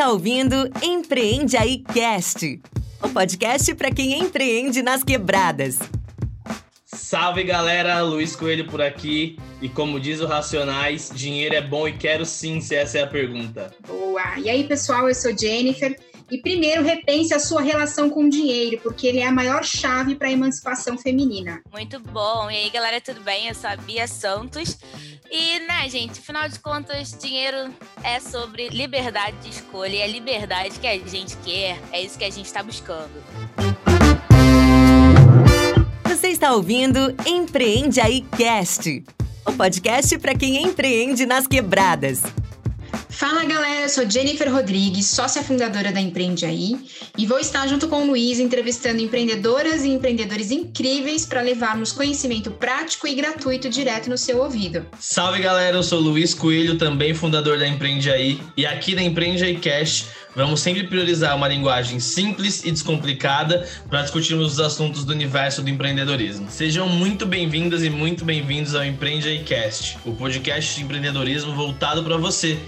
está 0.00 0.12
ouvindo 0.12 0.56
Empreende 0.82 1.58
Aí 1.58 1.76
Cast, 1.76 2.58
o 3.02 3.08
podcast 3.10 3.74
para 3.74 3.90
quem 3.90 4.18
empreende 4.18 4.80
nas 4.80 5.04
quebradas. 5.04 5.78
Salve 6.86 7.44
galera, 7.44 8.00
Luiz 8.00 8.34
Coelho 8.34 8.66
por 8.66 8.80
aqui. 8.80 9.38
E 9.60 9.68
como 9.68 10.00
diz 10.00 10.22
o 10.22 10.26
Racionais, 10.26 11.10
dinheiro 11.14 11.54
é 11.54 11.60
bom 11.60 11.86
e 11.86 11.92
quero 11.92 12.24
sim, 12.24 12.62
se 12.62 12.74
essa 12.74 12.96
é 12.96 13.02
a 13.02 13.06
pergunta. 13.06 13.74
Boa! 13.86 14.38
E 14.38 14.48
aí, 14.48 14.64
pessoal, 14.64 15.06
eu 15.06 15.14
sou 15.14 15.36
Jennifer. 15.36 15.94
E 16.30 16.38
primeiro, 16.38 16.84
repense 16.84 17.34
a 17.34 17.40
sua 17.40 17.60
relação 17.60 18.08
com 18.08 18.24
o 18.24 18.30
dinheiro, 18.30 18.78
porque 18.82 19.04
ele 19.06 19.18
é 19.18 19.26
a 19.26 19.32
maior 19.32 19.64
chave 19.64 20.14
para 20.14 20.28
a 20.28 20.30
emancipação 20.30 20.96
feminina. 20.96 21.60
Muito 21.72 21.98
bom. 21.98 22.48
E 22.48 22.56
aí, 22.56 22.70
galera, 22.70 23.00
tudo 23.00 23.20
bem? 23.20 23.48
Eu 23.48 23.54
sou 23.54 23.68
a 23.68 23.76
Bia 23.76 24.06
Santos. 24.06 24.78
E, 25.28 25.58
né, 25.66 25.88
gente, 25.88 26.20
afinal 26.20 26.48
de 26.48 26.58
contas, 26.60 27.16
dinheiro 27.20 27.74
é 28.04 28.20
sobre 28.20 28.68
liberdade 28.68 29.36
de 29.38 29.50
escolha. 29.50 29.96
E 29.96 30.02
a 30.02 30.06
liberdade 30.06 30.78
que 30.78 30.86
a 30.86 30.96
gente 30.98 31.36
quer, 31.38 31.80
é 31.90 32.00
isso 32.00 32.16
que 32.16 32.24
a 32.24 32.30
gente 32.30 32.46
está 32.46 32.62
buscando. 32.62 33.10
Você 36.04 36.28
está 36.28 36.52
ouvindo 36.52 37.12
Empreende 37.26 38.00
Aí 38.00 38.20
Cast, 38.36 39.04
o 39.44 39.52
podcast 39.52 40.16
para 40.18 40.34
quem 40.34 40.62
empreende 40.62 41.26
nas 41.26 41.48
quebradas. 41.48 42.22
Fala 43.20 43.44
galera, 43.44 43.82
eu 43.82 43.88
sou 43.90 44.08
Jennifer 44.08 44.50
Rodrigues, 44.50 45.04
sócia 45.08 45.42
fundadora 45.42 45.92
da 45.92 46.00
Empreende 46.00 46.46
Aí, 46.46 46.74
e 47.18 47.26
vou 47.26 47.38
estar 47.38 47.66
junto 47.66 47.86
com 47.86 47.96
o 47.96 48.06
Luiz 48.06 48.40
entrevistando 48.40 49.02
empreendedoras 49.02 49.84
e 49.84 49.90
empreendedores 49.90 50.50
incríveis 50.50 51.26
para 51.26 51.42
levarmos 51.42 51.92
conhecimento 51.92 52.50
prático 52.50 53.06
e 53.06 53.14
gratuito 53.14 53.68
direto 53.68 54.08
no 54.08 54.16
seu 54.16 54.38
ouvido. 54.38 54.86
Salve 54.98 55.42
galera, 55.42 55.76
eu 55.76 55.82
sou 55.82 56.00
Luiz 56.00 56.32
Coelho, 56.32 56.78
também 56.78 57.12
fundador 57.12 57.58
da 57.58 57.68
Empreende 57.68 58.10
Aí, 58.10 58.40
e 58.56 58.64
aqui 58.64 58.94
na 58.94 59.02
Empreende 59.02 59.44
Aí 59.44 59.58
Cast 59.58 60.06
vamos 60.34 60.60
sempre 60.60 60.86
priorizar 60.86 61.36
uma 61.36 61.46
linguagem 61.46 62.00
simples 62.00 62.64
e 62.64 62.70
descomplicada 62.70 63.68
para 63.90 64.00
discutirmos 64.00 64.54
os 64.54 64.60
assuntos 64.60 65.04
do 65.04 65.12
universo 65.12 65.60
do 65.60 65.68
empreendedorismo. 65.68 66.46
Sejam 66.48 66.88
muito 66.88 67.26
bem-vindas 67.26 67.84
e 67.84 67.90
muito 67.90 68.24
bem-vindos 68.24 68.74
ao 68.74 68.82
Empreende 68.82 69.28
Aí 69.28 69.44
Cast, 69.44 69.98
o 70.06 70.14
podcast 70.14 70.74
de 70.74 70.84
empreendedorismo 70.84 71.52
voltado 71.54 72.02
para 72.02 72.16
você 72.16 72.58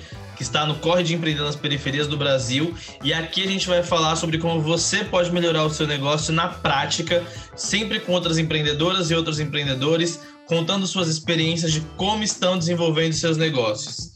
que 0.42 0.46
está 0.46 0.66
no 0.66 0.74
Corre 0.74 1.04
de 1.04 1.14
Empreender 1.14 1.42
nas 1.42 1.54
periferias 1.54 2.08
do 2.08 2.16
Brasil. 2.16 2.74
E 3.04 3.12
aqui 3.12 3.44
a 3.44 3.46
gente 3.46 3.68
vai 3.68 3.80
falar 3.80 4.16
sobre 4.16 4.38
como 4.38 4.60
você 4.60 5.04
pode 5.04 5.30
melhorar 5.30 5.64
o 5.64 5.70
seu 5.70 5.86
negócio 5.86 6.32
na 6.32 6.48
prática, 6.48 7.24
sempre 7.54 8.00
com 8.00 8.12
outras 8.12 8.38
empreendedoras 8.38 9.08
e 9.08 9.14
outros 9.14 9.38
empreendedores, 9.38 10.20
contando 10.46 10.84
suas 10.84 11.06
experiências 11.06 11.72
de 11.72 11.80
como 11.96 12.24
estão 12.24 12.58
desenvolvendo 12.58 13.12
seus 13.12 13.36
negócios. 13.36 14.10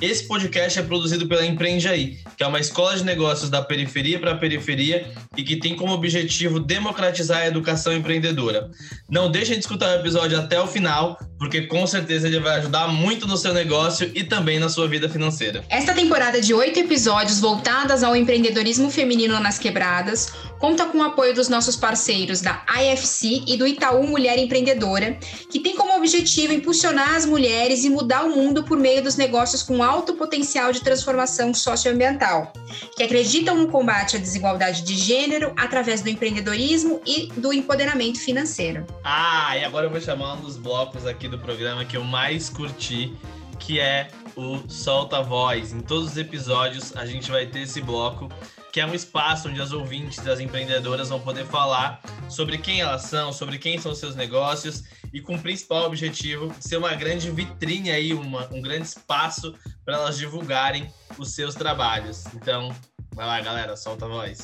Esse 0.00 0.26
podcast 0.26 0.78
é 0.78 0.82
produzido 0.82 1.28
pela 1.28 1.44
Empreende 1.46 1.86
Aí, 1.86 2.18
que 2.36 2.42
é 2.42 2.46
uma 2.46 2.58
escola 2.58 2.96
de 2.96 3.04
negócios 3.04 3.48
da 3.48 3.62
periferia 3.62 4.18
para 4.18 4.32
a 4.32 4.36
periferia 4.36 5.06
e 5.36 5.42
que 5.42 5.56
tem 5.56 5.76
como 5.76 5.92
objetivo 5.92 6.58
democratizar 6.58 7.38
a 7.38 7.46
educação 7.46 7.92
empreendedora. 7.92 8.70
Não 9.08 9.30
deixem 9.30 9.54
de 9.54 9.60
escutar 9.60 9.96
o 9.96 10.00
episódio 10.00 10.38
até 10.38 10.60
o 10.60 10.66
final, 10.66 11.18
porque 11.38 11.62
com 11.62 11.86
certeza 11.86 12.26
ele 12.26 12.40
vai 12.40 12.58
ajudar 12.58 12.88
muito 12.88 13.28
no 13.28 13.36
seu 13.36 13.52
negócio 13.52 14.10
e 14.14 14.24
também 14.24 14.58
na 14.58 14.68
sua 14.68 14.88
vida 14.88 15.08
financeira. 15.08 15.64
Esta 15.68 15.94
temporada 15.94 16.40
de 16.40 16.52
oito 16.52 16.80
episódios 16.80 17.38
voltadas 17.38 18.02
ao 18.02 18.16
empreendedorismo 18.16 18.90
feminino 18.90 19.38
nas 19.38 19.58
quebradas 19.58 20.32
conta 20.58 20.86
com 20.86 20.98
o 20.98 21.02
apoio 21.02 21.34
dos 21.34 21.48
nossos 21.48 21.74
parceiros 21.74 22.40
da 22.40 22.64
IFC 22.68 23.42
e 23.48 23.56
do 23.56 23.66
Itaú 23.66 24.06
Mulher 24.06 24.38
Empreendedora, 24.38 25.18
que 25.50 25.58
tem 25.58 25.74
como 25.76 25.96
objetivo 25.96 26.52
impulsionar 26.52 27.16
as 27.16 27.26
mulheres 27.26 27.84
e 27.84 27.90
mudar 27.90 28.24
o 28.24 28.34
mundo 28.36 28.62
por 28.62 28.78
meio 28.78 29.02
dos 29.02 29.16
negócios 29.16 29.62
com 29.62 29.81
alto 29.82 30.14
potencial 30.14 30.72
de 30.72 30.80
transformação 30.80 31.52
socioambiental, 31.52 32.52
que 32.96 33.02
acreditam 33.02 33.56
no 33.56 33.68
combate 33.68 34.16
à 34.16 34.18
desigualdade 34.18 34.82
de 34.82 34.94
gênero 34.94 35.52
através 35.56 36.00
do 36.02 36.08
empreendedorismo 36.08 37.00
e 37.06 37.28
do 37.36 37.52
empoderamento 37.52 38.18
financeiro. 38.18 38.86
Ah, 39.04 39.56
e 39.56 39.64
agora 39.64 39.86
eu 39.86 39.90
vou 39.90 40.00
chamar 40.00 40.34
um 40.34 40.40
dos 40.40 40.56
blocos 40.56 41.06
aqui 41.06 41.28
do 41.28 41.38
programa 41.38 41.84
que 41.84 41.96
eu 41.96 42.04
mais 42.04 42.48
curti, 42.48 43.14
que 43.58 43.78
é 43.78 44.08
o 44.36 44.58
Solta 44.68 45.22
Voz. 45.22 45.72
Em 45.72 45.80
todos 45.80 46.12
os 46.12 46.16
episódios 46.16 46.96
a 46.96 47.06
gente 47.06 47.30
vai 47.30 47.46
ter 47.46 47.60
esse 47.60 47.80
bloco 47.80 48.28
que 48.72 48.80
é 48.80 48.86
um 48.86 48.94
espaço 48.94 49.50
onde 49.50 49.60
as 49.60 49.70
ouvintes 49.70 50.24
das 50.24 50.40
empreendedoras 50.40 51.10
vão 51.10 51.20
poder 51.20 51.44
falar 51.44 52.00
sobre 52.26 52.56
quem 52.56 52.80
elas 52.80 53.02
são, 53.02 53.30
sobre 53.30 53.58
quem 53.58 53.78
são 53.78 53.94
seus 53.94 54.16
negócios 54.16 54.82
e 55.12 55.20
com 55.20 55.34
o 55.34 55.38
principal 55.38 55.84
objetivo 55.84 56.52
ser 56.58 56.78
uma 56.78 56.94
grande 56.94 57.30
vitrine 57.30 57.90
aí, 57.90 58.14
uma, 58.14 58.48
um 58.52 58.62
grande 58.62 58.86
espaço 58.86 59.54
para 59.84 59.96
elas 59.96 60.16
divulgarem 60.16 60.88
os 61.18 61.34
seus 61.34 61.54
trabalhos. 61.54 62.24
Então, 62.34 62.74
vai 63.14 63.26
lá, 63.26 63.40
galera, 63.40 63.76
solta 63.76 64.06
a 64.06 64.08
voz. 64.08 64.38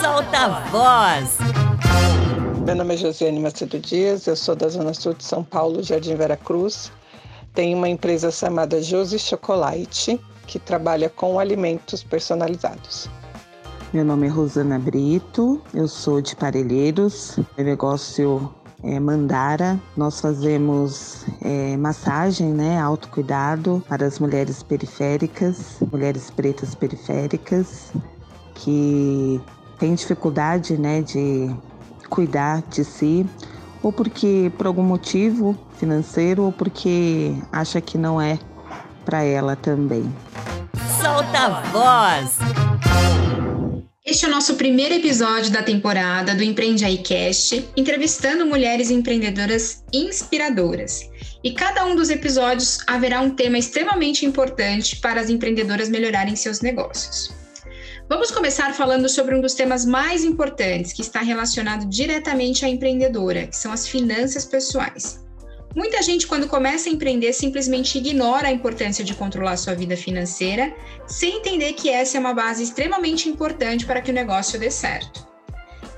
Solta 0.00 0.38
a 0.38 0.60
voz! 0.68 1.38
Meu 2.64 2.74
nome 2.74 2.94
é 2.94 2.96
Josiane 2.96 3.40
Macedo 3.40 3.78
Dias, 3.78 4.26
eu 4.26 4.36
sou 4.36 4.54
da 4.54 4.68
Zona 4.68 4.94
Sul 4.94 5.14
de 5.14 5.24
São 5.24 5.44
Paulo, 5.44 5.82
Jardim 5.82 6.16
Vera 6.16 6.36
Cruz. 6.36 6.90
Tenho 7.54 7.76
uma 7.76 7.88
empresa 7.88 8.30
chamada 8.30 8.82
Josi 8.82 9.18
Chocolate, 9.18 10.20
que 10.46 10.58
trabalha 10.58 11.08
com 11.08 11.38
alimentos 11.38 12.02
personalizados. 12.02 13.08
Meu 13.92 14.04
nome 14.04 14.26
é 14.26 14.30
Rosana 14.30 14.78
Brito, 14.78 15.62
eu 15.72 15.86
sou 15.86 16.20
de 16.20 16.34
Parelheiros, 16.34 17.38
meu 17.56 17.64
negócio 17.64 18.52
é 18.84 19.00
Mandara. 19.00 19.80
Nós 19.96 20.20
fazemos 20.20 21.24
é, 21.42 21.76
massagem, 21.76 22.48
né, 22.48 22.78
autocuidado 22.78 23.82
para 23.88 24.06
as 24.06 24.18
mulheres 24.18 24.62
periféricas, 24.62 25.76
mulheres 25.90 26.30
pretas 26.30 26.74
periféricas 26.74 27.92
que 28.54 29.40
têm 29.78 29.94
dificuldade, 29.94 30.76
né, 30.76 31.02
de 31.02 31.54
cuidar 32.08 32.62
de 32.68 32.84
si, 32.84 33.26
ou 33.82 33.92
porque 33.92 34.52
por 34.56 34.66
algum 34.66 34.84
motivo 34.84 35.56
financeiro, 35.78 36.44
ou 36.44 36.52
porque 36.52 37.34
acha 37.50 37.80
que 37.80 37.98
não 37.98 38.20
é 38.20 38.38
para 39.04 39.22
ela 39.22 39.56
também. 39.56 40.10
Solta 41.00 41.38
a 41.38 41.60
voz! 41.72 42.63
Este 44.06 44.26
é 44.26 44.28
o 44.28 44.30
nosso 44.30 44.56
primeiro 44.56 44.92
episódio 44.92 45.50
da 45.50 45.62
temporada 45.62 46.34
do 46.34 46.42
Empreende 46.42 46.84
Aí 46.84 46.98
Cast, 46.98 47.66
entrevistando 47.74 48.44
mulheres 48.44 48.90
empreendedoras 48.90 49.82
inspiradoras. 49.90 51.08
E 51.42 51.54
cada 51.54 51.86
um 51.86 51.96
dos 51.96 52.10
episódios 52.10 52.80
haverá 52.86 53.22
um 53.22 53.30
tema 53.30 53.56
extremamente 53.56 54.26
importante 54.26 54.96
para 54.96 55.22
as 55.22 55.30
empreendedoras 55.30 55.88
melhorarem 55.88 56.36
seus 56.36 56.60
negócios. 56.60 57.34
Vamos 58.06 58.30
começar 58.30 58.74
falando 58.74 59.08
sobre 59.08 59.34
um 59.34 59.40
dos 59.40 59.54
temas 59.54 59.86
mais 59.86 60.22
importantes, 60.22 60.92
que 60.92 61.00
está 61.00 61.20
relacionado 61.20 61.88
diretamente 61.88 62.62
à 62.62 62.68
empreendedora, 62.68 63.46
que 63.46 63.56
são 63.56 63.72
as 63.72 63.88
finanças 63.88 64.44
pessoais. 64.44 65.24
Muita 65.74 66.00
gente, 66.02 66.26
quando 66.28 66.46
começa 66.46 66.88
a 66.88 66.92
empreender, 66.92 67.32
simplesmente 67.32 67.98
ignora 67.98 68.46
a 68.46 68.52
importância 68.52 69.04
de 69.04 69.12
controlar 69.12 69.56
sua 69.56 69.74
vida 69.74 69.96
financeira, 69.96 70.72
sem 71.04 71.38
entender 71.38 71.72
que 71.72 71.90
essa 71.90 72.16
é 72.16 72.20
uma 72.20 72.32
base 72.32 72.62
extremamente 72.62 73.28
importante 73.28 73.84
para 73.84 74.00
que 74.00 74.10
o 74.10 74.14
negócio 74.14 74.58
dê 74.58 74.70
certo. 74.70 75.26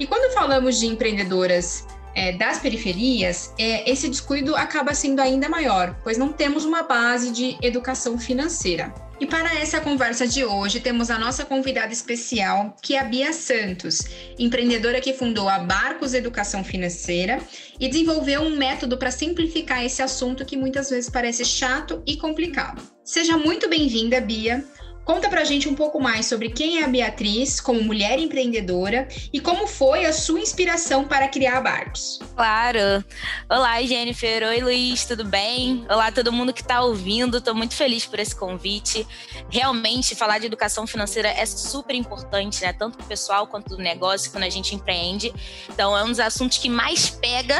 E 0.01 0.07
quando 0.07 0.33
falamos 0.33 0.79
de 0.79 0.87
empreendedoras 0.87 1.87
é, 2.15 2.33
das 2.33 2.59
periferias, 2.59 3.53
é, 3.59 3.91
esse 3.91 4.09
descuido 4.09 4.57
acaba 4.57 4.95
sendo 4.95 5.21
ainda 5.21 5.47
maior, 5.47 5.95
pois 6.03 6.17
não 6.17 6.33
temos 6.33 6.65
uma 6.65 6.83
base 6.83 7.31
de 7.31 7.59
educação 7.61 8.19
financeira. 8.19 8.95
E 9.19 9.27
para 9.27 9.55
essa 9.59 9.81
conversa 9.81 10.27
de 10.27 10.45
hoje, 10.45 10.79
temos 10.79 11.11
a 11.11 11.19
nossa 11.19 11.43
convidada 11.43 11.91
especial, 11.91 12.77
que 12.83 12.95
é 12.95 13.01
a 13.01 13.05
Bia 13.05 13.33
Santos, 13.33 14.03
empreendedora 14.39 15.01
que 15.01 15.15
fundou 15.15 15.49
a 15.49 15.59
Barcos 15.59 16.13
Educação 16.13 16.63
Financeira 16.63 17.41
e 17.81 17.89
desenvolveu 17.89 18.43
um 18.43 18.55
método 18.55 18.99
para 18.99 19.11
simplificar 19.11 19.83
esse 19.83 20.03
assunto 20.03 20.45
que 20.45 20.55
muitas 20.55 20.91
vezes 20.91 21.09
parece 21.09 21.47
chato 21.47 22.03
e 22.07 22.19
complicado. 22.19 22.83
Seja 23.03 23.39
muito 23.39 23.71
bem-vinda, 23.71 24.21
Bia. 24.21 24.63
Conta 25.07 25.29
pra 25.29 25.45
gente 25.45 25.69
um 25.69 25.75
pouco 25.75 26.01
mais 26.01 26.27
sobre 26.27 26.51
quem 26.51 26.81
é 26.81 26.85
a 26.85 26.89
Beatriz 26.89 27.61
como 27.61 27.81
mulher 27.81 28.19
empreendedora 28.19 29.07
e 29.33 29.39
como 29.39 29.69
foi 29.69 30.05
a 30.05 30.13
sua 30.13 30.41
inspiração 30.41 31.05
para 31.05 31.29
criar 31.29 31.59
a 31.59 31.61
Barcos. 31.61 32.19
Claro. 32.35 33.05
Olá, 33.49 33.81
Jennifer. 33.83 34.43
Oi, 34.43 34.61
Luiz, 34.61 35.05
tudo 35.05 35.25
bem? 35.25 35.87
Olá, 35.89 36.11
todo 36.11 36.33
mundo 36.33 36.53
que 36.53 36.61
está 36.61 36.83
ouvindo. 36.83 37.37
Estou 37.37 37.55
muito 37.55 37.77
feliz 37.77 38.05
por 38.05 38.19
esse 38.19 38.35
convite. 38.35 39.07
Realmente, 39.49 40.17
falar 40.17 40.41
de 40.41 40.47
educação 40.47 40.89
financeira 40.89 41.29
é 41.29 41.47
super 41.47 41.95
importante, 41.95 42.61
né? 42.63 42.73
Tanto 42.73 42.97
para 42.97 43.05
o 43.05 43.09
pessoal 43.09 43.47
quanto 43.47 43.77
do 43.77 43.79
negócio, 43.79 44.33
quando 44.33 44.43
a 44.43 44.51
gente 44.51 44.75
empreende. 44.75 45.33
Então, 45.71 45.97
é 45.97 46.03
um 46.03 46.09
dos 46.09 46.19
assuntos 46.19 46.59
que 46.59 46.69
mais 46.69 47.09
pega 47.09 47.57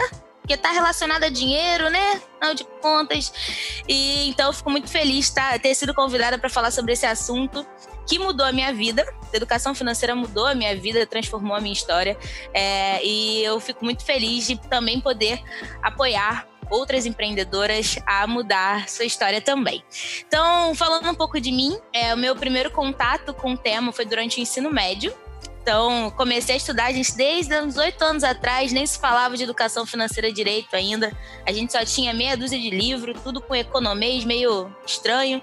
porque 0.47 0.55
está 0.55 0.71
relacionado 0.71 1.25
a 1.25 1.29
dinheiro, 1.29 1.91
né? 1.91 2.21
Afinal 2.37 2.55
de 2.55 2.65
contas. 2.81 3.83
E 3.89 4.29
então 4.29 4.47
eu 4.47 4.53
fico 4.53 4.71
muito 4.71 4.89
feliz 4.89 5.29
tá, 5.29 5.59
ter 5.59 5.75
sido 5.75 5.93
convidada 5.93 6.39
para 6.39 6.49
falar 6.49 6.71
sobre 6.71 6.93
esse 6.93 7.05
assunto 7.05 7.67
que 8.07 8.17
mudou 8.17 8.47
a 8.47 8.53
minha 8.53 8.73
vida. 8.73 9.05
A 9.33 9.37
educação 9.37 9.75
financeira 9.75 10.15
mudou 10.15 10.47
a 10.47 10.55
minha 10.55 10.77
vida, 10.77 11.05
transformou 11.05 11.57
a 11.57 11.61
minha 11.61 11.73
história. 11.73 12.17
É, 12.55 13.05
e 13.05 13.43
eu 13.43 13.59
fico 13.59 13.85
muito 13.85 14.05
feliz 14.05 14.47
de 14.47 14.57
também 14.57 15.01
poder 15.01 15.43
apoiar 15.83 16.47
outras 16.71 17.07
empreendedoras 17.07 17.99
a 18.07 18.25
mudar 18.29 18.89
sua 18.89 19.05
história 19.05 19.41
também. 19.41 19.83
Então, 20.29 20.77
falando 20.77 21.11
um 21.11 21.15
pouco 21.15 21.41
de 21.41 21.51
mim, 21.51 21.77
é, 21.93 22.15
o 22.15 22.17
meu 22.17 22.37
primeiro 22.37 22.71
contato 22.71 23.35
com 23.35 23.55
o 23.55 23.59
tema 23.59 23.91
foi 23.91 24.05
durante 24.05 24.39
o 24.39 24.41
ensino 24.41 24.71
médio. 24.71 25.13
Então, 25.67 26.13
comecei 26.13 26.55
a 26.55 26.59
estudar, 26.59 26.85
a 26.85 26.93
gente, 26.93 27.17
desde 27.17 27.61
uns 27.61 27.77
oito 27.77 28.01
anos 28.01 28.23
atrás, 28.23 28.71
nem 28.71 28.87
se 28.87 29.01
falava 29.01 29.37
de 29.37 29.43
educação 29.43 29.85
financeira 29.85 30.33
direito 30.33 30.77
ainda. 30.77 31.13
A 31.45 31.53
gente 31.53 31.73
só 31.73 31.85
tinha 31.85 32.15
meia 32.15 32.37
dúzia 32.37 32.57
de 32.57 32.71
livro, 32.71 33.13
tudo 33.15 33.41
com 33.41 33.53
economês, 33.53 34.25
meio 34.25 34.73
estranho. 34.87 35.43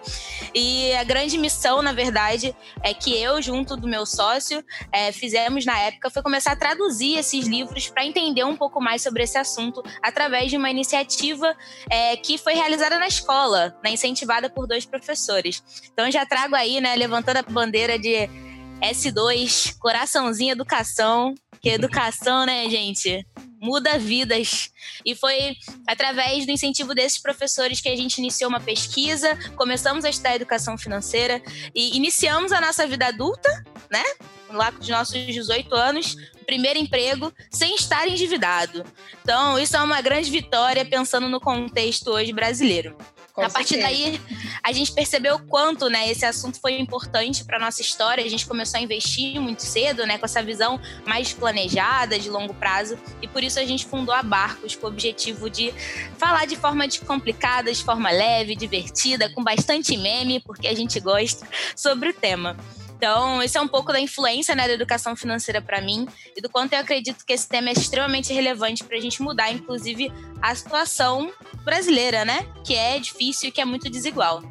E 0.56 0.94
a 0.94 1.04
grande 1.04 1.38
missão, 1.38 1.81
na 1.81 1.92
verdade, 1.92 2.56
é 2.81 2.94
que 2.94 3.14
eu, 3.22 3.42
junto 3.42 3.75
do 3.75 3.86
meu 3.86 4.06
sócio, 4.06 4.64
é, 4.94 5.12
fizemos 5.12 5.66
na 5.66 5.78
época 5.78 6.10
foi 6.10 6.24
começar 6.24 6.54
a 6.54 6.56
traduzir 6.56 7.18
esses 7.18 7.46
livros 7.46 7.90
para 7.90 8.06
entender 8.06 8.46
um 8.46 8.56
pouco 8.56 8.80
mais 8.80 9.02
sobre 9.02 9.24
esse 9.24 9.38
assunto 9.38 9.84
através 10.02 10.50
de 10.50 10.56
uma 10.56 10.70
iniciativa 10.70 11.54
é, 11.90 12.16
que 12.16 12.38
foi 12.38 12.54
realizada 12.54 12.98
na 12.98 13.08
escola, 13.08 13.78
né, 13.84 13.92
incentivada 13.92 14.50
por 14.50 14.68
dois 14.68 14.86
professores. 14.86 15.62
Então, 15.92 16.10
já 16.10 16.25
trago 16.25 16.56
aí, 16.56 16.80
né, 16.80 16.96
levantando 16.96 17.40
a 17.40 17.42
bandeira 17.42 18.00
de 18.00 18.53
S2, 18.84 19.78
coraçãozinho 19.80 20.52
educação, 20.52 21.34
que 21.62 21.70
educação, 21.70 22.46
né, 22.46 22.70
gente? 22.70 23.26
Muda 23.62 23.98
vidas. 23.98 24.70
E 25.06 25.16
foi 25.16 25.56
através 25.88 26.46
do 26.46 26.52
incentivo 26.52 26.94
desses 26.94 27.18
professores 27.18 27.80
que 27.80 27.88
a 27.88 27.96
gente 27.96 28.18
iniciou 28.18 28.50
uma 28.50 28.60
pesquisa, 28.60 29.38
começamos 29.56 30.04
a 30.04 30.10
estudar 30.10 30.36
educação 30.36 30.78
financeira 30.78 31.42
e 31.74 31.96
iniciamos 31.96 32.52
a 32.52 32.60
nossa 32.60 32.86
vida 32.86 33.08
adulta, 33.08 33.50
né? 33.90 34.04
Lá 34.50 34.72
com 34.72 34.82
os 34.82 34.90
nossos 34.90 35.26
18 35.26 35.74
anos, 35.74 36.16
primeiro 36.46 36.78
emprego, 36.78 37.34
sem 37.50 37.76
estar 37.76 38.06
endividado. 38.08 38.84
Então, 39.22 39.58
isso 39.58 39.78
é 39.78 39.82
uma 39.82 40.02
grande 40.02 40.30
vitória 40.30 40.84
pensando 40.84 41.30
no 41.30 41.40
contexto 41.40 42.10
hoje 42.10 42.34
brasileiro. 42.34 42.98
Com 43.34 43.42
a 43.42 43.50
partir 43.50 43.78
daí, 43.78 44.22
a 44.62 44.72
gente 44.72 44.92
percebeu 44.92 45.36
o 45.36 45.40
quanto 45.40 45.90
né, 45.90 46.08
esse 46.08 46.24
assunto 46.24 46.60
foi 46.62 46.80
importante 46.80 47.44
para 47.44 47.58
nossa 47.58 47.82
história. 47.82 48.24
A 48.24 48.30
gente 48.30 48.46
começou 48.46 48.80
a 48.80 48.84
investir 48.84 49.42
muito 49.42 49.64
cedo, 49.64 50.06
né, 50.06 50.20
com 50.20 50.26
essa 50.26 50.44
visão 50.44 50.80
mais 51.04 51.34
planejada, 51.34 52.20
de 52.20 52.30
longo 52.30 52.54
prazo. 52.54 52.96
E 53.24 53.28
por 53.28 53.44
isso 53.44 53.60
a 53.60 53.66
gente 53.66 53.88
fundou 53.88 54.14
a 54.14 54.22
Barcos, 54.22 54.76
com 54.76 54.86
o 54.86 54.90
objetivo 54.90 55.50
de 55.50 55.74
falar 56.16 56.46
de 56.46 56.56
forma 56.56 56.88
descomplicada, 56.88 57.74
de 57.74 57.84
forma 57.84 58.12
leve, 58.12 58.56
divertida, 58.56 59.28
com 59.34 59.44
bastante 59.44 59.98
meme, 59.98 60.40
porque 60.40 60.68
a 60.68 60.76
gente 60.76 61.00
gosta, 61.00 61.48
sobre 61.76 62.10
o 62.10 62.14
tema. 62.14 62.56
Então, 63.04 63.44
esse 63.44 63.58
é 63.58 63.62
um 63.62 63.68
pouco 63.68 63.92
da 63.92 64.00
influência 64.00 64.56
né, 64.56 64.66
da 64.66 64.74
educação 64.74 65.14
financeira 65.14 65.62
para 65.62 65.82
mim 65.82 66.08
e 66.38 66.42
do 66.42 66.50
quanto 66.50 66.72
eu 66.72 66.80
acredito 66.80 67.26
que 67.26 67.34
esse 67.34 67.50
tema 67.50 67.68
é 67.68 67.74
extremamente 67.74 68.32
relevante 68.32 68.82
para 68.82 68.96
a 68.96 69.02
gente 69.02 69.22
mudar, 69.22 69.52
inclusive, 69.52 70.10
a 70.42 70.56
situação 70.56 71.30
brasileira, 71.66 72.24
né? 72.24 72.46
Que 72.66 72.76
é 72.76 72.98
difícil 72.98 73.50
e 73.50 73.52
que 73.52 73.60
é 73.60 73.66
muito 73.66 73.90
desigual. 73.90 74.42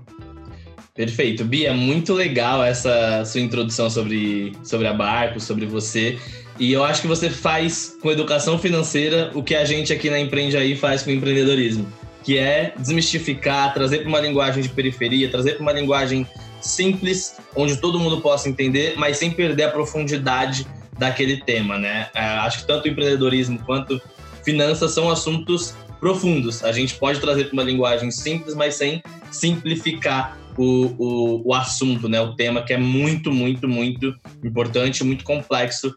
Perfeito. 0.94 1.46
Bia, 1.46 1.72
muito 1.72 2.12
legal 2.12 2.62
essa 2.62 3.24
sua 3.24 3.40
introdução 3.40 3.88
sobre, 3.88 4.54
sobre 4.62 4.86
a 4.86 4.92
Barco, 4.92 5.40
sobre 5.40 5.64
você. 5.64 6.18
E 6.58 6.70
eu 6.74 6.84
acho 6.84 7.00
que 7.00 7.08
você 7.08 7.30
faz 7.30 7.96
com 8.02 8.10
educação 8.10 8.58
financeira 8.58 9.30
o 9.32 9.42
que 9.42 9.54
a 9.54 9.64
gente 9.64 9.94
aqui 9.94 10.10
na 10.10 10.20
Empreende 10.20 10.58
Aí 10.58 10.76
faz 10.76 11.02
com 11.02 11.10
empreendedorismo, 11.10 11.90
que 12.22 12.36
é 12.36 12.74
desmistificar, 12.76 13.72
trazer 13.72 14.00
para 14.00 14.08
uma 14.10 14.20
linguagem 14.20 14.62
de 14.62 14.68
periferia, 14.68 15.30
trazer 15.30 15.52
para 15.52 15.62
uma 15.62 15.72
linguagem 15.72 16.26
simples, 16.62 17.36
onde 17.54 17.76
todo 17.76 17.98
mundo 17.98 18.20
possa 18.20 18.48
entender, 18.48 18.94
mas 18.96 19.18
sem 19.18 19.30
perder 19.30 19.64
a 19.64 19.70
profundidade 19.70 20.66
daquele 20.98 21.38
tema, 21.38 21.78
né? 21.78 22.08
É, 22.14 22.20
acho 22.20 22.60
que 22.60 22.66
tanto 22.66 22.88
empreendedorismo 22.88 23.58
quanto 23.64 24.00
finanças 24.44 24.92
são 24.92 25.10
assuntos 25.10 25.74
profundos. 26.00 26.64
A 26.64 26.72
gente 26.72 26.94
pode 26.94 27.20
trazer 27.20 27.44
para 27.44 27.52
uma 27.52 27.62
linguagem 27.62 28.10
simples, 28.10 28.54
mas 28.54 28.74
sem 28.74 29.02
simplificar 29.30 30.38
o, 30.56 30.94
o, 30.98 31.48
o, 31.48 31.54
assunto, 31.54 32.08
né? 32.08 32.20
O 32.20 32.34
tema 32.34 32.62
que 32.62 32.72
é 32.72 32.78
muito, 32.78 33.32
muito, 33.32 33.68
muito 33.68 34.14
importante, 34.44 35.04
muito 35.04 35.24
complexo. 35.24 35.94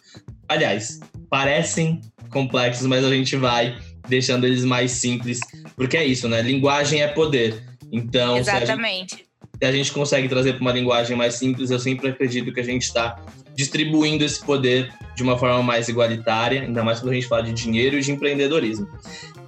Aliás, 0.47 1.00
parecem 1.29 2.01
complexos, 2.29 2.85
mas 2.88 3.03
a 3.03 3.09
gente 3.09 3.35
vai 3.35 3.77
deixando 4.07 4.45
eles 4.45 4.63
mais 4.63 4.91
simples, 4.91 5.39
porque 5.75 5.97
é 5.97 6.06
isso, 6.06 6.29
né? 6.29 6.41
Linguagem 6.41 7.01
é 7.01 7.07
poder. 7.07 7.63
Então, 7.91 8.38
exatamente 8.38 9.25
se 9.65 9.69
a 9.69 9.71
gente 9.71 9.91
consegue 9.91 10.29
trazer 10.29 10.53
para 10.53 10.62
uma 10.62 10.71
linguagem 10.71 11.17
mais 11.17 11.35
simples, 11.35 11.71
eu 11.71 11.79
sempre 11.79 12.09
acredito 12.09 12.53
que 12.53 12.59
a 12.59 12.63
gente 12.63 12.83
está 12.83 13.19
distribuindo 13.56 14.23
esse 14.23 14.44
poder 14.44 14.94
de 15.15 15.23
uma 15.23 15.39
forma 15.39 15.63
mais 15.63 15.88
igualitária, 15.88 16.62
ainda 16.62 16.83
mais 16.83 17.00
quando 17.00 17.13
a 17.13 17.15
gente 17.15 17.27
fala 17.27 17.44
de 17.44 17.53
dinheiro 17.53 17.97
e 17.97 18.01
de 18.01 18.12
empreendedorismo. 18.12 18.88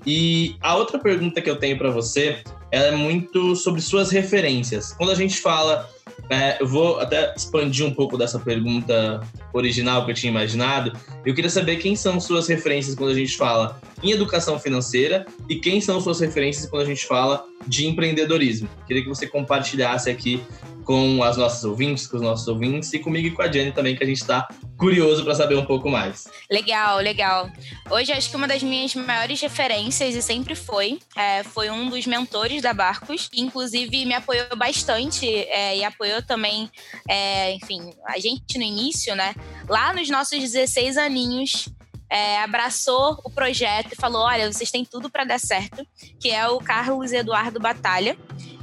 E 0.05 0.55
a 0.61 0.75
outra 0.75 0.97
pergunta 0.97 1.41
que 1.41 1.49
eu 1.49 1.57
tenho 1.57 1.77
para 1.77 1.91
você 1.91 2.39
é 2.71 2.91
muito 2.91 3.55
sobre 3.55 3.79
suas 3.79 4.09
referências. 4.09 4.93
Quando 4.93 5.11
a 5.11 5.15
gente 5.15 5.37
fala 5.39 5.87
é, 6.29 6.61
eu 6.61 6.67
vou 6.67 6.99
até 6.99 7.33
expandir 7.35 7.85
um 7.85 7.93
pouco 7.93 8.17
dessa 8.17 8.39
pergunta 8.39 9.21
original 9.53 10.05
que 10.05 10.11
eu 10.11 10.15
tinha 10.15 10.29
imaginado. 10.29 10.91
Eu 11.25 11.33
queria 11.33 11.49
saber 11.49 11.77
quem 11.77 11.95
são 11.95 12.19
suas 12.19 12.47
referências 12.47 12.95
quando 12.95 13.11
a 13.11 13.15
gente 13.15 13.37
fala 13.37 13.79
em 14.03 14.11
educação 14.11 14.59
financeira 14.59 15.25
e 15.47 15.55
quem 15.55 15.79
são 15.79 16.01
suas 16.01 16.19
referências 16.19 16.69
quando 16.69 16.83
a 16.83 16.85
gente 16.85 17.05
fala 17.05 17.45
de 17.65 17.87
empreendedorismo. 17.87 18.69
Queria 18.85 19.03
que 19.03 19.09
você 19.09 19.25
compartilhasse 19.25 20.09
aqui 20.09 20.41
com 20.83 21.21
as 21.23 21.37
nossas 21.37 21.63
ouvintes, 21.63 22.07
com 22.07 22.17
os 22.17 22.23
nossos 22.23 22.47
ouvintes 22.47 22.91
e 22.93 22.99
comigo 22.99 23.27
e 23.27 23.31
com 23.31 23.41
a 23.41 23.51
Jenny 23.51 23.71
também, 23.71 23.95
que 23.95 24.03
a 24.03 24.07
gente 24.07 24.21
está 24.21 24.47
curioso 24.77 25.23
para 25.23 25.33
saber 25.35 25.55
um 25.55 25.65
pouco 25.65 25.89
mais. 25.89 26.27
Legal, 26.49 26.99
legal. 26.99 27.49
Hoje 27.89 28.11
acho 28.11 28.29
que 28.29 28.35
uma 28.35 28.47
das 28.47 28.61
minhas 28.61 28.93
maiores 28.95 29.41
referências, 29.41 30.15
e 30.15 30.21
sempre 30.21 30.55
foi, 30.55 30.99
é, 31.15 31.43
foi 31.43 31.69
um 31.69 31.89
dos 31.89 32.05
mentores 32.05 32.61
da 32.61 32.73
Barcos, 32.73 33.27
que 33.27 33.41
inclusive 33.41 34.05
me 34.05 34.13
apoiou 34.13 34.55
bastante 34.55 35.27
é, 35.27 35.77
e 35.77 35.83
apoiou 35.83 36.21
também, 36.21 36.69
é, 37.09 37.53
enfim, 37.53 37.91
a 38.05 38.19
gente 38.19 38.57
no 38.57 38.63
início, 38.63 39.15
né? 39.15 39.33
Lá 39.67 39.93
nos 39.93 40.09
nossos 40.09 40.39
16 40.39 40.97
aninhos, 40.97 41.69
é, 42.09 42.41
abraçou 42.41 43.19
o 43.23 43.29
projeto 43.29 43.93
e 43.93 43.95
falou: 43.95 44.21
olha, 44.21 44.51
vocês 44.51 44.71
têm 44.71 44.85
tudo 44.85 45.09
para 45.09 45.23
dar 45.23 45.39
certo, 45.39 45.85
que 46.19 46.29
é 46.29 46.47
o 46.47 46.59
Carlos 46.59 47.11
Eduardo 47.11 47.59
Batalha. 47.59 48.17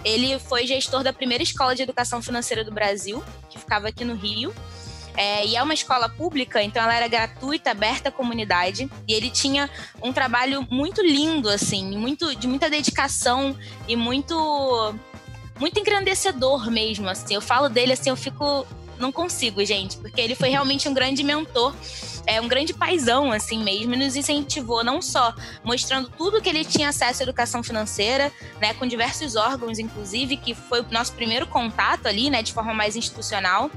Ele 0.04 0.38
foi 0.38 0.66
gestor 0.66 1.02
da 1.02 1.12
primeira 1.12 1.42
escola 1.42 1.74
de 1.74 1.82
educação 1.82 2.20
financeira 2.22 2.62
do 2.62 2.72
Brasil, 2.72 3.22
que 3.48 3.58
ficava 3.58 3.88
aqui 3.88 4.04
no 4.04 4.14
Rio. 4.14 4.54
É, 5.16 5.46
e 5.46 5.56
é 5.56 5.62
uma 5.62 5.74
escola 5.74 6.08
pública, 6.08 6.62
então 6.62 6.82
ela 6.82 6.94
era 6.94 7.06
gratuita, 7.06 7.70
aberta 7.70 8.08
à 8.08 8.12
comunidade. 8.12 8.90
E 9.06 9.12
ele 9.12 9.30
tinha 9.30 9.70
um 10.02 10.12
trabalho 10.12 10.66
muito 10.70 11.00
lindo, 11.02 11.48
assim, 11.48 11.96
muito, 11.96 12.34
de 12.34 12.46
muita 12.48 12.68
dedicação 12.68 13.56
e 13.86 13.94
muito, 13.94 14.94
muito 15.58 15.78
engrandecedor 15.78 16.70
mesmo. 16.70 17.08
Assim, 17.08 17.34
eu 17.34 17.40
falo 17.40 17.68
dele 17.68 17.92
assim, 17.92 18.10
eu 18.10 18.16
fico, 18.16 18.66
não 18.98 19.12
consigo, 19.12 19.64
gente, 19.64 19.96
porque 19.98 20.20
ele 20.20 20.34
foi 20.34 20.48
realmente 20.48 20.88
um 20.88 20.94
grande 20.94 21.22
mentor 21.22 21.74
é 22.26 22.40
um 22.40 22.48
grande 22.48 22.72
paizão, 22.72 23.32
assim 23.32 23.62
mesmo, 23.62 23.94
e 23.94 23.96
nos 23.96 24.16
incentivou 24.16 24.82
não 24.82 25.00
só 25.02 25.34
mostrando 25.62 26.08
tudo 26.10 26.40
que 26.40 26.48
ele 26.48 26.64
tinha 26.64 26.88
acesso 26.88 27.22
à 27.22 27.24
educação 27.24 27.62
financeira, 27.62 28.32
né, 28.60 28.74
com 28.74 28.86
diversos 28.86 29.36
órgãos, 29.36 29.78
inclusive, 29.78 30.36
que 30.36 30.54
foi 30.54 30.80
o 30.80 30.86
nosso 30.90 31.12
primeiro 31.12 31.46
contato 31.46 32.06
ali, 32.06 32.30
né, 32.30 32.42
de 32.42 32.52
forma 32.52 32.74
mais 32.74 32.96
institucional, 32.96 33.70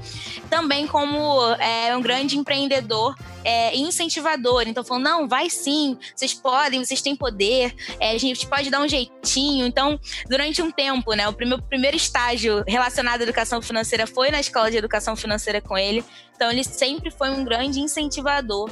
também 0.48 0.86
como 0.86 1.40
é, 1.54 1.94
um 1.96 2.00
grande 2.00 2.38
empreendedor 2.38 3.14
é, 3.44 3.76
incentivador. 3.76 4.64
Então, 4.66 4.84
falou: 4.84 5.02
não, 5.02 5.28
vai 5.28 5.48
sim, 5.48 5.96
vocês 6.14 6.34
podem, 6.34 6.84
vocês 6.84 7.00
têm 7.00 7.16
poder, 7.16 7.74
é, 8.00 8.12
a 8.12 8.18
gente 8.18 8.46
pode 8.46 8.70
dar 8.70 8.80
um 8.80 8.88
jeitinho. 8.88 9.66
Então, 9.66 9.98
durante 10.28 10.60
um 10.62 10.70
tempo, 10.70 11.12
né, 11.14 11.28
o 11.28 11.32
primeiro, 11.32 11.62
primeiro 11.62 11.96
estágio 11.96 12.64
relacionado 12.66 13.20
à 13.20 13.22
educação 13.22 13.62
financeira 13.62 14.06
foi 14.06 14.30
na 14.30 14.40
escola 14.40 14.70
de 14.70 14.76
educação 14.76 15.16
financeira 15.16 15.60
com 15.60 15.76
ele. 15.76 16.04
Então, 16.38 16.52
ele 16.52 16.62
sempre 16.62 17.10
foi 17.10 17.30
um 17.30 17.44
grande 17.44 17.80
incentivador. 17.80 18.70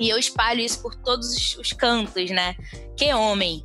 E 0.00 0.08
eu 0.08 0.18
espalho 0.18 0.58
isso 0.58 0.82
por 0.82 0.96
todos 0.96 1.56
os 1.56 1.72
cantos, 1.72 2.28
né? 2.30 2.56
Que 2.96 3.14
homem, 3.14 3.64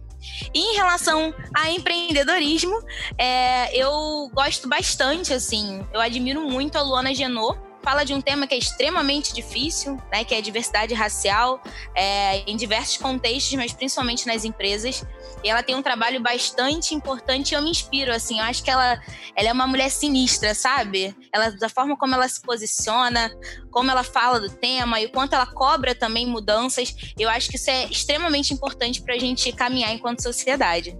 e 0.53 0.59
em 0.59 0.75
relação 0.75 1.33
a 1.51 1.71
empreendedorismo, 1.71 2.79
é, 3.17 3.75
eu 3.75 4.29
gosto 4.31 4.67
bastante, 4.67 5.33
assim, 5.33 5.83
eu 5.91 5.99
admiro 5.99 6.41
muito 6.41 6.77
a 6.77 6.81
Luana 6.83 7.11
Genot, 7.11 7.57
fala 7.83 8.03
de 8.03 8.13
um 8.13 8.21
tema 8.21 8.47
que 8.47 8.53
é 8.53 8.57
extremamente 8.57 9.33
difícil, 9.33 9.97
né, 10.11 10.23
que 10.23 10.33
é 10.33 10.37
a 10.37 10.41
diversidade 10.41 10.93
racial, 10.93 11.61
é, 11.95 12.39
em 12.49 12.55
diversos 12.55 12.97
contextos, 12.97 13.53
mas 13.55 13.73
principalmente 13.73 14.27
nas 14.27 14.45
empresas. 14.45 15.03
E 15.43 15.49
ela 15.49 15.63
tem 15.63 15.75
um 15.75 15.81
trabalho 15.81 16.21
bastante 16.21 16.93
importante 16.93 17.51
e 17.51 17.55
eu 17.55 17.61
me 17.61 17.69
inspiro, 17.69 18.13
assim, 18.13 18.39
eu 18.39 18.45
acho 18.45 18.63
que 18.63 18.69
ela, 18.69 19.01
ela 19.35 19.49
é 19.49 19.51
uma 19.51 19.65
mulher 19.65 19.89
sinistra, 19.89 20.53
sabe? 20.53 21.15
Ela, 21.33 21.49
da 21.51 21.69
forma 21.69 21.97
como 21.97 22.13
ela 22.13 22.27
se 22.27 22.41
posiciona, 22.41 23.31
como 23.71 23.89
ela 23.89 24.03
fala 24.03 24.39
do 24.39 24.49
tema 24.49 24.99
e 24.99 25.07
o 25.07 25.11
quanto 25.11 25.33
ela 25.33 25.45
cobra 25.45 25.95
também 25.95 26.27
mudanças, 26.27 26.95
eu 27.17 27.29
acho 27.29 27.49
que 27.49 27.55
isso 27.55 27.69
é 27.69 27.85
extremamente 27.85 28.53
importante 28.53 29.01
para 29.01 29.15
a 29.15 29.19
gente 29.19 29.51
caminhar 29.51 29.93
enquanto 29.93 30.21
sociedade. 30.21 30.95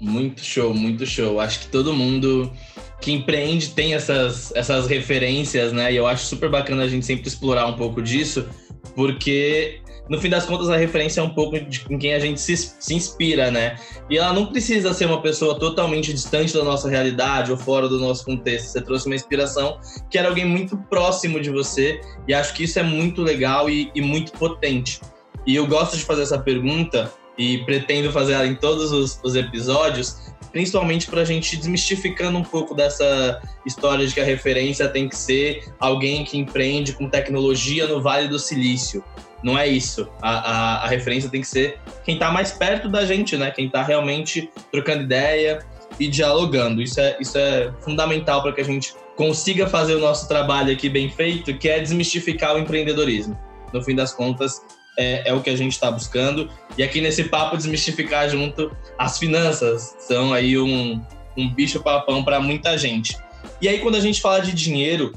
Muito 0.00 0.42
show, 0.42 0.72
muito 0.72 1.04
show. 1.04 1.40
Acho 1.40 1.60
que 1.60 1.66
todo 1.66 1.92
mundo 1.92 2.50
que 3.00 3.12
empreende 3.12 3.70
tem 3.70 3.94
essas, 3.94 4.52
essas 4.54 4.86
referências, 4.86 5.72
né? 5.72 5.92
E 5.92 5.96
eu 5.96 6.06
acho 6.06 6.26
super 6.26 6.50
bacana 6.50 6.84
a 6.84 6.88
gente 6.88 7.06
sempre 7.06 7.26
explorar 7.28 7.66
um 7.66 7.76
pouco 7.76 8.02
disso, 8.02 8.46
porque 8.94 9.80
no 10.10 10.20
fim 10.20 10.28
das 10.28 10.44
contas, 10.44 10.68
a 10.68 10.76
referência 10.76 11.20
é 11.20 11.22
um 11.22 11.30
pouco 11.30 11.58
de 11.60 11.84
em 11.88 11.96
quem 11.96 12.14
a 12.14 12.18
gente 12.18 12.40
se, 12.40 12.56
se 12.56 12.94
inspira, 12.94 13.48
né? 13.48 13.76
E 14.10 14.18
ela 14.18 14.32
não 14.32 14.46
precisa 14.46 14.92
ser 14.92 15.06
uma 15.06 15.22
pessoa 15.22 15.56
totalmente 15.56 16.12
distante 16.12 16.52
da 16.52 16.64
nossa 16.64 16.90
realidade 16.90 17.52
ou 17.52 17.56
fora 17.56 17.88
do 17.88 17.96
nosso 18.00 18.24
contexto. 18.24 18.72
Você 18.72 18.80
trouxe 18.80 19.06
uma 19.06 19.14
inspiração 19.14 19.78
que 20.10 20.18
era 20.18 20.28
alguém 20.28 20.44
muito 20.44 20.76
próximo 20.76 21.40
de 21.40 21.48
você, 21.48 22.00
e 22.26 22.34
acho 22.34 22.52
que 22.54 22.64
isso 22.64 22.80
é 22.80 22.82
muito 22.82 23.22
legal 23.22 23.70
e, 23.70 23.88
e 23.94 24.02
muito 24.02 24.32
potente. 24.32 25.00
E 25.46 25.54
eu 25.54 25.64
gosto 25.66 25.96
de 25.96 26.04
fazer 26.04 26.22
essa 26.22 26.38
pergunta 26.40 27.12
e 27.36 27.58
pretendo 27.64 28.12
fazer 28.12 28.34
ela 28.34 28.46
em 28.46 28.54
todos 28.54 28.92
os, 28.92 29.20
os 29.22 29.34
episódios, 29.34 30.32
principalmente 30.52 31.06
para 31.06 31.22
a 31.22 31.24
gente 31.24 31.56
desmistificando 31.56 32.38
um 32.38 32.42
pouco 32.42 32.74
dessa 32.74 33.40
história 33.64 34.06
de 34.06 34.12
que 34.12 34.20
a 34.20 34.24
referência 34.24 34.88
tem 34.88 35.08
que 35.08 35.16
ser 35.16 35.72
alguém 35.78 36.24
que 36.24 36.36
empreende 36.38 36.92
com 36.92 37.08
tecnologia 37.08 37.86
no 37.86 38.02
Vale 38.02 38.28
do 38.28 38.38
Silício. 38.38 39.02
Não 39.42 39.58
é 39.58 39.66
isso. 39.66 40.08
A, 40.20 40.30
a, 40.30 40.84
a 40.84 40.88
referência 40.88 41.30
tem 41.30 41.40
que 41.40 41.46
ser 41.46 41.78
quem 42.04 42.14
está 42.14 42.30
mais 42.30 42.52
perto 42.52 42.88
da 42.88 43.06
gente, 43.06 43.36
né? 43.36 43.50
Quem 43.50 43.66
está 43.66 43.82
realmente 43.82 44.50
trocando 44.70 45.04
ideia 45.04 45.64
e 45.98 46.08
dialogando. 46.08 46.82
Isso 46.82 47.00
é, 47.00 47.16
isso 47.20 47.38
é 47.38 47.72
fundamental 47.80 48.42
para 48.42 48.52
que 48.52 48.60
a 48.60 48.64
gente 48.64 48.94
consiga 49.16 49.66
fazer 49.66 49.94
o 49.94 49.98
nosso 49.98 50.28
trabalho 50.28 50.72
aqui 50.72 50.88
bem 50.88 51.10
feito, 51.10 51.54
que 51.54 51.68
é 51.68 51.80
desmistificar 51.80 52.54
o 52.54 52.58
empreendedorismo. 52.58 53.38
No 53.72 53.82
fim 53.82 53.94
das 53.94 54.12
contas, 54.12 54.60
é, 54.98 55.28
é 55.28 55.32
o 55.32 55.40
que 55.40 55.50
a 55.50 55.56
gente 55.56 55.72
está 55.72 55.90
buscando. 55.90 56.50
E 56.76 56.82
aqui 56.82 57.00
nesse 57.00 57.24
papo, 57.24 57.56
desmistificar 57.56 58.28
junto 58.28 58.74
as 58.98 59.18
finanças. 59.18 59.94
São 59.98 60.32
aí 60.32 60.58
um, 60.58 61.00
um 61.36 61.52
bicho 61.52 61.82
papão 61.82 62.24
para 62.24 62.40
muita 62.40 62.76
gente. 62.76 63.16
E 63.60 63.68
aí, 63.68 63.78
quando 63.78 63.96
a 63.96 64.00
gente 64.00 64.20
fala 64.20 64.40
de 64.40 64.52
dinheiro, 64.52 65.12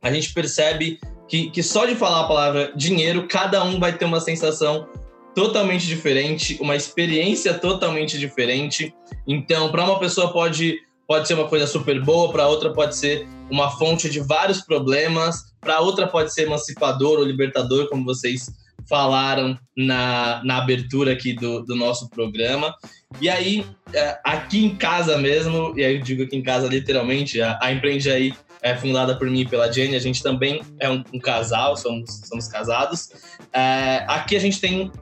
a 0.00 0.12
gente 0.12 0.32
percebe 0.32 0.98
que, 1.28 1.50
que 1.50 1.62
só 1.62 1.86
de 1.86 1.94
falar 1.94 2.22
a 2.22 2.28
palavra 2.28 2.72
dinheiro, 2.76 3.26
cada 3.28 3.62
um 3.64 3.78
vai 3.78 3.92
ter 3.96 4.04
uma 4.04 4.20
sensação 4.20 4.88
totalmente 5.34 5.86
diferente, 5.86 6.58
uma 6.60 6.76
experiência 6.76 7.54
totalmente 7.54 8.18
diferente. 8.18 8.94
Então, 9.26 9.70
para 9.70 9.84
uma 9.84 9.98
pessoa 9.98 10.32
pode 10.32 10.78
pode 11.06 11.28
ser 11.28 11.34
uma 11.34 11.48
coisa 11.48 11.66
super 11.66 12.00
boa, 12.00 12.32
para 12.32 12.46
outra 12.46 12.72
pode 12.72 12.96
ser 12.96 13.28
uma 13.50 13.70
fonte 13.70 14.08
de 14.08 14.20
vários 14.20 14.62
problemas, 14.62 15.52
para 15.60 15.80
outra 15.80 16.06
pode 16.06 16.32
ser 16.32 16.44
emancipador 16.44 17.18
ou 17.18 17.24
libertador, 17.24 17.88
como 17.88 18.04
vocês 18.04 18.50
falaram 18.92 19.58
na, 19.74 20.42
na 20.44 20.58
abertura 20.58 21.14
aqui 21.14 21.32
do, 21.32 21.64
do 21.64 21.74
nosso 21.74 22.10
programa. 22.10 22.76
E 23.22 23.30
aí, 23.30 23.64
é, 23.94 24.18
aqui 24.22 24.66
em 24.66 24.76
casa 24.76 25.16
mesmo, 25.16 25.72
e 25.78 25.82
aí 25.82 25.94
eu 25.96 26.02
digo 26.02 26.24
aqui 26.24 26.36
em 26.36 26.42
casa 26.42 26.68
literalmente, 26.68 27.40
a, 27.40 27.58
a 27.62 27.72
Empreende 27.72 28.10
Aí 28.10 28.34
é 28.60 28.76
fundada 28.76 29.16
por 29.16 29.30
mim 29.30 29.40
e 29.40 29.48
pela 29.48 29.72
Jenny, 29.72 29.96
a 29.96 29.98
gente 29.98 30.22
também 30.22 30.60
é 30.78 30.90
um, 30.90 31.02
um 31.10 31.18
casal, 31.18 31.74
somos, 31.74 32.20
somos 32.28 32.46
casados. 32.48 33.08
É, 33.50 34.04
aqui 34.06 34.36
a 34.36 34.38
gente 34.38 34.60
tem 34.60 34.92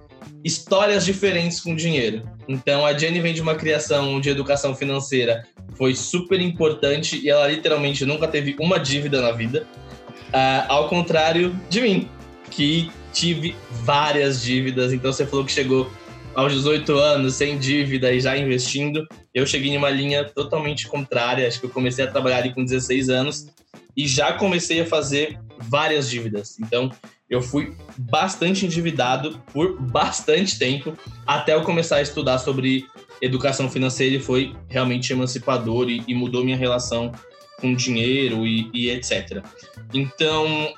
histórias 0.45 1.05
diferentes 1.05 1.59
com 1.61 1.75
dinheiro. 1.75 2.23
Então, 2.47 2.87
a 2.87 2.97
Jenny 2.97 3.19
vem 3.21 3.35
de 3.35 3.43
uma 3.43 3.57
criação 3.57 4.21
de 4.21 4.31
educação 4.31 4.73
financeira, 4.73 5.45
foi 5.75 5.97
super 5.97 6.41
importante 6.41 7.21
e 7.21 7.29
ela 7.29 7.49
literalmente 7.49 8.07
nunca 8.07 8.29
teve 8.29 8.55
uma 8.61 8.79
dívida 8.79 9.21
na 9.21 9.33
vida, 9.33 9.67
uh, 10.29 10.65
ao 10.69 10.89
contrário 10.89 11.59
de 11.69 11.81
mim, 11.81 12.09
que 12.53 12.89
tive 13.13 13.57
várias 13.85 14.43
dívidas. 14.43 14.93
Então 14.93 15.13
você 15.13 15.27
falou 15.27 15.45
que 15.45 15.53
chegou 15.53 15.91
aos 16.35 16.53
18 16.53 16.93
anos 16.97 17.35
sem 17.35 17.59
dívida 17.59 18.13
e 18.13 18.21
já 18.21 18.37
investindo. 18.37 19.07
Eu 19.35 19.47
cheguei 19.47 19.73
em 19.73 19.77
uma 19.77 19.91
linha 19.91 20.25
totalmente 20.25 20.87
contrária. 20.87 21.47
Acho 21.47 21.61
que 21.61 21.67
eu 21.67 21.71
comecei 21.71 22.05
a 22.05 22.11
trabalhar 22.11 22.39
ali 22.39 22.55
com 22.55 22.65
16 22.65 23.09
anos 23.09 23.47
e 23.97 24.07
já 24.07 24.33
comecei 24.33 24.81
a 24.81 24.87
fazer 24.87 25.39
várias 25.59 26.09
dívidas. 26.09 26.59
Então 26.61 26.91
eu 27.29 27.41
fui 27.41 27.75
bastante 27.97 28.67
endividado 28.67 29.41
por 29.53 29.81
bastante 29.81 30.59
tempo 30.59 30.97
até 31.27 31.55
eu 31.55 31.63
começar 31.63 31.97
a 31.97 32.03
estudar 32.03 32.39
sobre 32.39 32.87
educação 33.23 33.71
financeira 33.71 34.17
e 34.17 34.21
foi 34.21 34.55
realmente 34.69 35.13
emancipador 35.13 35.89
e, 35.89 36.03
e 36.09 36.15
mudou 36.15 36.43
minha 36.43 36.57
relação 36.57 37.13
com 37.61 37.75
dinheiro 37.75 38.47
e, 38.47 38.71
e 38.73 38.91
etc. 38.91 39.45
Então, 39.93 40.73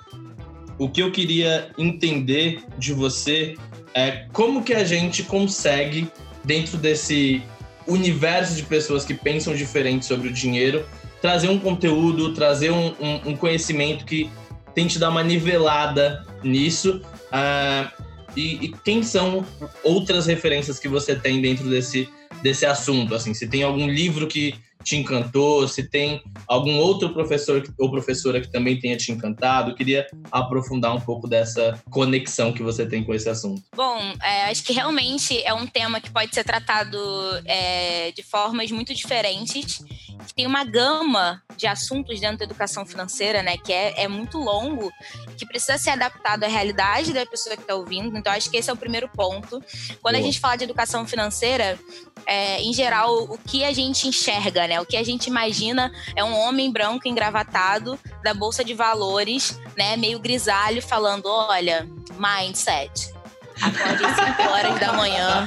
o 0.82 0.88
que 0.88 1.00
eu 1.00 1.12
queria 1.12 1.70
entender 1.78 2.64
de 2.76 2.92
você 2.92 3.54
é 3.94 4.26
como 4.32 4.64
que 4.64 4.74
a 4.74 4.82
gente 4.82 5.22
consegue, 5.22 6.08
dentro 6.42 6.76
desse 6.76 7.40
universo 7.86 8.56
de 8.56 8.64
pessoas 8.64 9.04
que 9.04 9.14
pensam 9.14 9.54
diferente 9.54 10.04
sobre 10.04 10.28
o 10.28 10.32
dinheiro, 10.32 10.84
trazer 11.20 11.48
um 11.48 11.58
conteúdo, 11.58 12.34
trazer 12.34 12.72
um, 12.72 12.88
um, 13.00 13.30
um 13.30 13.36
conhecimento 13.36 14.04
que 14.04 14.28
tente 14.74 14.98
dar 14.98 15.10
uma 15.10 15.22
nivelada 15.22 16.26
nisso. 16.42 17.00
Uh, 17.28 18.02
e, 18.36 18.64
e, 18.64 18.74
quem 18.84 19.04
são 19.04 19.46
outras 19.84 20.26
referências 20.26 20.80
que 20.80 20.88
você 20.88 21.14
tem 21.14 21.40
dentro 21.40 21.70
desse, 21.70 22.08
desse 22.42 22.66
assunto? 22.66 23.14
Assim, 23.14 23.32
se 23.34 23.46
tem 23.46 23.62
algum 23.62 23.88
livro 23.88 24.26
que 24.26 24.56
te 24.82 24.96
encantou, 24.96 25.66
se 25.68 25.88
tem 25.88 26.22
algum 26.46 26.78
outro 26.78 27.12
professor 27.12 27.62
ou 27.78 27.90
professora 27.90 28.40
que 28.40 28.50
também 28.50 28.78
tenha 28.78 28.96
te 28.96 29.12
encantado. 29.12 29.74
Queria 29.74 30.06
aprofundar 30.30 30.94
um 30.94 31.00
pouco 31.00 31.28
dessa 31.28 31.80
conexão 31.90 32.52
que 32.52 32.62
você 32.62 32.86
tem 32.86 33.04
com 33.04 33.14
esse 33.14 33.28
assunto. 33.28 33.62
Bom, 33.74 33.98
é, 34.22 34.44
acho 34.50 34.62
que 34.62 34.72
realmente 34.72 35.40
é 35.42 35.54
um 35.54 35.66
tema 35.66 36.00
que 36.00 36.10
pode 36.10 36.34
ser 36.34 36.44
tratado 36.44 36.98
é, 37.44 38.12
de 38.12 38.22
formas 38.22 38.70
muito 38.70 38.94
diferentes 38.94 39.82
que 40.22 40.34
tem 40.34 40.46
uma 40.46 40.64
gama 40.64 41.42
de 41.56 41.66
assuntos 41.66 42.20
dentro 42.20 42.38
da 42.38 42.44
educação 42.44 42.86
financeira, 42.86 43.42
né, 43.42 43.56
que 43.56 43.72
é, 43.72 44.02
é 44.02 44.08
muito 44.08 44.38
longo, 44.38 44.92
que 45.36 45.46
precisa 45.46 45.76
ser 45.78 45.90
adaptado 45.90 46.44
à 46.44 46.48
realidade 46.48 47.12
da 47.12 47.26
pessoa 47.26 47.56
que 47.56 47.62
está 47.62 47.74
ouvindo. 47.74 48.16
Então, 48.16 48.32
acho 48.32 48.50
que 48.50 48.56
esse 48.56 48.70
é 48.70 48.72
o 48.72 48.76
primeiro 48.76 49.08
ponto. 49.08 49.62
Quando 50.00 50.14
Boa. 50.14 50.18
a 50.18 50.22
gente 50.22 50.40
fala 50.40 50.56
de 50.56 50.64
educação 50.64 51.06
financeira, 51.06 51.78
é, 52.26 52.60
em 52.62 52.72
geral, 52.72 53.24
o 53.24 53.38
que 53.38 53.64
a 53.64 53.72
gente 53.72 54.08
enxerga, 54.08 54.66
né, 54.66 54.71
o 54.80 54.86
que 54.86 54.96
a 54.96 55.04
gente 55.04 55.26
imagina 55.26 55.92
é 56.14 56.22
um 56.22 56.36
homem 56.38 56.70
branco 56.70 57.08
engravatado 57.08 57.98
da 58.22 58.32
bolsa 58.32 58.64
de 58.64 58.74
valores, 58.74 59.58
né, 59.76 59.96
meio 59.96 60.18
grisalho, 60.18 60.82
falando: 60.82 61.26
olha, 61.26 61.88
mindset. 62.18 63.12
Acorde 63.60 64.04
às 64.04 64.16
5 64.16 64.42
horas 64.50 64.80
da 64.80 64.92
manhã. 64.92 65.46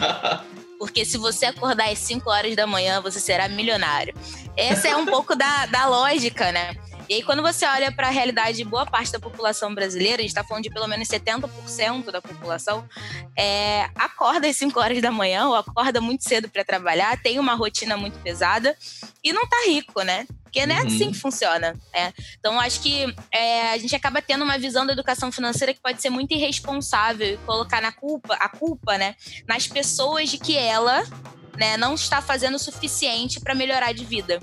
Porque 0.77 1.05
se 1.05 1.17
você 1.17 1.47
acordar 1.47 1.89
às 1.89 1.99
5 1.99 2.29
horas 2.29 2.55
da 2.55 2.67
manhã, 2.67 3.01
você 3.01 3.19
será 3.19 3.47
milionário. 3.47 4.13
Essa 4.55 4.89
é 4.89 4.95
um 4.95 5.05
pouco 5.05 5.35
da, 5.35 5.65
da 5.65 5.87
lógica, 5.87 6.51
né? 6.51 6.75
E 7.07 7.15
aí, 7.15 7.23
quando 7.23 7.41
você 7.41 7.65
olha 7.65 7.91
para 7.91 8.07
a 8.07 8.11
realidade 8.11 8.57
de 8.57 8.63
boa 8.63 8.85
parte 8.85 9.11
da 9.11 9.19
população 9.19 9.73
brasileira, 9.73 10.17
a 10.17 10.21
gente 10.21 10.29
está 10.29 10.43
falando 10.43 10.63
de 10.63 10.69
pelo 10.69 10.87
menos 10.87 11.07
70% 11.07 12.11
da 12.11 12.21
população, 12.21 12.87
é, 13.37 13.89
acorda 13.95 14.47
às 14.47 14.55
5 14.57 14.79
horas 14.79 15.01
da 15.01 15.11
manhã 15.11 15.47
ou 15.47 15.55
acorda 15.55 16.01
muito 16.01 16.23
cedo 16.23 16.49
para 16.49 16.63
trabalhar, 16.63 17.21
tem 17.21 17.37
uma 17.37 17.53
rotina 17.53 17.95
muito 17.95 18.17
pesada 18.19 18.75
e 19.23 19.31
não 19.31 19.45
tá 19.47 19.57
rico, 19.67 20.01
né? 20.01 20.25
Porque 20.43 20.65
não 20.65 20.75
é 20.75 20.81
uhum. 20.81 20.87
assim 20.87 21.11
que 21.11 21.19
funciona. 21.19 21.73
Né? 21.93 22.13
Então, 22.39 22.59
acho 22.59 22.81
que 22.81 23.13
é, 23.31 23.71
a 23.71 23.77
gente 23.77 23.95
acaba 23.95 24.21
tendo 24.21 24.43
uma 24.43 24.57
visão 24.57 24.85
da 24.85 24.93
educação 24.93 25.31
financeira 25.31 25.73
que 25.73 25.81
pode 25.81 26.01
ser 26.01 26.09
muito 26.09 26.33
irresponsável 26.33 27.33
e 27.33 27.37
colocar 27.37 27.81
na 27.81 27.91
culpa, 27.91 28.35
a 28.35 28.49
culpa, 28.49 28.97
né, 28.97 29.15
nas 29.47 29.67
pessoas 29.67 30.29
de 30.29 30.37
que 30.37 30.57
ela 30.57 31.03
né, 31.57 31.77
não 31.77 31.93
está 31.93 32.21
fazendo 32.21 32.55
o 32.55 32.59
suficiente 32.59 33.39
para 33.39 33.53
melhorar 33.53 33.93
de 33.93 34.05
vida. 34.05 34.39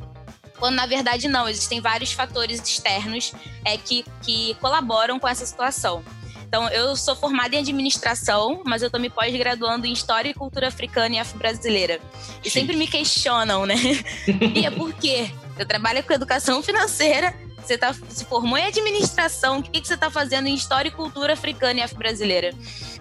Quando 0.62 0.76
na 0.76 0.87
verdade 0.87 1.26
não, 1.26 1.49
existem 1.49 1.81
vários 1.81 2.12
fatores 2.12 2.62
externos 2.62 3.33
é, 3.64 3.76
que, 3.76 4.04
que 4.23 4.54
colaboram 4.61 5.19
com 5.19 5.26
essa 5.26 5.45
situação. 5.45 6.04
Então, 6.47 6.69
eu 6.69 6.95
sou 6.95 7.16
formada 7.16 7.57
em 7.57 7.59
administração, 7.59 8.62
mas 8.64 8.81
eu 8.81 8.88
tô 8.88 8.97
me 8.97 9.11
pós-graduando 9.11 9.88
em 9.88 9.92
História 9.92 10.28
e 10.28 10.35
Cultura 10.35 10.69
Africana 10.69 11.16
e 11.16 11.19
Afro-Brasileira. 11.19 11.99
E 12.45 12.49
sempre 12.49 12.76
me 12.76 12.87
questionam, 12.87 13.66
né? 13.66 13.75
e 14.54 14.64
é 14.64 14.71
por 14.71 14.92
quê? 14.92 15.33
Eu 15.59 15.66
trabalho 15.66 16.00
com 16.04 16.12
educação 16.12 16.62
financeira, 16.62 17.35
você 17.61 17.76
tá, 17.76 17.92
se 18.09 18.25
formou 18.26 18.57
em 18.57 18.66
administração, 18.66 19.59
o 19.59 19.62
que, 19.64 19.81
que 19.81 19.88
você 19.88 19.95
está 19.95 20.12
fazendo 20.12 20.47
em 20.47 20.54
História 20.54 20.90
e 20.90 20.92
Cultura 20.92 21.33
Africana 21.33 21.81
e 21.81 21.83
Afro-Brasileira? 21.83 22.54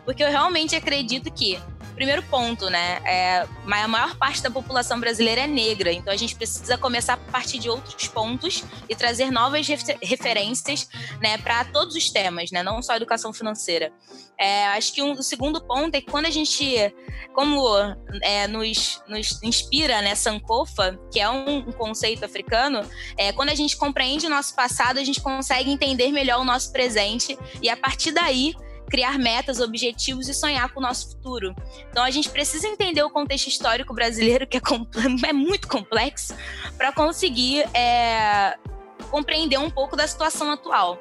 Porque 0.03 0.23
eu 0.23 0.31
realmente 0.31 0.75
acredito 0.75 1.31
que 1.31 1.59
primeiro 2.01 2.23
ponto, 2.23 2.67
né? 2.67 2.99
É, 3.05 3.47
a 3.63 3.87
maior 3.87 4.17
parte 4.17 4.41
da 4.41 4.49
população 4.49 4.99
brasileira 4.99 5.41
é 5.41 5.47
negra, 5.47 5.93
então 5.93 6.11
a 6.11 6.17
gente 6.17 6.35
precisa 6.35 6.75
começar 6.75 7.13
a 7.13 7.17
partir 7.17 7.59
de 7.59 7.69
outros 7.69 8.07
pontos 8.07 8.63
e 8.89 8.95
trazer 8.95 9.29
novas 9.29 9.67
referências, 10.01 10.89
né, 11.21 11.37
para 11.37 11.63
todos 11.65 11.95
os 11.95 12.09
temas, 12.09 12.49
né? 12.49 12.63
Não 12.63 12.81
só 12.81 12.95
educação 12.95 13.31
financeira. 13.31 13.93
É, 14.35 14.65
acho 14.69 14.95
que 14.95 15.03
um, 15.03 15.11
o 15.11 15.21
segundo 15.21 15.61
ponto 15.61 15.93
é 15.93 16.01
que 16.01 16.09
quando 16.09 16.25
a 16.25 16.31
gente, 16.31 16.75
como 17.35 17.61
é, 18.23 18.47
nos, 18.47 18.99
nos 19.07 19.43
inspira, 19.43 20.01
né, 20.01 20.15
Sankofa, 20.15 20.99
que 21.13 21.19
é 21.19 21.29
um, 21.29 21.59
um 21.59 21.71
conceito 21.71 22.25
africano, 22.25 22.81
é, 23.15 23.31
quando 23.31 23.49
a 23.49 23.55
gente 23.55 23.77
compreende 23.77 24.25
o 24.25 24.29
nosso 24.29 24.55
passado, 24.55 24.97
a 24.97 25.03
gente 25.03 25.21
consegue 25.21 25.69
entender 25.69 26.11
melhor 26.11 26.41
o 26.41 26.43
nosso 26.43 26.71
presente 26.71 27.37
e 27.61 27.69
a 27.69 27.77
partir 27.77 28.11
daí 28.11 28.55
criar 28.91 29.17
metas, 29.17 29.61
objetivos 29.61 30.27
e 30.27 30.33
sonhar 30.33 30.69
com 30.73 30.81
o 30.81 30.83
nosso 30.83 31.11
futuro. 31.11 31.55
Então 31.89 32.03
a 32.03 32.11
gente 32.11 32.29
precisa 32.29 32.67
entender 32.67 33.01
o 33.01 33.09
contexto 33.09 33.47
histórico 33.47 33.93
brasileiro, 33.93 34.45
que 34.45 34.57
é, 34.57 34.61
é 35.29 35.33
muito 35.33 35.67
complexo, 35.69 36.35
para 36.77 36.91
conseguir 36.91 37.61
é, 37.73 38.57
compreender 39.09 39.57
um 39.57 39.69
pouco 39.69 39.95
da 39.95 40.05
situação 40.05 40.51
atual. 40.51 40.99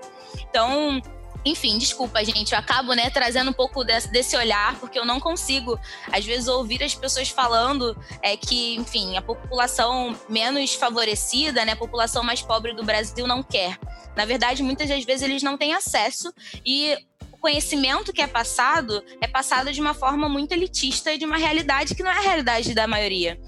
Então, 0.48 1.02
enfim, 1.44 1.78
desculpa, 1.78 2.22
gente, 2.24 2.52
eu 2.52 2.58
acabo, 2.58 2.92
né, 2.92 3.10
trazendo 3.10 3.50
um 3.50 3.52
pouco 3.54 3.82
desse, 3.82 4.08
desse, 4.12 4.36
olhar, 4.36 4.78
porque 4.78 4.98
eu 4.98 5.04
não 5.04 5.18
consigo, 5.18 5.78
às 6.12 6.24
vezes, 6.24 6.46
ouvir 6.46 6.82
as 6.84 6.94
pessoas 6.94 7.28
falando 7.30 7.96
é, 8.22 8.36
que, 8.36 8.76
enfim, 8.76 9.16
a 9.16 9.22
população 9.22 10.14
menos 10.28 10.74
favorecida, 10.74 11.64
né, 11.64 11.72
a 11.72 11.76
população 11.76 12.22
mais 12.22 12.42
pobre 12.42 12.72
do 12.74 12.84
Brasil 12.84 13.26
não 13.26 13.42
quer. 13.42 13.78
Na 14.14 14.24
verdade, 14.24 14.62
muitas 14.62 14.88
das 14.88 15.04
vezes 15.04 15.22
eles 15.22 15.42
não 15.42 15.56
têm 15.56 15.72
acesso 15.72 16.32
e 16.64 16.96
conhecimento 17.40 18.12
que 18.12 18.22
é 18.22 18.26
passado 18.26 19.02
é 19.20 19.26
passado 19.26 19.72
de 19.72 19.80
uma 19.80 19.94
forma 19.94 20.28
muito 20.28 20.52
elitista 20.52 21.12
e 21.12 21.18
de 21.18 21.24
uma 21.24 21.36
realidade 21.36 21.94
que 21.94 22.02
não 22.02 22.10
é 22.10 22.18
a 22.18 22.20
realidade 22.20 22.74
da 22.74 22.86
maioria. 22.86 23.40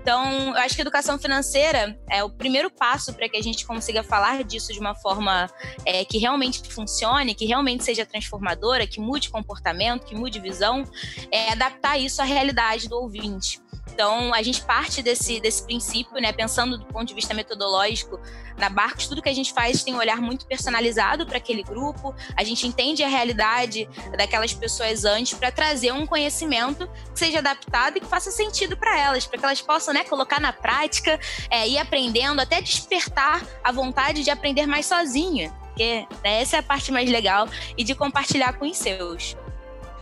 Então, 0.00 0.48
eu 0.48 0.56
acho 0.56 0.74
que 0.74 0.80
a 0.80 0.84
educação 0.84 1.18
financeira 1.18 1.98
é 2.08 2.24
o 2.24 2.30
primeiro 2.30 2.70
passo 2.70 3.12
para 3.12 3.28
que 3.28 3.36
a 3.36 3.42
gente 3.42 3.66
consiga 3.66 4.02
falar 4.02 4.42
disso 4.44 4.72
de 4.72 4.80
uma 4.80 4.94
forma 4.94 5.50
é, 5.84 6.04
que 6.06 6.16
realmente 6.16 6.62
funcione, 6.72 7.34
que 7.34 7.44
realmente 7.44 7.84
seja 7.84 8.06
transformadora, 8.06 8.86
que 8.86 8.98
mude 8.98 9.28
comportamento, 9.28 10.06
que 10.06 10.14
mude 10.14 10.40
visão, 10.40 10.84
é 11.30 11.52
adaptar 11.52 11.98
isso 11.98 12.22
à 12.22 12.24
realidade 12.24 12.88
do 12.88 12.96
ouvinte. 12.96 13.60
Então, 13.92 14.32
a 14.32 14.42
gente 14.42 14.62
parte 14.62 15.02
desse, 15.02 15.40
desse 15.40 15.62
princípio, 15.62 16.20
né, 16.20 16.32
pensando 16.32 16.78
do 16.78 16.86
ponto 16.86 17.06
de 17.06 17.14
vista 17.14 17.34
metodológico, 17.34 18.20
na 18.56 18.68
Barcos, 18.68 19.06
tudo 19.06 19.22
que 19.22 19.28
a 19.28 19.34
gente 19.34 19.52
faz 19.52 19.82
tem 19.82 19.94
um 19.94 19.98
olhar 19.98 20.20
muito 20.20 20.46
personalizado 20.46 21.26
para 21.26 21.38
aquele 21.38 21.62
grupo, 21.62 22.14
a 22.36 22.44
gente 22.44 22.66
entende 22.66 23.02
a 23.02 23.08
realidade 23.08 23.88
daquelas 24.16 24.52
pessoas 24.52 25.04
antes 25.04 25.36
para 25.36 25.50
trazer 25.50 25.92
um 25.92 26.06
conhecimento 26.06 26.88
que 27.12 27.18
seja 27.18 27.38
adaptado 27.38 27.96
e 27.96 28.00
que 28.00 28.06
faça 28.06 28.30
sentido 28.30 28.76
para 28.76 28.98
elas, 28.98 29.26
para 29.26 29.38
que 29.38 29.44
elas 29.44 29.60
possam 29.60 29.92
né, 29.92 30.04
colocar 30.04 30.40
na 30.40 30.52
prática, 30.52 31.18
é, 31.50 31.68
ir 31.68 31.78
aprendendo, 31.78 32.40
até 32.40 32.60
despertar 32.60 33.42
a 33.62 33.72
vontade 33.72 34.22
de 34.22 34.30
aprender 34.30 34.66
mais 34.66 34.86
sozinha, 34.86 35.50
porque 35.68 36.06
né, 36.22 36.40
essa 36.42 36.56
é 36.56 36.60
a 36.60 36.62
parte 36.62 36.92
mais 36.92 37.10
legal 37.10 37.48
e 37.76 37.84
de 37.84 37.94
compartilhar 37.94 38.52
com 38.54 38.66
os 38.66 38.76
seus. 38.76 39.36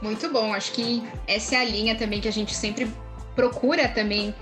Muito 0.01 0.29
bom, 0.31 0.55
acho 0.55 0.73
que 0.73 1.03
essa 1.27 1.57
é 1.57 1.59
a 1.59 1.65
linha 1.65 1.97
também 1.97 2.21
que 2.21 2.29
a 2.29 2.33
gente 2.33 2.55
sempre 2.55 2.89
procura 3.39 3.87
também 3.87 4.35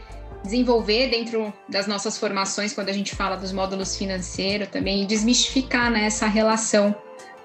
desenvolver 0.43 1.11
dentro 1.11 1.53
das 1.69 1.87
nossas 1.87 2.17
formações, 2.17 2.73
quando 2.73 2.89
a 2.89 2.93
gente 2.95 3.15
fala 3.15 3.37
dos 3.37 3.53
módulos 3.53 3.95
financeiros 3.95 4.69
também, 4.69 5.03
e 5.03 5.07
desmistificar 5.07 5.91
né, 5.91 6.07
essa 6.07 6.27
relação 6.27 6.97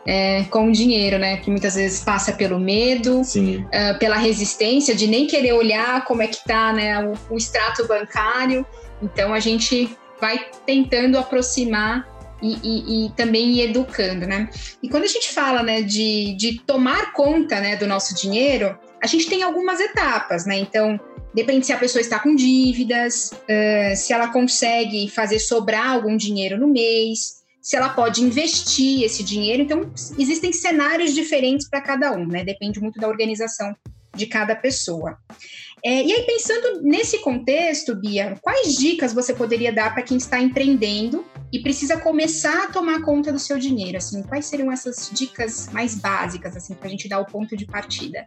é, 0.05 0.46
com 0.46 0.70
o 0.70 0.72
dinheiro, 0.72 1.20
né? 1.20 1.38
Que 1.38 1.51
muitas 1.51 1.75
vezes 1.75 2.03
passa 2.03 2.31
pelo 2.31 2.58
medo, 2.58 3.22
uh, 3.22 4.00
pela 4.00 4.15
resistência 4.15 4.96
de 4.96 5.08
nem 5.08 5.27
querer 5.27 5.51
olhar 5.51 6.05
como 6.05 6.24
é 6.24 6.27
que 6.27 6.43
tá 6.43 6.72
né, 6.72 7.05
o, 7.05 7.34
o 7.34 7.38
extrato 7.38 7.86
bancário. 7.86 8.65
Então 9.01 9.34
a 9.34 9.39
gente 9.39 9.96
vai 10.20 10.48
tentando 10.65 11.20
aproximar 11.20 12.08
e, 12.41 12.58
e, 12.63 13.05
e, 13.05 13.10
também 13.12 13.51
ir 13.51 13.70
educando, 13.70 14.25
né? 14.25 14.50
E 14.81 14.89
quando 14.89 15.03
a 15.03 15.08
gente 15.08 15.29
fala 15.31 15.62
né, 15.62 15.81
de, 15.81 16.34
de 16.36 16.60
tomar 16.62 17.13
conta 17.13 17.60
né, 17.60 17.75
do 17.75 17.86
nosso 17.86 18.15
dinheiro, 18.15 18.75
a 19.03 19.05
gente 19.05 19.27
tem 19.27 19.43
algumas 19.43 19.79
etapas, 19.79 20.46
né? 20.46 20.58
Então, 20.58 21.00
Depende 21.33 21.65
se 21.65 21.73
a 21.73 21.77
pessoa 21.77 22.01
está 22.01 22.19
com 22.19 22.35
dívidas, 22.35 23.31
uh, 23.31 23.95
se 23.95 24.11
ela 24.11 24.27
consegue 24.27 25.09
fazer 25.09 25.39
sobrar 25.39 25.91
algum 25.91 26.17
dinheiro 26.17 26.59
no 26.59 26.67
mês, 26.67 27.41
se 27.61 27.75
ela 27.75 27.89
pode 27.89 28.21
investir 28.21 29.03
esse 29.03 29.23
dinheiro. 29.23 29.63
Então, 29.63 29.91
existem 30.17 30.51
cenários 30.51 31.13
diferentes 31.13 31.69
para 31.69 31.81
cada 31.81 32.11
um, 32.11 32.25
né? 32.25 32.43
Depende 32.43 32.81
muito 32.81 33.00
da 33.00 33.07
organização 33.07 33.75
de 34.13 34.25
cada 34.25 34.55
pessoa. 34.55 35.17
É, 35.83 36.03
e 36.03 36.11
aí, 36.13 36.23
pensando 36.23 36.81
nesse 36.81 37.19
contexto, 37.19 37.95
Bia, 37.95 38.38
quais 38.41 38.75
dicas 38.75 39.13
você 39.13 39.33
poderia 39.33 39.71
dar 39.71 39.93
para 39.93 40.03
quem 40.03 40.17
está 40.17 40.39
empreendendo 40.39 41.25
e 41.51 41.60
precisa 41.60 42.00
começar 42.00 42.65
a 42.65 42.67
tomar 42.72 43.01
conta 43.01 43.31
do 43.31 43.39
seu 43.39 43.60
dinheiro? 43.60 43.98
Assim, 43.98 44.24
quais 44.24 44.46
seriam 44.46 44.72
essas 44.72 45.10
dicas 45.12 45.70
mais 45.72 45.96
básicas, 45.96 46.55
assim, 46.55 46.74
para 46.74 46.88
a 46.88 46.89
gente 46.89 47.10
dar 47.10 47.20
o 47.20 47.25
ponto 47.25 47.58
de 47.58 47.65
partida? 47.65 48.25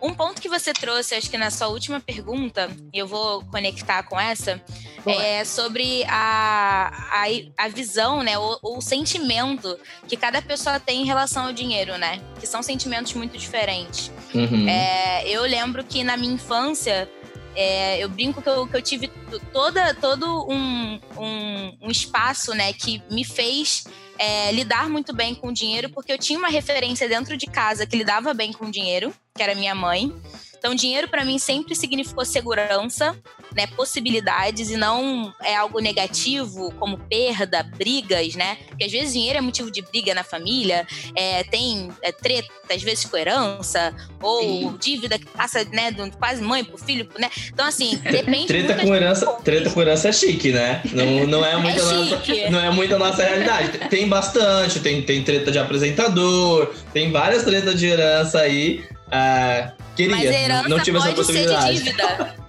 Um 0.00 0.14
ponto 0.14 0.40
que 0.40 0.48
você 0.48 0.72
trouxe, 0.72 1.14
acho 1.14 1.30
que 1.30 1.36
na 1.36 1.50
sua 1.50 1.68
última 1.68 2.00
pergunta, 2.00 2.70
e 2.92 2.98
eu 2.98 3.06
vou 3.06 3.44
conectar 3.46 4.02
com 4.04 4.18
essa, 4.18 4.60
Boa. 5.04 5.22
é 5.22 5.44
sobre 5.44 6.04
a, 6.08 6.90
a, 7.10 7.64
a 7.64 7.68
visão, 7.68 8.22
né, 8.22 8.38
o, 8.38 8.58
o 8.62 8.80
sentimento 8.80 9.78
que 10.08 10.16
cada 10.16 10.40
pessoa 10.40 10.80
tem 10.80 11.02
em 11.02 11.06
relação 11.06 11.46
ao 11.46 11.52
dinheiro, 11.52 11.98
né? 11.98 12.20
Que 12.40 12.46
são 12.46 12.62
sentimentos 12.62 13.12
muito 13.14 13.36
diferentes. 13.36 14.10
Uhum. 14.34 14.68
É, 14.68 15.28
eu 15.28 15.42
lembro 15.42 15.84
que 15.84 16.02
na 16.02 16.16
minha 16.16 16.34
infância, 16.34 17.08
é, 17.54 18.02
eu 18.02 18.08
brinco 18.08 18.40
que 18.40 18.48
eu, 18.48 18.66
que 18.66 18.76
eu 18.76 18.82
tive 18.82 19.08
toda, 19.52 19.94
todo 19.94 20.48
um, 20.50 21.00
um, 21.16 21.78
um, 21.82 21.90
espaço 21.90 22.54
né, 22.54 22.72
que 22.72 23.02
me 23.10 23.24
fez 23.24 23.84
é, 24.18 24.52
lidar 24.52 24.88
muito 24.88 25.14
bem 25.14 25.34
com 25.34 25.48
o 25.48 25.52
dinheiro, 25.52 25.90
porque 25.90 26.12
eu 26.12 26.18
tinha 26.18 26.38
uma 26.38 26.48
referência 26.48 27.08
dentro 27.08 27.36
de 27.36 27.46
casa 27.46 27.86
que 27.86 27.96
lidava 27.96 28.32
bem 28.32 28.52
com 28.52 28.66
o 28.66 28.70
dinheiro, 28.70 29.12
que 29.34 29.42
era 29.42 29.54
minha 29.54 29.74
mãe. 29.74 30.14
Então, 30.62 30.76
dinheiro 30.76 31.08
para 31.08 31.24
mim 31.24 31.40
sempre 31.40 31.74
significou 31.74 32.24
segurança, 32.24 33.16
né, 33.52 33.66
possibilidades 33.66 34.70
e 34.70 34.76
não 34.76 35.34
é 35.42 35.56
algo 35.56 35.80
negativo 35.80 36.72
como 36.78 36.96
perda, 36.98 37.64
brigas, 37.64 38.36
né? 38.36 38.58
Porque 38.68 38.84
às 38.84 38.92
vezes 38.92 39.12
dinheiro 39.12 39.38
é 39.38 39.40
motivo 39.40 39.72
de 39.72 39.82
briga 39.82 40.14
na 40.14 40.22
família, 40.22 40.86
é, 41.16 41.42
tem 41.42 41.88
é, 42.00 42.12
treta, 42.12 42.48
às 42.72 42.80
vezes 42.80 43.04
com 43.04 43.16
herança, 43.16 43.92
ou 44.22 44.40
Sim. 44.40 44.76
dívida 44.80 45.18
que 45.18 45.26
passa, 45.26 45.64
né, 45.72 45.90
do 45.90 46.08
quase 46.16 46.40
mãe 46.40 46.62
pro 46.62 46.78
filho, 46.78 47.08
né? 47.18 47.28
Então, 47.52 47.66
assim, 47.66 47.96
depende 48.08 48.46
treta 48.46 48.76
com 48.76 48.94
herança, 48.94 49.26
Treta 49.42 49.68
com 49.68 49.82
herança 49.82 50.10
é 50.10 50.12
chique, 50.12 50.52
né? 50.52 50.80
Não, 50.92 51.26
não 51.26 51.44
é 51.44 51.56
muito, 51.56 51.80
é 51.80 51.82
a, 51.82 51.92
nossa, 51.92 52.50
não 52.50 52.60
é 52.60 52.70
muito 52.70 52.94
a 52.94 52.98
nossa 53.00 53.24
realidade. 53.24 53.78
Tem 53.90 54.08
bastante, 54.08 54.78
tem, 54.78 55.02
tem 55.02 55.24
treta 55.24 55.50
de 55.50 55.58
apresentador, 55.58 56.72
tem 56.92 57.10
várias 57.10 57.42
tretas 57.42 57.76
de 57.80 57.86
herança 57.86 58.38
aí. 58.38 58.84
Uh, 59.12 59.82
Queria, 59.94 60.16
Mas 60.16 60.24
herança 60.24 60.68
não 60.68 60.80
tive 60.80 60.96
essa 60.96 61.10
oportunidade. 61.10 61.78
Ser 61.78 61.84
de 61.84 61.90
dívida. 61.90 62.42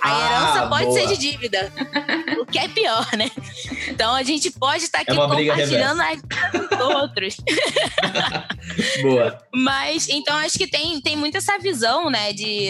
A 0.00 0.08
ah, 0.14 0.24
herança 0.24 0.66
pode 0.68 0.84
boa. 0.84 1.00
ser 1.00 1.06
de 1.08 1.16
dívida. 1.16 1.72
o 2.38 2.46
que 2.46 2.58
é 2.60 2.68
pior, 2.68 3.08
né? 3.16 3.28
Então 3.88 4.14
a 4.14 4.22
gente 4.22 4.52
pode 4.52 4.84
estar 4.84 4.98
tá 4.98 5.02
aqui 5.02 5.10
é 5.10 5.16
compartilhando 5.16 6.00
a 6.00 6.14
vida 6.14 6.68
dos 6.68 6.80
outros. 6.80 7.36
boa. 9.02 9.36
Mas 9.52 10.08
então 10.08 10.36
acho 10.36 10.56
que 10.56 10.68
tem, 10.68 11.00
tem 11.00 11.16
muito 11.16 11.38
essa 11.38 11.58
visão, 11.58 12.08
né? 12.08 12.32
De 12.32 12.68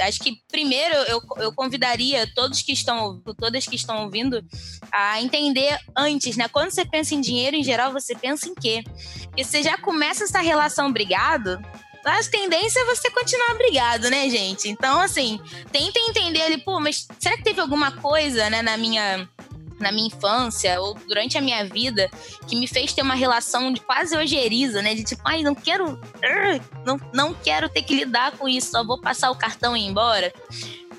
acho 0.00 0.18
que 0.18 0.38
primeiro 0.50 0.96
eu, 1.06 1.22
eu 1.36 1.54
convidaria 1.54 2.28
todos 2.34 2.62
que 2.62 2.72
estão, 2.72 3.22
todas 3.38 3.64
que 3.64 3.76
estão 3.76 4.02
ouvindo, 4.02 4.44
a 4.90 5.22
entender 5.22 5.78
antes, 5.96 6.36
né? 6.36 6.48
Quando 6.48 6.72
você 6.72 6.84
pensa 6.84 7.14
em 7.14 7.20
dinheiro, 7.20 7.54
em 7.54 7.62
geral, 7.62 7.92
você 7.92 8.16
pensa 8.16 8.48
em 8.48 8.54
quê? 8.56 8.82
Porque 9.26 9.44
você 9.44 9.62
já 9.62 9.78
começa 9.78 10.24
essa 10.24 10.40
relação 10.40 10.92
brigado 10.92 11.60
as 12.04 12.28
tendências 12.28 12.76
é 12.76 12.84
você 12.84 13.10
continuar 13.10 13.54
brigado, 13.54 14.10
né, 14.10 14.28
gente? 14.28 14.68
Então, 14.68 15.00
assim, 15.00 15.40
tenta 15.70 15.98
entender 16.00 16.42
ali, 16.42 16.58
pô, 16.58 16.80
mas 16.80 17.06
será 17.18 17.36
que 17.36 17.44
teve 17.44 17.60
alguma 17.60 17.92
coisa, 17.92 18.50
né, 18.50 18.62
na 18.62 18.76
minha 18.76 19.28
na 19.82 19.90
minha 19.90 20.06
infância 20.06 20.80
ou 20.80 20.94
durante 20.94 21.36
a 21.36 21.40
minha 21.40 21.64
vida 21.64 22.08
que 22.48 22.54
me 22.54 22.68
fez 22.68 22.92
ter 22.92 23.02
uma 23.02 23.16
relação 23.16 23.72
de 23.72 23.80
quase 23.80 24.16
ojeriza, 24.16 24.80
né? 24.80 24.94
De 24.94 25.02
tipo, 25.02 25.20
ai, 25.24 25.42
não 25.42 25.56
quero, 25.56 26.00
não, 26.86 27.00
não 27.12 27.34
quero 27.34 27.68
ter 27.68 27.82
que 27.82 27.92
lidar 27.92 28.30
com 28.32 28.48
isso, 28.48 28.70
só 28.70 28.84
vou 28.84 29.00
passar 29.00 29.32
o 29.32 29.36
cartão 29.36 29.76
e 29.76 29.80
ir 29.80 29.88
embora. 29.88 30.32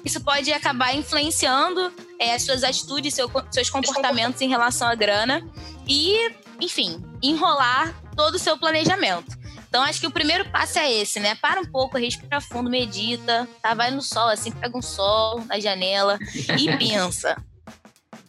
Isso 0.04 0.22
pode 0.22 0.52
acabar 0.52 0.94
influenciando 0.94 1.94
é, 2.20 2.38
suas 2.38 2.62
atitudes, 2.62 3.14
seu, 3.14 3.32
seus 3.50 3.70
comportamentos 3.70 4.42
em 4.42 4.50
relação 4.50 4.90
à 4.90 4.96
grana 4.96 5.42
e, 5.88 6.30
enfim, 6.60 7.02
enrolar 7.22 7.96
todo 8.16 8.36
o 8.36 8.40
seu 8.40 8.58
planejamento. 8.58 9.43
Então, 9.74 9.82
acho 9.82 10.00
que 10.00 10.06
o 10.06 10.12
primeiro 10.12 10.48
passo 10.52 10.78
é 10.78 10.92
esse, 11.02 11.20
né? 11.20 11.34
Para 11.34 11.60
um 11.60 11.66
pouco, 11.66 11.98
respira 11.98 12.40
fundo, 12.40 12.70
medita, 12.70 13.50
tá? 13.60 13.74
Vai 13.74 13.90
no 13.90 14.04
sol, 14.04 14.30
assim, 14.30 14.52
pega 14.52 14.78
um 14.78 14.84
sol 14.84 15.44
na 15.48 15.60
janela 15.60 16.20
e 16.60 16.70
pensa. 16.78 17.44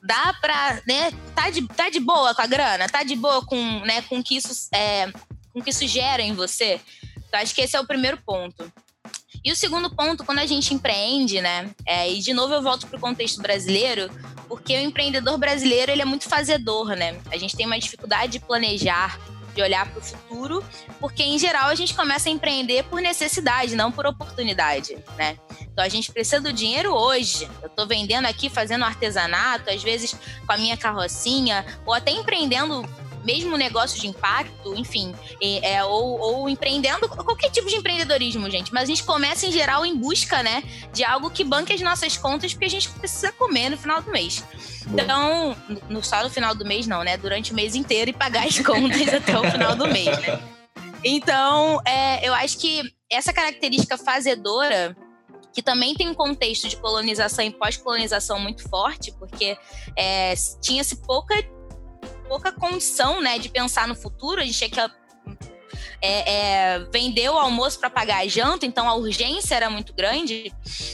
Dá 0.02 0.34
pra, 0.40 0.80
né? 0.88 1.12
Tá 1.34 1.50
de, 1.50 1.68
tá 1.68 1.90
de 1.90 2.00
boa 2.00 2.34
com 2.34 2.40
a 2.40 2.46
grana? 2.46 2.88
Tá 2.88 3.02
de 3.02 3.14
boa 3.14 3.44
com, 3.44 3.80
né, 3.80 4.00
com 4.00 4.22
que 4.22 4.38
isso 4.38 4.70
é, 4.74 5.12
com 5.52 5.60
que 5.60 5.68
isso 5.68 5.86
gera 5.86 6.22
em 6.22 6.32
você? 6.32 6.80
Então, 7.28 7.38
acho 7.38 7.54
que 7.54 7.60
esse 7.60 7.76
é 7.76 7.80
o 7.80 7.86
primeiro 7.86 8.16
ponto. 8.24 8.72
E 9.44 9.52
o 9.52 9.56
segundo 9.56 9.94
ponto, 9.94 10.24
quando 10.24 10.38
a 10.38 10.46
gente 10.46 10.72
empreende, 10.72 11.42
né? 11.42 11.70
É, 11.86 12.10
e 12.10 12.20
de 12.20 12.32
novo 12.32 12.54
eu 12.54 12.62
volto 12.62 12.86
para 12.86 12.96
o 12.96 13.00
contexto 13.00 13.42
brasileiro, 13.42 14.08
porque 14.48 14.74
o 14.74 14.80
empreendedor 14.80 15.36
brasileiro 15.36 15.92
ele 15.92 16.00
é 16.00 16.06
muito 16.06 16.26
fazedor, 16.26 16.96
né? 16.96 17.20
A 17.30 17.36
gente 17.36 17.54
tem 17.54 17.66
uma 17.66 17.78
dificuldade 17.78 18.32
de 18.32 18.40
planejar, 18.40 19.20
de 19.54 19.62
olhar 19.62 19.88
para 19.88 20.00
o 20.00 20.02
futuro, 20.02 20.64
porque 20.98 21.22
em 21.22 21.38
geral 21.38 21.68
a 21.68 21.74
gente 21.74 21.94
começa 21.94 22.28
a 22.28 22.32
empreender 22.32 22.84
por 22.84 23.00
necessidade, 23.00 23.76
não 23.76 23.92
por 23.92 24.06
oportunidade, 24.06 24.96
né? 25.16 25.38
Então 25.60 25.84
a 25.84 25.88
gente 25.88 26.12
precisa 26.12 26.40
do 26.40 26.52
dinheiro 26.52 26.92
hoje. 26.92 27.48
Eu 27.62 27.68
estou 27.68 27.86
vendendo 27.86 28.26
aqui, 28.26 28.48
fazendo 28.48 28.84
artesanato, 28.84 29.70
às 29.70 29.82
vezes 29.82 30.14
com 30.46 30.52
a 30.52 30.56
minha 30.56 30.76
carrocinha, 30.76 31.64
ou 31.86 31.94
até 31.94 32.10
empreendendo 32.10 32.88
mesmo 33.24 33.56
negócio 33.56 34.00
de 34.00 34.06
impacto, 34.06 34.74
enfim, 34.76 35.14
é, 35.40 35.82
ou, 35.84 36.20
ou, 36.20 36.48
empreendendo, 36.48 37.08
qualquer 37.08 37.50
tipo 37.50 37.68
de 37.68 37.76
empreendedorismo, 37.76 38.50
gente. 38.50 38.72
Mas 38.72 38.84
a 38.84 38.86
gente 38.86 39.02
começa 39.02 39.46
em 39.46 39.52
geral 39.52 39.84
em 39.84 39.96
busca, 39.96 40.42
né, 40.42 40.62
de 40.92 41.02
algo 41.04 41.30
que 41.30 41.42
banque 41.42 41.72
as 41.72 41.80
nossas 41.80 42.16
contas, 42.16 42.52
porque 42.52 42.66
a 42.66 42.70
gente 42.70 42.88
precisa 42.90 43.32
comer 43.32 43.70
no 43.70 43.76
final 43.78 44.02
do 44.02 44.10
mês. 44.10 44.44
Então, 44.86 45.56
no, 45.88 46.02
só 46.04 46.22
no 46.22 46.30
final 46.30 46.54
do 46.54 46.64
mês 46.64 46.86
não, 46.86 47.02
né? 47.02 47.16
Durante 47.16 47.52
o 47.52 47.54
mês 47.54 47.74
inteiro 47.74 48.10
e 48.10 48.12
pagar 48.12 48.46
as 48.46 48.58
contas 48.60 49.12
até 49.12 49.38
o 49.38 49.50
final 49.50 49.74
do 49.74 49.88
mês, 49.88 50.18
né? 50.18 50.40
Então, 51.02 51.80
é, 51.84 52.26
eu 52.26 52.34
acho 52.34 52.58
que 52.58 52.82
essa 53.10 53.32
característica 53.32 53.96
fazedora 53.96 54.96
que 55.54 55.62
também 55.62 55.94
tem 55.94 56.08
um 56.08 56.14
contexto 56.14 56.68
de 56.68 56.76
colonização 56.76 57.44
e 57.44 57.50
pós-colonização 57.52 58.40
muito 58.40 58.68
forte, 58.68 59.12
porque 59.12 59.56
é, 59.96 60.34
tinha-se 60.60 60.96
pouca, 60.96 61.34
pouca 62.28 62.52
condição 62.52 63.20
né, 63.20 63.38
de 63.38 63.48
pensar 63.48 63.86
no 63.86 63.94
futuro, 63.94 64.40
a 64.40 64.44
gente 64.44 64.58
tinha 64.58 64.70
que 64.70 64.80
é, 66.00 66.32
é, 66.74 66.78
vender 66.92 67.30
o 67.30 67.38
almoço 67.38 67.78
para 67.78 67.88
pagar 67.88 68.18
a 68.18 68.28
janta, 68.28 68.66
então 68.66 68.86
a 68.86 68.94
urgência 68.94 69.54
era 69.54 69.70
muito 69.70 69.94
grande, 69.94 70.52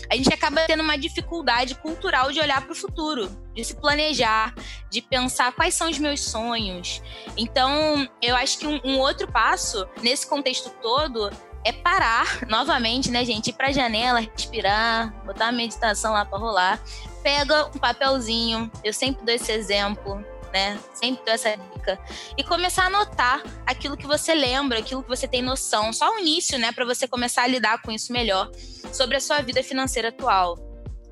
a 0.09 0.15
gente 0.15 0.33
acaba 0.33 0.61
tendo 0.67 0.85
uma 0.85 0.97
dificuldade 0.97 1.75
cultural 1.75 2.31
de 2.31 2.39
olhar 2.39 2.61
para 2.61 2.73
o 2.73 2.77
futuro, 2.77 3.29
de 3.53 3.65
se 3.65 3.75
planejar, 3.75 4.55
de 4.89 5.03
pensar 5.03 5.53
quais 5.53 5.75
são 5.75 5.91
os 5.91 5.99
meus 5.99 6.21
sonhos. 6.21 7.03
Então, 7.37 8.09
eu 8.23 8.37
acho 8.37 8.59
que 8.59 8.67
um, 8.69 8.81
um 8.85 8.99
outro 9.01 9.27
passo 9.27 9.85
nesse 10.01 10.27
contexto 10.29 10.71
todo 10.81 11.29
é 11.65 11.73
parar 11.73 12.27
novamente, 12.49 13.11
né, 13.11 13.25
gente? 13.25 13.51
Ir 13.51 13.55
pra 13.55 13.73
janela, 13.73 14.21
respirar, 14.21 15.13
botar 15.25 15.49
a 15.49 15.53
meditação 15.53 16.13
lá 16.13 16.25
para 16.25 16.39
rolar. 16.39 16.81
Pega 17.23 17.67
um 17.67 17.79
papelzinho, 17.79 18.71
eu 18.85 18.93
sempre 18.93 19.25
dou 19.25 19.35
esse 19.35 19.51
exemplo 19.51 20.25
né? 20.53 20.79
Sempre 20.95 21.25
dou 21.25 21.35
essa 21.35 21.57
dica. 21.57 21.99
E 22.37 22.45
começar 22.45 22.85
a 22.85 22.87
anotar 22.87 23.43
aquilo 23.67 23.97
que 23.97 24.07
você 24.07 24.35
lembra, 24.35 24.79
aquilo 24.79 25.03
que 25.03 25.09
você 25.09 25.27
tem 25.27 25.43
noção. 25.43 25.93
Só 25.93 26.15
o 26.15 26.19
início, 26.19 26.59
né? 26.59 26.73
Para 26.73 26.85
você 26.85 27.07
começar 27.07 27.43
a 27.43 27.47
lidar 27.47 27.83
com 27.83 27.91
isso 27.91 28.13
melhor 28.13 28.51
sobre 28.93 29.17
a 29.17 29.21
sua 29.21 29.41
vida 29.41 29.63
financeira 29.63 30.09
atual. 30.09 30.71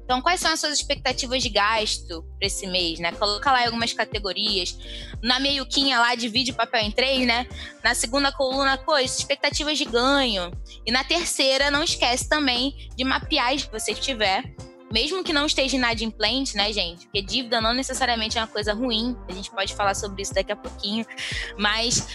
Então, 0.08 0.22
quais 0.22 0.40
são 0.40 0.50
as 0.50 0.58
suas 0.58 0.72
expectativas 0.72 1.42
de 1.42 1.50
gasto 1.50 2.24
para 2.38 2.46
esse 2.46 2.66
mês, 2.66 2.98
né? 2.98 3.12
Coloca 3.12 3.52
lá 3.52 3.66
algumas 3.66 3.92
categorias. 3.92 4.74
Na 5.22 5.38
meiuquinha 5.38 6.00
lá, 6.00 6.14
divide 6.14 6.50
o 6.50 6.54
papel 6.54 6.80
em 6.80 6.90
três, 6.90 7.26
né? 7.26 7.46
Na 7.84 7.94
segunda 7.94 8.32
coluna, 8.32 8.78
coisas, 8.78 9.18
expectativas 9.18 9.76
de 9.76 9.84
ganho. 9.84 10.50
E 10.86 10.90
na 10.90 11.04
terceira, 11.04 11.70
não 11.70 11.84
esquece 11.84 12.26
também 12.26 12.88
de 12.96 13.04
mapear 13.04 13.58
se 13.58 13.70
você 13.70 13.94
tiver 13.94 14.44
mesmo 14.90 15.22
que 15.22 15.32
não 15.32 15.46
esteja 15.46 15.76
inadimplente, 15.76 16.56
né, 16.56 16.72
gente? 16.72 17.04
Porque 17.04 17.22
dívida 17.22 17.60
não 17.60 17.72
necessariamente 17.72 18.38
é 18.38 18.40
uma 18.40 18.46
coisa 18.46 18.72
ruim. 18.72 19.16
A 19.28 19.32
gente 19.32 19.50
pode 19.50 19.74
falar 19.74 19.94
sobre 19.94 20.22
isso 20.22 20.34
daqui 20.34 20.52
a 20.52 20.56
pouquinho. 20.56 21.04
Mas 21.58 22.08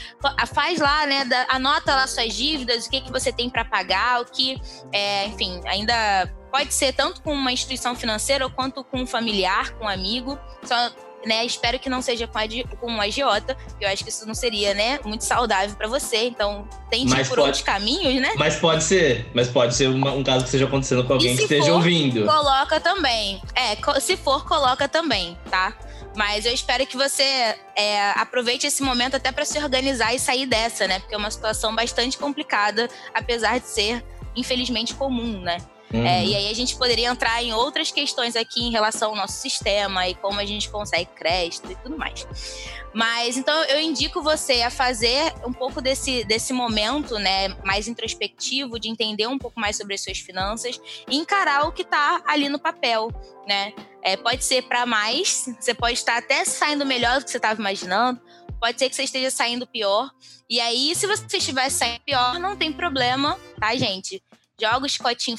faz 0.53 0.79
lá, 0.79 1.05
né? 1.05 1.27
Anota 1.49 1.95
lá 1.95 2.07
suas 2.07 2.33
dívidas, 2.33 2.85
o 2.85 2.89
que, 2.89 3.01
que 3.01 3.11
você 3.11 3.31
tem 3.31 3.49
para 3.49 3.63
pagar, 3.63 4.21
o 4.21 4.25
que, 4.25 4.59
é, 4.91 5.27
enfim, 5.27 5.61
ainda 5.65 6.27
pode 6.51 6.73
ser 6.73 6.93
tanto 6.93 7.21
com 7.21 7.33
uma 7.33 7.51
instituição 7.51 7.95
financeira 7.95 8.49
quanto 8.49 8.83
com 8.83 9.01
um 9.01 9.07
familiar, 9.07 9.71
com 9.73 9.85
um 9.85 9.89
amigo. 9.89 10.37
Só 10.63 10.91
né? 11.25 11.45
Espero 11.45 11.79
que 11.79 11.89
não 11.89 12.01
seja 12.01 12.27
com, 12.27 12.37
a, 12.37 12.43
com 12.79 12.91
um 12.91 13.01
agiota, 13.01 13.57
eu 13.79 13.89
acho 13.89 14.03
que 14.03 14.09
isso 14.09 14.25
não 14.27 14.35
seria, 14.35 14.73
né, 14.73 14.99
muito 15.03 15.23
saudável 15.23 15.75
para 15.75 15.87
você. 15.87 16.25
Então, 16.25 16.67
tente 16.89 17.09
mas 17.09 17.27
por 17.27 17.35
pode, 17.35 17.47
outros 17.47 17.63
caminhos, 17.63 18.21
né? 18.21 18.33
Mas 18.37 18.55
pode 18.55 18.83
ser, 18.83 19.29
mas 19.33 19.47
pode 19.47 19.75
ser 19.75 19.87
uma, 19.87 20.11
um 20.11 20.23
caso 20.23 20.39
que 20.39 20.45
esteja 20.45 20.65
acontecendo 20.65 21.03
com 21.03 21.13
alguém 21.13 21.35
que 21.35 21.43
esteja 21.43 21.65
for, 21.65 21.73
ouvindo. 21.73 22.25
Coloca 22.25 22.79
também. 22.79 23.41
É, 23.55 23.75
se 23.99 24.17
for, 24.17 24.45
coloca 24.45 24.87
também, 24.87 25.37
tá? 25.49 25.73
Mas 26.15 26.45
eu 26.45 26.53
espero 26.53 26.85
que 26.85 26.95
você 26.95 27.55
é, 27.75 28.11
aproveite 28.11 28.67
esse 28.67 28.83
momento 28.83 29.15
até 29.15 29.31
para 29.31 29.45
se 29.45 29.57
organizar 29.57 30.13
e 30.13 30.19
sair 30.19 30.45
dessa, 30.45 30.87
né? 30.87 30.99
Porque 30.99 31.15
é 31.15 31.17
uma 31.17 31.31
situação 31.31 31.73
bastante 31.75 32.17
complicada, 32.17 32.87
apesar 33.13 33.59
de 33.59 33.67
ser, 33.67 34.03
infelizmente, 34.35 34.93
comum, 34.93 35.41
né? 35.41 35.57
Uhum. 35.93 36.07
É, 36.07 36.25
e 36.25 36.35
aí 36.35 36.49
a 36.49 36.53
gente 36.55 36.75
poderia 36.75 37.07
entrar 37.07 37.43
em 37.43 37.53
outras 37.53 37.91
questões 37.91 38.35
aqui 38.35 38.63
em 38.63 38.71
relação 38.71 39.11
ao 39.11 39.15
nosso 39.15 39.39
sistema 39.39 40.07
e 40.07 40.15
como 40.15 40.39
a 40.39 40.45
gente 40.45 40.67
consegue 40.69 41.11
crédito 41.15 41.71
e 41.71 41.75
tudo 41.75 41.95
mais. 41.95 42.25
Mas 42.91 43.37
então 43.37 43.55
eu 43.65 43.79
indico 43.79 44.21
você 44.21 44.63
a 44.63 44.71
fazer 44.71 45.31
um 45.45 45.53
pouco 45.53 45.81
desse, 45.81 46.23
desse 46.23 46.51
momento, 46.51 47.19
né, 47.19 47.49
mais 47.63 47.87
introspectivo, 47.87 48.79
de 48.79 48.89
entender 48.89 49.27
um 49.27 49.37
pouco 49.37 49.59
mais 49.59 49.77
sobre 49.77 49.93
as 49.93 50.01
suas 50.01 50.17
finanças 50.17 50.81
e 51.07 51.15
encarar 51.15 51.67
o 51.67 51.71
que 51.71 51.83
está 51.83 52.23
ali 52.25 52.49
no 52.49 52.59
papel, 52.59 53.09
né? 53.47 53.73
É, 54.01 54.17
pode 54.17 54.43
ser 54.43 54.63
para 54.63 54.85
mais, 54.85 55.45
você 55.59 55.73
pode 55.73 55.93
estar 55.93 56.17
até 56.17 56.43
saindo 56.43 56.85
melhor 56.85 57.19
do 57.19 57.25
que 57.25 57.31
você 57.31 57.37
estava 57.37 57.59
imaginando, 57.59 58.19
pode 58.59 58.79
ser 58.79 58.89
que 58.89 58.95
você 58.95 59.03
esteja 59.03 59.29
saindo 59.29 59.67
pior. 59.67 60.09
E 60.49 60.59
aí, 60.59 60.93
se 60.95 61.07
você 61.07 61.37
estiver 61.37 61.69
saindo 61.69 62.01
pior, 62.01 62.37
não 62.39 62.55
tem 62.55 62.71
problema, 62.71 63.39
tá, 63.59 63.75
gente? 63.75 64.21
Joga 64.59 64.85
o 64.85 64.89
chicotinho 64.89 65.37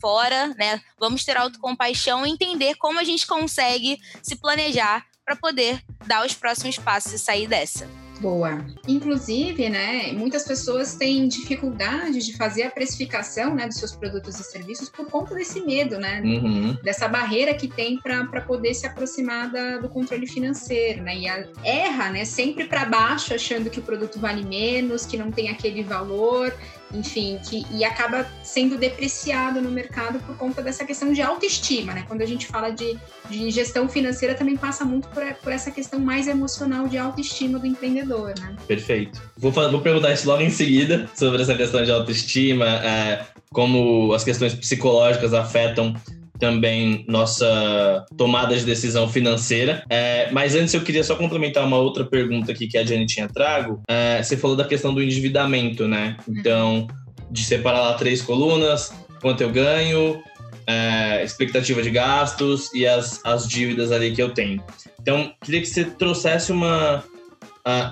fora, 0.00 0.48
né? 0.58 0.80
Vamos 0.98 1.24
ter 1.24 1.36
autocompaixão 1.36 2.26
e 2.26 2.30
entender 2.30 2.74
como 2.76 2.98
a 2.98 3.04
gente 3.04 3.26
consegue 3.26 3.98
se 4.22 4.36
planejar 4.36 5.04
para 5.24 5.36
poder 5.36 5.82
dar 6.06 6.26
os 6.26 6.34
próximos 6.34 6.78
passos 6.78 7.12
e 7.12 7.18
sair 7.18 7.46
dessa. 7.46 7.88
Boa. 8.22 8.64
Inclusive, 8.86 9.68
né, 9.68 10.12
muitas 10.12 10.44
pessoas 10.44 10.94
têm 10.94 11.26
dificuldade 11.26 12.20
de 12.20 12.36
fazer 12.36 12.62
a 12.62 12.70
precificação, 12.70 13.52
né, 13.52 13.66
dos 13.66 13.78
seus 13.78 13.96
produtos 13.96 14.38
e 14.38 14.44
serviços 14.44 14.88
por 14.88 15.06
conta 15.06 15.34
desse 15.34 15.60
medo, 15.60 15.98
né, 15.98 16.22
uhum. 16.24 16.76
dessa 16.84 17.08
barreira 17.08 17.52
que 17.52 17.66
tem 17.66 17.98
para 17.98 18.40
poder 18.42 18.74
se 18.74 18.86
aproximar 18.86 19.50
da, 19.50 19.78
do 19.78 19.88
controle 19.88 20.28
financeiro, 20.28 21.02
né, 21.02 21.16
e 21.16 21.28
a, 21.28 21.48
erra, 21.64 22.10
né, 22.10 22.24
sempre 22.24 22.66
para 22.66 22.84
baixo, 22.84 23.34
achando 23.34 23.68
que 23.68 23.80
o 23.80 23.82
produto 23.82 24.20
vale 24.20 24.44
menos, 24.44 25.04
que 25.04 25.16
não 25.16 25.32
tem 25.32 25.50
aquele 25.50 25.82
valor 25.82 26.54
enfim, 26.92 27.38
que, 27.48 27.66
e 27.70 27.84
acaba 27.84 28.26
sendo 28.42 28.76
depreciado 28.76 29.60
no 29.60 29.70
mercado 29.70 30.18
por 30.20 30.36
conta 30.36 30.62
dessa 30.62 30.84
questão 30.84 31.12
de 31.12 31.22
autoestima, 31.22 31.94
né? 31.94 32.04
Quando 32.06 32.22
a 32.22 32.26
gente 32.26 32.46
fala 32.46 32.70
de, 32.70 32.96
de 33.28 33.50
gestão 33.50 33.88
financeira, 33.88 34.34
também 34.34 34.56
passa 34.56 34.84
muito 34.84 35.08
por, 35.08 35.22
por 35.42 35.52
essa 35.52 35.70
questão 35.70 35.98
mais 35.98 36.28
emocional 36.28 36.88
de 36.88 36.98
autoestima 36.98 37.58
do 37.58 37.66
empreendedor, 37.66 38.34
né? 38.38 38.56
Perfeito. 38.66 39.20
Vou, 39.36 39.50
vou 39.50 39.80
perguntar 39.80 40.12
isso 40.12 40.26
logo 40.26 40.42
em 40.42 40.50
seguida 40.50 41.08
sobre 41.14 41.42
essa 41.42 41.54
questão 41.54 41.82
de 41.84 41.90
autoestima, 41.90 42.66
é, 42.66 43.26
como 43.50 44.12
as 44.12 44.24
questões 44.24 44.54
psicológicas 44.54 45.34
afetam 45.34 45.94
também 46.38 47.04
nossa 47.08 48.04
tomada 48.16 48.56
de 48.56 48.64
decisão 48.64 49.08
financeira. 49.08 49.84
É, 49.88 50.30
mas 50.32 50.54
antes 50.54 50.74
eu 50.74 50.82
queria 50.82 51.04
só 51.04 51.14
complementar 51.14 51.64
uma 51.64 51.78
outra 51.78 52.04
pergunta 52.04 52.52
aqui 52.52 52.66
que 52.66 52.78
a 52.78 52.84
Jenny 52.84 53.06
tinha 53.06 53.28
trago. 53.28 53.80
É, 53.88 54.22
você 54.22 54.36
falou 54.36 54.56
da 54.56 54.64
questão 54.64 54.92
do 54.92 55.02
endividamento, 55.02 55.86
né? 55.86 56.16
Então, 56.28 56.86
de 57.30 57.44
separar 57.44 57.80
lá 57.80 57.94
três 57.94 58.22
colunas, 58.22 58.92
quanto 59.20 59.42
eu 59.42 59.50
ganho, 59.50 60.22
é, 60.66 61.22
expectativa 61.24 61.82
de 61.82 61.90
gastos 61.90 62.72
e 62.74 62.86
as, 62.86 63.20
as 63.24 63.48
dívidas 63.48 63.92
ali 63.92 64.12
que 64.12 64.22
eu 64.22 64.30
tenho. 64.30 64.62
Então, 65.00 65.32
queria 65.44 65.60
que 65.60 65.66
você 65.66 65.84
trouxesse 65.84 66.52
uma, 66.52 67.02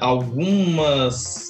algumas 0.00 1.49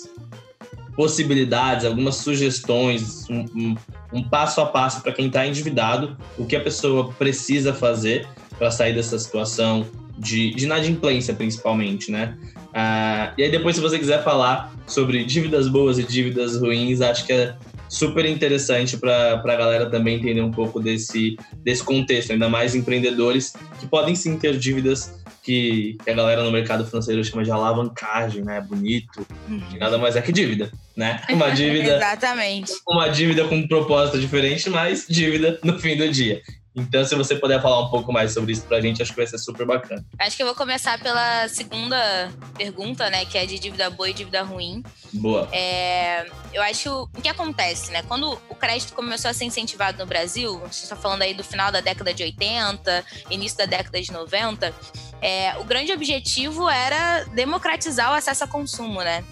possibilidades, 0.97 1.85
algumas 1.85 2.17
sugestões, 2.17 3.29
um, 3.31 3.45
um, 3.55 3.77
um 4.13 4.23
passo 4.23 4.61
a 4.61 4.67
passo 4.67 5.03
para 5.03 5.13
quem 5.13 5.27
está 5.27 5.47
endividado, 5.47 6.17
o 6.37 6.45
que 6.45 6.57
a 6.57 6.61
pessoa 6.61 7.13
precisa 7.13 7.73
fazer 7.73 8.27
para 8.59 8.71
sair 8.71 8.95
dessa 8.95 9.19
situação 9.19 9.87
de, 10.19 10.51
de 10.55 10.65
inadimplência, 10.65 11.33
principalmente, 11.33 12.11
né? 12.11 12.37
Ah, 12.75 13.33
e 13.37 13.43
aí 13.43 13.51
depois, 13.51 13.75
se 13.77 13.83
você 13.83 13.99
quiser 13.99 14.23
falar 14.23 14.73
sobre 14.87 15.25
dívidas 15.25 15.69
boas 15.69 15.99
e 15.99 16.03
dívidas 16.03 16.57
ruins, 16.57 17.01
acho 17.01 17.27
que 17.27 17.33
é 17.33 17.57
super 17.89 18.25
interessante 18.25 18.97
para 18.97 19.35
a 19.35 19.57
galera 19.57 19.91
também 19.91 20.17
entender 20.17 20.41
um 20.41 20.53
pouco 20.53 20.79
desse, 20.79 21.37
desse 21.65 21.83
contexto, 21.83 22.33
ainda 22.33 22.49
mais 22.49 22.75
empreendedores 22.75 23.53
que 23.81 23.87
podem 23.87 24.15
sim 24.15 24.39
ter 24.39 24.57
dívidas 24.57 25.20
que, 25.43 25.97
a 26.07 26.13
galera 26.13 26.43
no 26.43 26.51
mercado 26.51 26.87
financeiro 26.87 27.25
chama 27.25 27.45
de 27.45 27.51
alavancagem, 27.51 28.43
né? 28.43 28.61
Bonito, 28.61 29.27
que 29.71 29.79
nada 29.79 29.99
mais 29.99 30.17
é 30.17 30.23
que 30.23 30.33
dívida, 30.33 30.71
né? 30.97 31.23
Uma 31.31 31.51
dívida. 31.55 31.97
Exatamente. 31.97 32.73
Uma 32.89 33.09
dívida 33.09 33.45
com 33.49 33.57
um 33.57 33.69
propósito 33.69 34.19
diferente, 34.19 34.69
mas 34.69 35.07
dívida 35.09 35.59
no 35.63 35.79
fim 35.79 35.97
do 35.97 36.09
dia. 36.11 36.43
Então, 36.75 37.05
se 37.05 37.15
você 37.17 37.35
puder 37.35 37.61
falar 37.61 37.81
um 37.81 37.91
pouco 37.91 38.13
mais 38.13 38.33
sobre 38.33 38.53
isso 38.53 38.63
pra 38.63 38.81
gente, 38.81 39.03
acho 39.03 39.11
que 39.11 39.17
vai 39.17 39.27
ser 39.27 39.39
super 39.39 39.67
bacana. 39.67 40.05
Acho 40.19 40.37
que 40.37 40.43
eu 40.43 40.47
vou 40.47 40.55
começar 40.55 40.99
pela 41.01 41.49
segunda 41.49 42.31
pergunta, 42.57 43.11
né? 43.11 43.25
Que 43.25 43.39
é 43.39 43.45
de 43.47 43.59
dívida 43.59 43.91
boa 43.91 44.09
e 44.09 44.13
dívida 44.13 44.43
ruim. 44.43 44.83
Boa. 45.13 45.49
É, 45.51 46.27
eu 46.53 46.63
acho 46.63 47.09
o 47.13 47.21
que 47.21 47.29
acontece, 47.29 47.91
né? 47.91 48.03
Quando 48.05 48.39
o 48.49 48.55
crédito 48.55 48.93
começou 48.93 49.31
a 49.31 49.35
ser 49.35 49.45
incentivado 49.45 49.99
no 49.99 50.07
Brasil, 50.07 50.61
você 50.61 50.85
está 50.85 50.95
falando 50.95 51.23
aí 51.23 51.35
do 51.35 51.43
final 51.43 51.73
da 51.73 51.81
década 51.81 52.15
de 52.15 52.23
80, 52.23 53.05
início 53.31 53.59
da 53.59 53.67
década 53.67 54.01
de 54.01 54.13
90, 54.13 54.73
é, 55.21 55.57
o 55.59 55.65
grande 55.65 55.93
objetivo 55.93 56.69
era 56.69 57.25
democratizar 57.35 58.13
o 58.13 58.15
acesso 58.15 58.45
a 58.45 58.47
consumo, 58.47 59.03
né? 59.03 59.25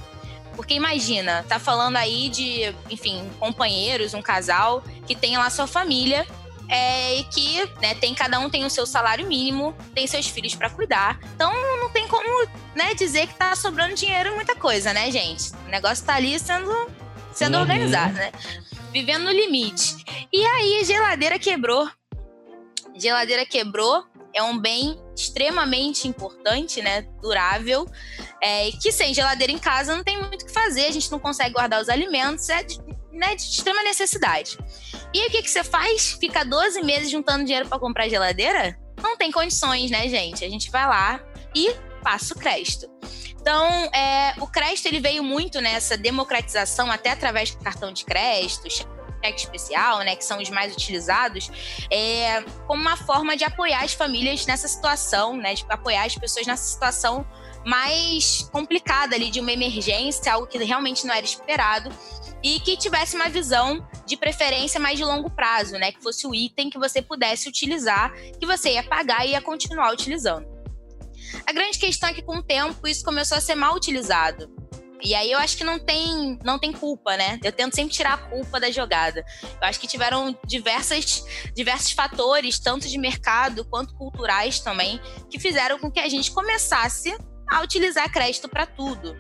Porque 0.57 0.75
imagina, 0.75 1.45
tá 1.49 1.61
falando 1.61 1.97
aí 1.97 2.29
de, 2.29 2.75
enfim, 2.91 3.31
companheiros, 3.39 4.13
um 4.13 4.21
casal 4.21 4.83
que 5.07 5.15
tem 5.15 5.37
lá 5.39 5.49
sua 5.51 5.69
família 5.69 6.27
é, 6.69 7.17
e 7.17 7.25
que 7.25 7.65
né, 7.81 7.95
tem 7.95 8.15
cada 8.15 8.39
um 8.39 8.51
tem 8.51 8.65
o 8.65 8.71
seu 8.71 8.87
salário 8.87 9.27
mínimo, 9.27 9.75
tem 9.95 10.07
seus 10.07 10.27
filhos 10.27 10.55
para 10.55 10.69
cuidar. 10.71 11.19
Então 11.35 11.53
não 11.79 11.91
tem 11.91 12.07
como 12.07 12.47
né, 12.75 12.95
dizer 12.95 13.27
que 13.27 13.35
tá 13.35 13.55
sobrando 13.57 13.95
dinheiro 13.95 14.31
em 14.31 14.35
muita 14.35 14.55
coisa, 14.55 14.93
né, 14.93 15.11
gente? 15.11 15.51
O 15.67 15.69
negócio 15.69 16.05
tá 16.05 16.15
ali 16.15 16.39
sendo, 16.39 16.71
sendo 17.33 17.55
uhum. 17.55 17.63
organizado, 17.63 18.15
né? 18.15 18.33
Vivendo 18.93 19.25
no 19.25 19.31
limite. 19.31 19.97
E 20.33 20.45
aí, 20.45 20.85
geladeira 20.85 21.39
quebrou. 21.39 21.91
Geladeira 22.95 23.47
quebrou 23.47 24.05
é 24.35 24.43
um 24.43 24.59
bem 24.59 24.99
extremamente 25.17 26.07
importante, 26.07 26.81
né? 26.81 27.03
Durável, 27.21 27.87
é, 28.43 28.71
que 28.73 28.93
sem 28.93 29.13
geladeira 29.13 29.53
em 29.53 29.59
casa 29.59 29.95
não 29.97 30.05
tem 30.05 30.19
muito 30.19 30.43
o 30.43 30.47
que 30.47 30.53
fazer, 30.53 30.87
a 30.87 30.93
gente 30.93 31.11
não 31.11 31.19
consegue 31.19 31.55
guardar 31.55 31.81
os 31.81 31.89
alimentos, 31.89 32.49
é 32.49 32.63
de, 32.63 32.79
né, 33.13 33.35
de 33.35 33.43
extrema 33.43 33.83
necessidade. 33.83 34.57
E 35.15 35.21
aí 35.21 35.29
o 35.29 35.31
que, 35.31 35.43
que 35.43 35.51
você 35.51 35.65
faz? 35.65 36.13
Fica 36.21 36.45
12 36.45 36.83
meses 36.83 37.11
juntando 37.11 37.45
dinheiro 37.45 37.69
para 37.69 37.79
comprar 37.79 38.09
geladeira? 38.09 38.79
Não 39.03 39.17
tem 39.17 39.31
condições, 39.31 39.91
né, 39.91 40.09
gente? 40.09 40.45
A 40.45 40.49
gente 40.49 40.71
vai 40.71 40.87
lá 40.87 41.21
e 41.55 41.75
passa 42.03 42.35
o 42.35 42.39
crédito. 42.39 42.89
Então, 43.41 43.67
é, 43.95 44.35
o 44.41 44.47
crédito 44.47 44.87
ele 44.87 45.01
veio 45.01 45.23
muito 45.23 45.61
nessa 45.61 45.97
democratização, 45.97 46.91
até 46.91 47.11
através 47.11 47.51
do 47.51 47.63
cartão 47.63 47.93
de 47.93 48.05
crédito, 48.05 48.69
cheque 48.69 49.41
especial, 49.41 50.01
né, 50.01 50.15
que 50.15 50.25
são 50.25 50.41
os 50.41 50.51
mais 50.51 50.73
utilizados, 50.73 51.51
é, 51.91 52.43
como 52.67 52.83
uma 52.83 52.97
forma 52.97 53.37
de 53.37 53.45
apoiar 53.45 53.83
as 53.83 53.93
famílias 53.93 54.45
nessa 54.47 54.69
situação, 54.69 55.37
né, 55.37 55.55
de 55.55 55.65
apoiar 55.69 56.05
as 56.05 56.15
pessoas 56.15 56.47
nessa 56.47 56.65
situação 56.65 57.27
mais 57.65 58.49
complicada 58.53 59.17
ali 59.17 59.31
de 59.31 59.41
uma 59.41 59.53
emergência, 59.53 60.33
algo 60.33 60.47
que 60.47 60.59
realmente 60.59 61.07
não 61.07 61.15
era 61.15 61.25
esperado 61.25 61.91
e 62.43 62.61
que 62.61 62.77
tivesse 62.77 63.17
uma 63.17 63.29
visão 63.29 63.87
de 64.07 64.17
preferência 64.17 64.81
mais 64.81 64.99
de 64.99 65.05
longo 65.05 65.31
prazo, 65.31 65.75
né, 65.75 65.93
que 65.93 66.03
fosse 66.03 66.27
o 66.27 66.35
item 66.35 66.71
que 66.71 66.79
você 66.79 67.03
pudesse 67.03 67.49
utilizar, 67.49 68.13
que 68.39 68.47
você 68.47 68.73
ia 68.73 68.83
pagar 68.83 69.27
e 69.27 69.31
ia 69.31 69.41
continuar 69.41 69.93
utilizando. 69.93 70.47
A 71.47 71.53
grande 71.53 71.79
questão 71.79 72.09
é 72.09 72.15
que 72.15 72.23
com 72.23 72.39
o 72.39 72.43
tempo 72.43 72.87
isso 72.87 73.05
começou 73.05 73.37
a 73.37 73.41
ser 73.41 73.55
mal 73.55 73.75
utilizado. 73.75 74.51
E 75.01 75.15
aí 75.15 75.31
eu 75.31 75.39
acho 75.39 75.57
que 75.57 75.63
não 75.63 75.79
tem, 75.79 76.39
não 76.43 76.59
tem 76.59 76.73
culpa, 76.73 77.17
né? 77.17 77.39
Eu 77.45 77.53
tento 77.53 77.75
sempre 77.77 77.95
tirar 77.95 78.15
a 78.15 78.19
culpa 78.19 78.59
da 78.59 78.71
jogada. 78.71 79.25
Eu 79.43 79.69
acho 79.69 79.79
que 79.79 79.87
tiveram 79.87 80.37
diversas, 80.45 81.25
diversos 81.55 81.93
fatores, 81.93 82.59
tanto 82.59 82.89
de 82.89 82.99
mercado 82.99 83.65
quanto 83.65 83.95
culturais 83.95 84.59
também, 84.59 85.01
que 85.31 85.39
fizeram 85.39 85.79
com 85.79 85.91
que 85.91 86.01
a 86.01 86.09
gente 86.09 86.33
começasse 86.33 87.17
a 87.49 87.63
utilizar 87.63 88.11
crédito 88.11 88.49
para 88.49 88.67
tudo. 88.67 89.17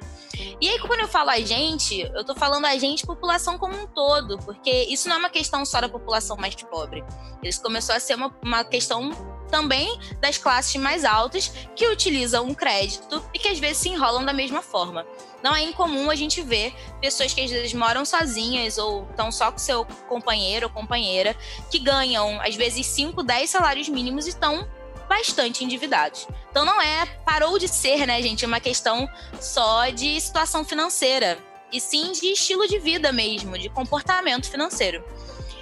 E 0.61 0.69
aí, 0.69 0.79
quando 0.81 1.01
eu 1.01 1.09
falo 1.09 1.31
a 1.31 1.41
gente, 1.41 2.01
eu 2.01 2.25
tô 2.25 2.35
falando 2.35 2.65
a 2.67 2.77
gente, 2.79 3.07
população 3.07 3.59
como 3.59 3.75
um 3.77 3.87
todo, 3.87 4.39
porque 4.39 4.71
isso 4.85 5.09
não 5.09 5.17
é 5.17 5.19
uma 5.19 5.31
questão 5.31 5.65
só 5.65 5.81
da 5.81 5.89
população 5.89 6.37
mais 6.37 6.55
pobre. 6.55 7.05
Isso 7.43 7.63
começou 7.63 7.95
a 7.95 8.01
ser 8.01 8.15
uma, 8.15 8.35
uma 8.43 8.65
questão 8.65 9.11
também 9.49 9.99
das 10.21 10.39
classes 10.39 10.81
mais 10.81 11.05
altas 11.05 11.49
que 11.75 11.87
utilizam 11.89 12.45
um 12.45 12.55
crédito 12.55 13.23
e 13.35 13.39
que 13.39 13.49
às 13.49 13.59
vezes 13.59 13.79
se 13.79 13.89
enrolam 13.89 14.25
da 14.25 14.33
mesma 14.33 14.63
forma. 14.63 15.07
Não 15.43 15.55
é 15.55 15.63
incomum 15.63 16.11
a 16.11 16.15
gente 16.15 16.43
ver 16.43 16.75
pessoas 17.01 17.33
que 17.33 17.41
às 17.41 17.51
vezes 17.51 17.73
moram 17.73 18.05
sozinhas 18.05 18.79
ou 18.79 19.07
estão 19.11 19.31
só 19.33 19.51
com 19.51 19.59
seu 19.59 19.85
companheiro 20.09 20.67
ou 20.67 20.73
companheira, 20.73 21.35
que 21.71 21.79
ganham 21.79 22.41
às 22.41 22.55
vezes 22.57 22.87
5, 22.87 23.23
10 23.23 23.51
salários 23.51 23.89
mínimos 23.89 24.27
e 24.27 24.31
estão 24.31 24.69
bastante 25.09 25.65
endividados. 25.65 26.27
Então 26.51 26.65
não 26.65 26.81
é, 26.81 27.07
parou 27.25 27.59
de 27.59 27.67
ser, 27.67 28.07
né, 28.07 28.21
gente, 28.23 28.45
uma 28.45 28.61
questão 28.61 29.09
só 29.41 29.89
de 29.89 30.21
situação 30.21 30.65
financeira, 30.65 31.39
e 31.73 31.81
sim 31.81 32.13
de 32.13 32.33
estilo 32.33 32.67
de 32.67 32.79
vida 32.79 33.13
mesmo, 33.13 33.59
de 33.59 33.69
comportamento 33.69 34.51
financeiro. 34.51 35.05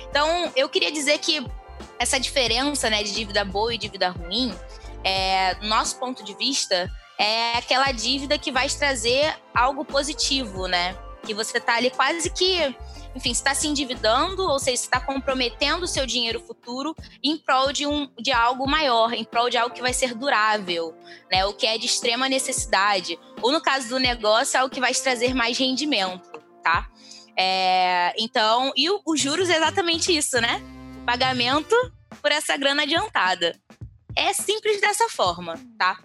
Então, 0.08 0.52
eu 0.54 0.68
queria 0.68 0.90
dizer 0.90 1.18
que 1.18 1.44
essa 1.98 2.18
diferença, 2.18 2.88
né, 2.88 3.02
de 3.02 3.12
dívida 3.12 3.44
boa 3.44 3.74
e 3.74 3.78
dívida 3.78 4.10
ruim, 4.10 4.54
é, 5.02 5.56
nosso 5.62 5.98
ponto 5.98 6.22
de 6.22 6.34
vista, 6.34 6.90
é 7.18 7.54
aquela 7.56 7.90
dívida 7.92 8.38
que 8.38 8.52
vai 8.52 8.68
trazer 8.68 9.36
algo 9.54 9.84
positivo, 9.84 10.66
né? 10.66 10.96
Que 11.24 11.34
você 11.34 11.58
tá 11.58 11.74
ali 11.74 11.90
quase 11.90 12.30
que 12.30 12.74
enfim, 13.16 13.30
está 13.30 13.54
se 13.54 13.66
endividando, 13.66 14.42
ou 14.42 14.58
seja, 14.58 14.82
está 14.82 15.00
comprometendo 15.00 15.84
o 15.84 15.88
seu 15.88 16.04
dinheiro 16.04 16.38
futuro 16.38 16.94
em 17.22 17.38
prol 17.38 17.72
de, 17.72 17.86
um, 17.86 18.06
de 18.20 18.30
algo 18.30 18.68
maior, 18.68 19.14
em 19.14 19.24
prol 19.24 19.48
de 19.48 19.56
algo 19.56 19.74
que 19.74 19.80
vai 19.80 19.94
ser 19.94 20.14
durável, 20.14 20.94
né? 21.32 21.46
O 21.46 21.54
que 21.54 21.66
é 21.66 21.78
de 21.78 21.86
extrema 21.86 22.28
necessidade. 22.28 23.18
Ou 23.40 23.50
no 23.50 23.60
caso 23.60 23.88
do 23.88 23.98
negócio, 23.98 24.58
é 24.58 24.60
algo 24.60 24.72
que 24.72 24.80
vai 24.80 24.92
te 24.92 25.02
trazer 25.02 25.34
mais 25.34 25.56
rendimento, 25.56 26.30
tá? 26.62 26.90
É, 27.38 28.12
então, 28.18 28.70
e 28.76 28.86
os 28.90 29.18
juros 29.18 29.48
é 29.48 29.56
exatamente 29.56 30.14
isso, 30.14 30.38
né? 30.38 30.60
Pagamento 31.06 31.74
por 32.20 32.30
essa 32.30 32.54
grana 32.58 32.82
adiantada. 32.82 33.58
É 34.14 34.34
simples 34.34 34.78
dessa 34.78 35.08
forma, 35.08 35.58
tá? 35.78 35.98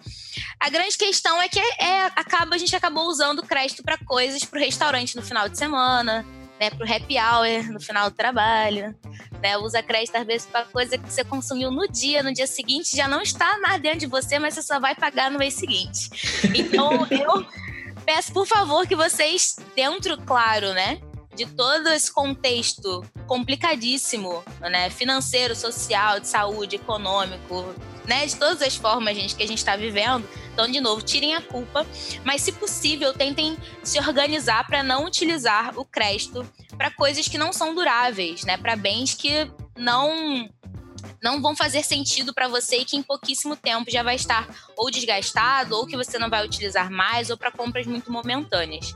A 0.58 0.70
grande 0.70 0.96
questão 0.96 1.42
é 1.42 1.48
que 1.48 1.58
é, 1.58 1.84
é 1.84 2.04
acaba, 2.16 2.54
a 2.54 2.58
gente 2.58 2.74
acabou 2.74 3.06
usando 3.06 3.42
crédito 3.42 3.82
para 3.82 3.98
coisas 3.98 4.44
para 4.44 4.58
o 4.58 4.62
restaurante 4.62 5.16
no 5.16 5.22
final 5.22 5.48
de 5.48 5.58
semana, 5.58 6.24
né, 6.62 6.70
pro 6.70 6.86
happy 6.88 7.16
hour 7.18 7.72
no 7.72 7.80
final 7.80 8.08
do 8.08 8.14
trabalho, 8.14 8.94
né? 9.42 9.56
Usa 9.58 9.82
crédito 9.82 10.14
às 10.14 10.24
vezes 10.24 10.46
para 10.46 10.64
coisa 10.66 10.96
que 10.96 11.10
você 11.10 11.24
consumiu 11.24 11.72
no 11.72 11.88
dia, 11.88 12.22
no 12.22 12.32
dia 12.32 12.46
seguinte 12.46 12.96
já 12.96 13.08
não 13.08 13.20
está 13.20 13.58
mais 13.58 13.82
dentro 13.82 13.98
de 13.98 14.06
você, 14.06 14.38
mas 14.38 14.54
você 14.54 14.62
só 14.62 14.78
vai 14.78 14.94
pagar 14.94 15.28
no 15.28 15.40
mês 15.40 15.54
seguinte. 15.54 16.08
Então 16.54 17.04
eu 17.10 17.44
peço 18.04 18.32
por 18.32 18.46
favor 18.46 18.86
que 18.86 18.94
vocês 18.94 19.56
dentro, 19.74 20.16
claro, 20.18 20.72
né, 20.72 21.00
de 21.34 21.46
todo 21.46 21.88
esse 21.88 22.12
contexto 22.12 23.04
complicadíssimo, 23.26 24.44
né, 24.60 24.88
financeiro, 24.88 25.56
social, 25.56 26.20
de 26.20 26.28
saúde, 26.28 26.76
econômico, 26.76 27.74
né, 28.06 28.24
de 28.24 28.36
todas 28.36 28.62
as 28.62 28.76
formas, 28.76 29.16
gente, 29.16 29.34
que 29.34 29.42
a 29.42 29.48
gente 29.48 29.58
está 29.58 29.74
vivendo. 29.74 30.28
Então, 30.52 30.70
de 30.70 30.80
novo, 30.80 31.02
tirem 31.02 31.34
a 31.34 31.40
culpa, 31.40 31.86
mas 32.24 32.42
se 32.42 32.52
possível, 32.52 33.12
tentem 33.14 33.56
se 33.82 33.98
organizar 33.98 34.66
para 34.66 34.82
não 34.82 35.06
utilizar 35.06 35.78
o 35.78 35.84
crédito 35.84 36.46
para 36.76 36.90
coisas 36.90 37.26
que 37.26 37.38
não 37.38 37.52
são 37.52 37.74
duráveis, 37.74 38.44
né, 38.44 38.56
para 38.56 38.76
bens 38.76 39.14
que 39.14 39.50
não 39.76 40.48
não 41.22 41.40
vão 41.40 41.54
fazer 41.54 41.82
sentido 41.84 42.34
para 42.34 42.48
você 42.48 42.78
e 42.78 42.84
que 42.84 42.96
em 42.96 43.02
pouquíssimo 43.02 43.54
tempo 43.54 43.90
já 43.90 44.02
vai 44.02 44.16
estar 44.16 44.48
ou 44.76 44.90
desgastado 44.90 45.76
ou 45.76 45.86
que 45.86 45.96
você 45.96 46.18
não 46.18 46.28
vai 46.28 46.44
utilizar 46.44 46.90
mais 46.90 47.30
ou 47.30 47.36
para 47.36 47.50
compras 47.50 47.86
muito 47.86 48.10
momentâneas. 48.10 48.94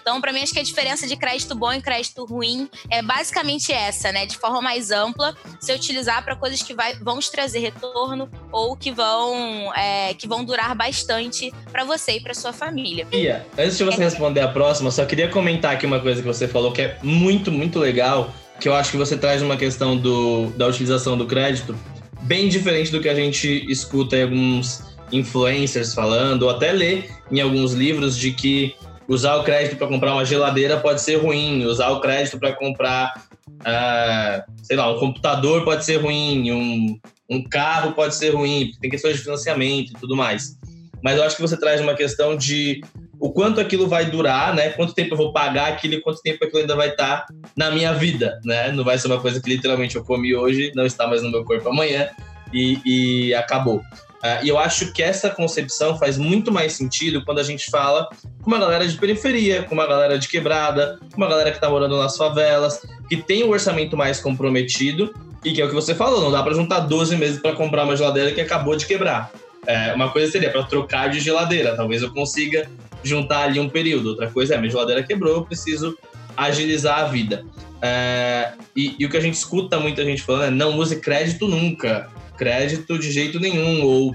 Então, 0.00 0.20
para 0.20 0.32
mim, 0.32 0.42
acho 0.42 0.52
que 0.52 0.58
a 0.58 0.62
diferença 0.62 1.06
de 1.06 1.16
crédito 1.16 1.54
bom 1.54 1.72
e 1.72 1.80
crédito 1.80 2.24
ruim 2.24 2.68
é 2.90 3.00
basicamente 3.00 3.72
essa, 3.72 4.10
né? 4.10 4.26
De 4.26 4.36
forma 4.36 4.60
mais 4.60 4.90
ampla, 4.90 5.36
se 5.60 5.72
utilizar 5.72 6.24
para 6.24 6.34
coisas 6.34 6.62
que 6.62 6.74
vai, 6.74 6.94
vão 6.94 7.20
te 7.20 7.30
trazer 7.30 7.60
retorno 7.60 8.28
ou 8.50 8.76
que 8.76 8.90
vão, 8.90 9.72
é, 9.74 10.14
que 10.14 10.26
vão 10.26 10.44
durar 10.44 10.74
bastante 10.74 11.52
para 11.70 11.84
você 11.84 12.12
e 12.12 12.20
para 12.20 12.34
sua 12.34 12.52
família. 12.52 13.06
Ia, 13.12 13.46
antes 13.56 13.78
de 13.78 13.84
você 13.84 14.02
responder 14.02 14.40
a 14.40 14.48
próxima, 14.48 14.90
só 14.90 15.04
queria 15.04 15.28
comentar 15.28 15.74
aqui 15.74 15.86
uma 15.86 16.00
coisa 16.00 16.20
que 16.20 16.26
você 16.26 16.48
falou 16.48 16.72
que 16.72 16.82
é 16.82 16.98
muito, 17.02 17.52
muito 17.52 17.78
legal 17.78 18.34
que 18.60 18.68
eu 18.68 18.74
acho 18.74 18.90
que 18.90 18.96
você 18.96 19.16
traz 19.16 19.42
uma 19.42 19.56
questão 19.56 19.96
do, 19.96 20.50
da 20.50 20.66
utilização 20.66 21.16
do 21.16 21.26
crédito 21.26 21.76
bem 22.22 22.48
diferente 22.48 22.90
do 22.90 23.00
que 23.00 23.08
a 23.08 23.14
gente 23.14 23.64
escuta 23.70 24.16
em 24.16 24.22
alguns 24.22 24.82
influencers 25.12 25.94
falando, 25.94 26.42
ou 26.42 26.50
até 26.50 26.72
lê 26.72 27.04
em 27.30 27.40
alguns 27.40 27.72
livros 27.72 28.16
de 28.16 28.32
que 28.32 28.74
usar 29.06 29.36
o 29.36 29.44
crédito 29.44 29.76
para 29.76 29.86
comprar 29.86 30.12
uma 30.12 30.24
geladeira 30.24 30.76
pode 30.78 31.00
ser 31.00 31.16
ruim, 31.16 31.64
usar 31.64 31.88
o 31.90 32.00
crédito 32.00 32.38
para 32.38 32.52
comprar, 32.52 33.24
uh, 33.46 34.52
sei 34.62 34.76
lá, 34.76 34.92
um 34.92 34.98
computador 34.98 35.64
pode 35.64 35.84
ser 35.84 35.96
ruim, 35.96 36.52
um, 36.52 36.98
um 37.30 37.42
carro 37.42 37.92
pode 37.92 38.14
ser 38.14 38.30
ruim, 38.34 38.72
tem 38.80 38.90
questões 38.90 39.16
de 39.16 39.22
financiamento 39.22 39.92
e 39.92 39.94
tudo 39.94 40.14
mais. 40.14 40.58
Mas 41.02 41.16
eu 41.16 41.24
acho 41.24 41.36
que 41.36 41.42
você 41.42 41.56
traz 41.56 41.80
uma 41.80 41.94
questão 41.94 42.36
de 42.36 42.82
o 43.20 43.32
quanto 43.32 43.60
aquilo 43.60 43.88
vai 43.88 44.06
durar, 44.06 44.54
né? 44.54 44.70
Quanto 44.70 44.94
tempo 44.94 45.14
eu 45.14 45.16
vou 45.16 45.32
pagar 45.32 45.68
aquilo 45.68 45.94
e 45.94 46.00
quanto 46.00 46.22
tempo 46.22 46.44
aquilo 46.44 46.60
ainda 46.60 46.76
vai 46.76 46.90
estar 46.90 47.26
na 47.56 47.70
minha 47.70 47.92
vida, 47.92 48.40
né? 48.44 48.70
Não 48.72 48.84
vai 48.84 48.98
ser 48.98 49.08
uma 49.08 49.20
coisa 49.20 49.40
que 49.40 49.48
literalmente 49.48 49.96
eu 49.96 50.04
comi 50.04 50.34
hoje, 50.34 50.72
não 50.74 50.86
está 50.86 51.06
mais 51.06 51.22
no 51.22 51.30
meu 51.30 51.44
corpo 51.44 51.68
amanhã 51.68 52.08
e, 52.52 52.80
e 52.84 53.34
acabou. 53.34 53.82
Uh, 54.18 54.42
e 54.42 54.48
eu 54.48 54.58
acho 54.58 54.92
que 54.92 55.00
essa 55.00 55.30
concepção 55.30 55.96
faz 55.96 56.18
muito 56.18 56.50
mais 56.50 56.72
sentido 56.72 57.24
quando 57.24 57.38
a 57.38 57.42
gente 57.44 57.70
fala 57.70 58.08
com 58.42 58.50
uma 58.50 58.58
galera 58.58 58.86
de 58.86 58.96
periferia, 58.96 59.62
com 59.62 59.74
uma 59.74 59.86
galera 59.86 60.18
de 60.18 60.26
quebrada, 60.26 60.98
com 61.12 61.16
uma 61.16 61.28
galera 61.28 61.50
que 61.50 61.56
está 61.56 61.70
morando 61.70 61.96
nas 61.96 62.16
favelas, 62.16 62.82
que 63.08 63.16
tem 63.16 63.44
um 63.44 63.50
orçamento 63.50 63.96
mais 63.96 64.20
comprometido 64.20 65.14
e 65.44 65.52
que 65.52 65.62
é 65.62 65.64
o 65.64 65.68
que 65.68 65.74
você 65.74 65.94
falou, 65.94 66.20
não 66.20 66.32
dá 66.32 66.42
para 66.42 66.52
juntar 66.52 66.80
12 66.80 67.16
meses 67.16 67.40
para 67.40 67.54
comprar 67.54 67.84
uma 67.84 67.96
geladeira 67.96 68.32
que 68.32 68.40
acabou 68.40 68.74
de 68.74 68.86
quebrar. 68.86 69.30
É, 69.64 69.92
uma 69.92 70.10
coisa 70.10 70.32
seria 70.32 70.50
para 70.50 70.64
trocar 70.64 71.10
de 71.10 71.20
geladeira, 71.20 71.76
talvez 71.76 72.02
eu 72.02 72.12
consiga 72.12 72.68
juntar 73.02 73.44
ali 73.44 73.60
um 73.60 73.68
período. 73.68 74.10
Outra 74.10 74.30
coisa 74.30 74.54
é, 74.54 74.58
minha 74.58 74.70
geladeira 74.70 75.02
quebrou, 75.02 75.36
eu 75.36 75.44
preciso 75.44 75.96
agilizar 76.36 77.00
a 77.00 77.04
vida. 77.04 77.44
É, 77.80 78.52
e, 78.74 78.96
e, 78.98 79.06
o 79.06 79.10
que 79.10 79.16
a 79.16 79.20
gente 79.20 79.34
escuta 79.34 79.78
muita 79.78 80.04
gente 80.04 80.22
falando 80.22 80.44
é 80.44 80.50
não 80.50 80.76
use 80.78 81.00
crédito 81.00 81.46
nunca, 81.46 82.10
crédito 82.36 82.98
de 82.98 83.12
jeito 83.12 83.38
nenhum, 83.38 83.84
ou, 83.84 84.14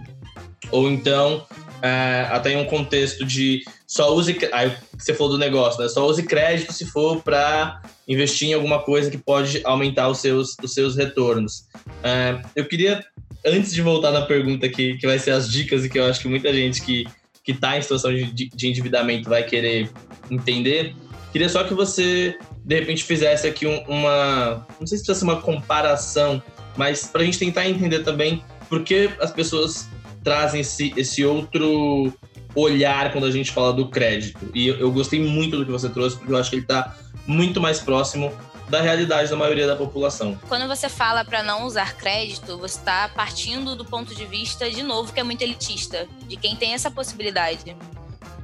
ou 0.70 0.90
então 0.90 1.46
é, 1.82 2.28
até 2.30 2.54
em 2.54 2.58
um 2.58 2.66
contexto 2.66 3.26
de 3.26 3.64
só 3.86 4.14
use. 4.16 4.38
Aí 4.52 4.76
você 4.98 5.14
falou 5.14 5.34
do 5.34 5.38
negócio, 5.38 5.82
né? 5.82 5.90
Só 5.90 6.08
use 6.08 6.24
crédito 6.24 6.72
se 6.72 6.86
for 6.86 7.22
para 7.22 7.82
investir 8.08 8.50
em 8.50 8.54
alguma 8.54 8.80
coisa 8.80 9.12
que 9.12 9.18
pode 9.18 9.62
aumentar 9.66 10.10
os 10.10 10.20
seus, 10.20 10.56
os 10.64 10.74
seus 10.74 10.96
retornos. 10.96 11.66
É, 12.02 12.42
eu 12.56 12.66
queria, 12.66 13.04
antes 13.46 13.74
de 13.74 13.82
voltar 13.82 14.12
na 14.12 14.22
pergunta 14.22 14.68
que, 14.70 14.98
que 14.98 15.06
vai 15.06 15.20
ser 15.20 15.32
as 15.32 15.52
dicas, 15.52 15.84
e 15.86 15.90
que 15.90 16.00
eu 16.00 16.06
acho 16.06 16.22
que 16.22 16.28
muita 16.28 16.54
gente 16.54 16.82
que 16.82 17.06
que 17.44 17.52
está 17.52 17.78
em 17.78 17.82
situação 17.82 18.14
de, 18.14 18.50
de 18.50 18.68
endividamento 18.68 19.30
vai 19.30 19.44
querer 19.44 19.90
entender. 20.30 20.96
Queria 21.32 21.50
só 21.50 21.64
que 21.64 21.74
você, 21.74 22.38
de 22.64 22.80
repente, 22.80 23.04
fizesse 23.04 23.48
aqui 23.48 23.66
um, 23.66 23.80
uma. 23.88 24.66
Não 24.80 24.88
sei 24.88 24.98
se 24.98 25.04
precisa 25.04 25.16
ser 25.16 25.26
uma 25.26 25.42
comparação, 25.42 26.42
mas 26.78 27.08
para 27.08 27.22
a 27.22 27.26
gente 27.26 27.40
tentar 27.40 27.68
entender 27.68 28.00
também 28.00 28.44
por 28.70 28.84
que 28.84 29.10
as 29.20 29.32
pessoas 29.32 29.90
trazem 30.24 30.62
esse, 30.62 30.94
esse 30.96 31.26
outro 31.26 32.14
olhar 32.56 33.12
quando 33.12 33.26
a 33.26 33.32
gente 33.32 33.52
fala 33.52 33.74
do 33.74 33.90
crédito. 33.90 34.40
E 34.54 34.68
eu, 34.68 34.76
eu 34.78 34.92
gostei 34.92 35.20
muito 35.20 35.58
do 35.58 35.66
que 35.66 35.72
você 35.72 35.90
trouxe, 35.90 36.18
porque 36.18 36.32
eu 36.32 36.38
acho 36.38 36.50
que 36.50 36.58
ele 36.58 36.64
está 36.64 36.96
muito 37.26 37.60
mais 37.60 37.80
próximo 37.80 38.32
da 38.70 38.82
realidade 38.82 39.30
da 39.30 39.36
maioria 39.36 39.68
da 39.68 39.76
população. 39.76 40.40
Quando 40.48 40.68
você 40.68 40.90
fala 40.90 41.24
para 41.24 41.44
não 41.44 41.66
usar 41.66 41.96
crédito, 41.96 42.58
você 42.58 42.78
está 42.78 43.10
partindo 43.10 43.76
do 43.76 43.86
ponto 43.86 44.16
de 44.16 44.26
vista, 44.26 44.70
de 44.70 44.82
novo, 44.82 45.14
que 45.14 45.20
é 45.20 45.24
muito 45.24 45.42
elitista, 45.42 46.08
de 46.28 46.36
quem 46.36 46.56
tem 46.56 46.74
essa 46.74 46.90
possibilidade, 46.90 47.76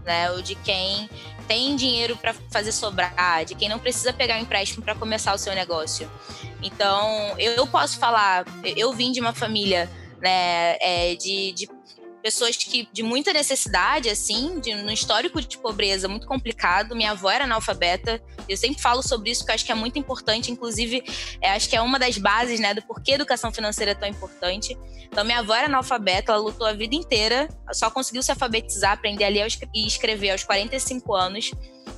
né? 0.06 0.32
Ou 0.32 0.42
de 0.42 0.56
quem 0.56 1.10
tem 1.48 1.76
dinheiro 1.76 2.16
para 2.16 2.34
fazer 2.52 2.72
sobrar, 2.72 3.44
de 3.44 3.56
quem 3.56 3.68
não 3.68 3.80
precisa 3.80 4.14
pegar 4.14 4.36
um 4.36 4.42
empréstimo 4.42 4.84
para 4.84 4.94
começar 4.94 5.34
o 5.34 5.38
seu 5.38 5.56
negócio. 5.56 6.10
Então, 6.62 7.34
eu 7.40 7.66
posso 7.66 7.98
falar, 7.98 8.46
eu 8.76 8.94
vim 8.94 9.12
de 9.12 9.20
uma 9.20 9.34
família 9.34 9.90
né, 10.22 10.78
é, 10.80 11.16
de, 11.16 11.52
de 11.54 11.70
pessoas 12.22 12.56
que 12.58 12.88
de 12.92 13.04
muita 13.04 13.32
necessidade, 13.34 14.10
assim, 14.10 14.60
de, 14.60 14.76
no 14.76 14.92
histórico 14.92 15.42
de 15.42 15.58
pobreza 15.58 16.08
muito 16.08 16.28
complicado. 16.28 16.96
Minha 16.96 17.12
avó 17.12 17.30
era 17.30 17.46
analfabeta. 17.46 18.22
Eu 18.48 18.58
sempre 18.58 18.82
falo 18.82 19.02
sobre 19.02 19.32
isso, 19.32 19.42
porque 19.42 19.54
acho 19.54 19.66
que 19.66 19.72
é 19.72 19.76
muito 19.76 19.98
importante. 19.98 20.52
Inclusive, 20.52 21.04
é, 21.42 21.52
acho 21.52 21.70
que 21.70 21.76
é 21.76 21.82
uma 21.82 21.98
das 21.98 22.18
bases, 22.18 22.60
né, 22.60 22.74
do 22.74 22.82
porquê 22.82 23.14
a 23.14 23.16
educação 23.16 23.52
financeira 23.52 23.92
é 23.92 23.96
tão 23.96 24.08
importante. 24.08 24.78
Então, 25.12 25.24
minha 25.24 25.40
avó 25.40 25.56
era 25.56 25.66
analfabeta, 25.66 26.32
ela 26.32 26.42
lutou 26.42 26.68
a 26.68 26.74
vida 26.74 26.96
inteira, 26.96 27.50
só 27.74 27.90
conseguiu 27.90 28.22
se 28.22 28.32
alfabetizar, 28.32 28.92
aprender 28.94 29.24
a 29.26 29.30
ler 29.30 29.48
e 29.74 29.88
escrever 29.88 30.32
aos 30.32 30.44
45 30.44 31.16
anos. 31.16 31.52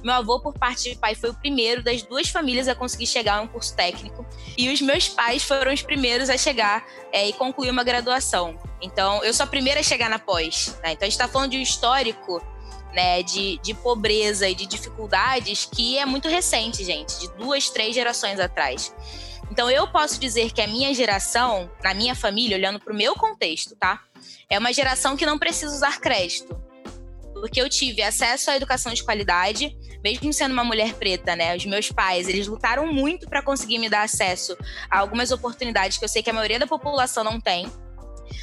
Meu 0.04 0.16
avô, 0.16 0.40
por 0.40 0.54
parte 0.54 0.90
de 0.90 0.96
pai, 0.96 1.14
foi 1.14 1.30
o 1.30 1.34
primeiro 1.34 1.84
das 1.84 2.02
duas 2.02 2.30
famílias 2.30 2.68
a 2.68 2.74
conseguir 2.74 3.06
chegar 3.06 3.36
a 3.36 3.42
um 3.42 3.48
curso 3.48 3.76
técnico. 3.76 4.26
E 4.58 4.70
os 4.70 4.82
meus 4.82 5.08
pais 5.08 5.44
foram 5.44 5.72
os 5.72 5.82
primeiros 5.82 6.30
a 6.30 6.38
chegar 6.38 6.86
é, 7.12 7.28
e 7.28 7.34
concluir 7.34 7.70
uma 7.70 7.84
graduação. 7.84 8.58
Então, 8.82 9.24
eu 9.24 9.34
sou 9.34 9.44
a 9.44 9.48
primeira 9.48 9.80
a 9.80 9.84
chegar 9.84 10.10
na 10.10 10.18
pós. 10.18 10.78
Né? 10.84 10.94
Então, 10.94 11.06
a 11.06 11.10
gente 11.10 11.12
está 11.12 11.28
falando 11.28 11.52
de 11.52 11.58
um 11.58 11.62
histórico 11.62 12.42
né, 12.94 13.22
de, 13.24 13.60
de 13.60 13.74
pobreza 13.74 14.50
e 14.50 14.56
de 14.56 14.66
dificuldades 14.66 15.66
que 15.72 15.98
é 15.98 16.06
muito 16.06 16.28
recente, 16.28 16.84
gente, 16.84 17.20
de 17.20 17.32
duas, 17.34 17.70
três 17.70 17.94
gerações 17.94 18.40
atrás. 18.40 18.94
Então, 19.52 19.70
eu 19.70 19.88
posso 19.88 20.20
dizer 20.20 20.52
que 20.52 20.62
a 20.62 20.68
minha 20.68 20.94
geração, 20.94 21.70
na 21.84 21.94
minha 21.94 22.16
família, 22.16 22.58
olhando 22.58 22.80
para 22.80 22.94
o 22.94 22.96
meu 22.96 23.14
contexto, 23.16 23.76
tá? 23.76 24.02
É 24.50 24.58
uma 24.58 24.74
geração 24.74 25.16
que 25.18 25.26
não 25.26 25.38
precisa 25.38 25.76
usar 25.76 26.00
crédito. 26.00 26.71
Porque 27.42 27.60
eu 27.60 27.68
tive 27.68 28.04
acesso 28.04 28.52
à 28.52 28.56
educação 28.56 28.94
de 28.94 29.04
qualidade, 29.04 29.76
mesmo 30.04 30.32
sendo 30.32 30.52
uma 30.52 30.64
mulher 30.64 30.94
preta, 30.94 31.36
né? 31.36 31.58
Os 31.58 31.66
meus 31.66 31.92
pais, 31.92 32.30
eles 32.30 32.48
lutaram 32.48 32.86
muito 32.94 33.28
para 33.28 33.42
conseguir 33.42 33.80
me 33.80 33.90
dar 33.90 34.04
acesso 34.04 34.56
a 34.90 35.00
algumas 35.00 35.32
oportunidades 35.32 35.98
que 35.98 36.06
eu 36.06 36.10
sei 36.10 36.22
que 36.22 36.30
a 36.30 36.34
maioria 36.34 36.60
da 36.60 36.68
população 36.68 37.24
não 37.24 37.42
tem. 37.42 37.66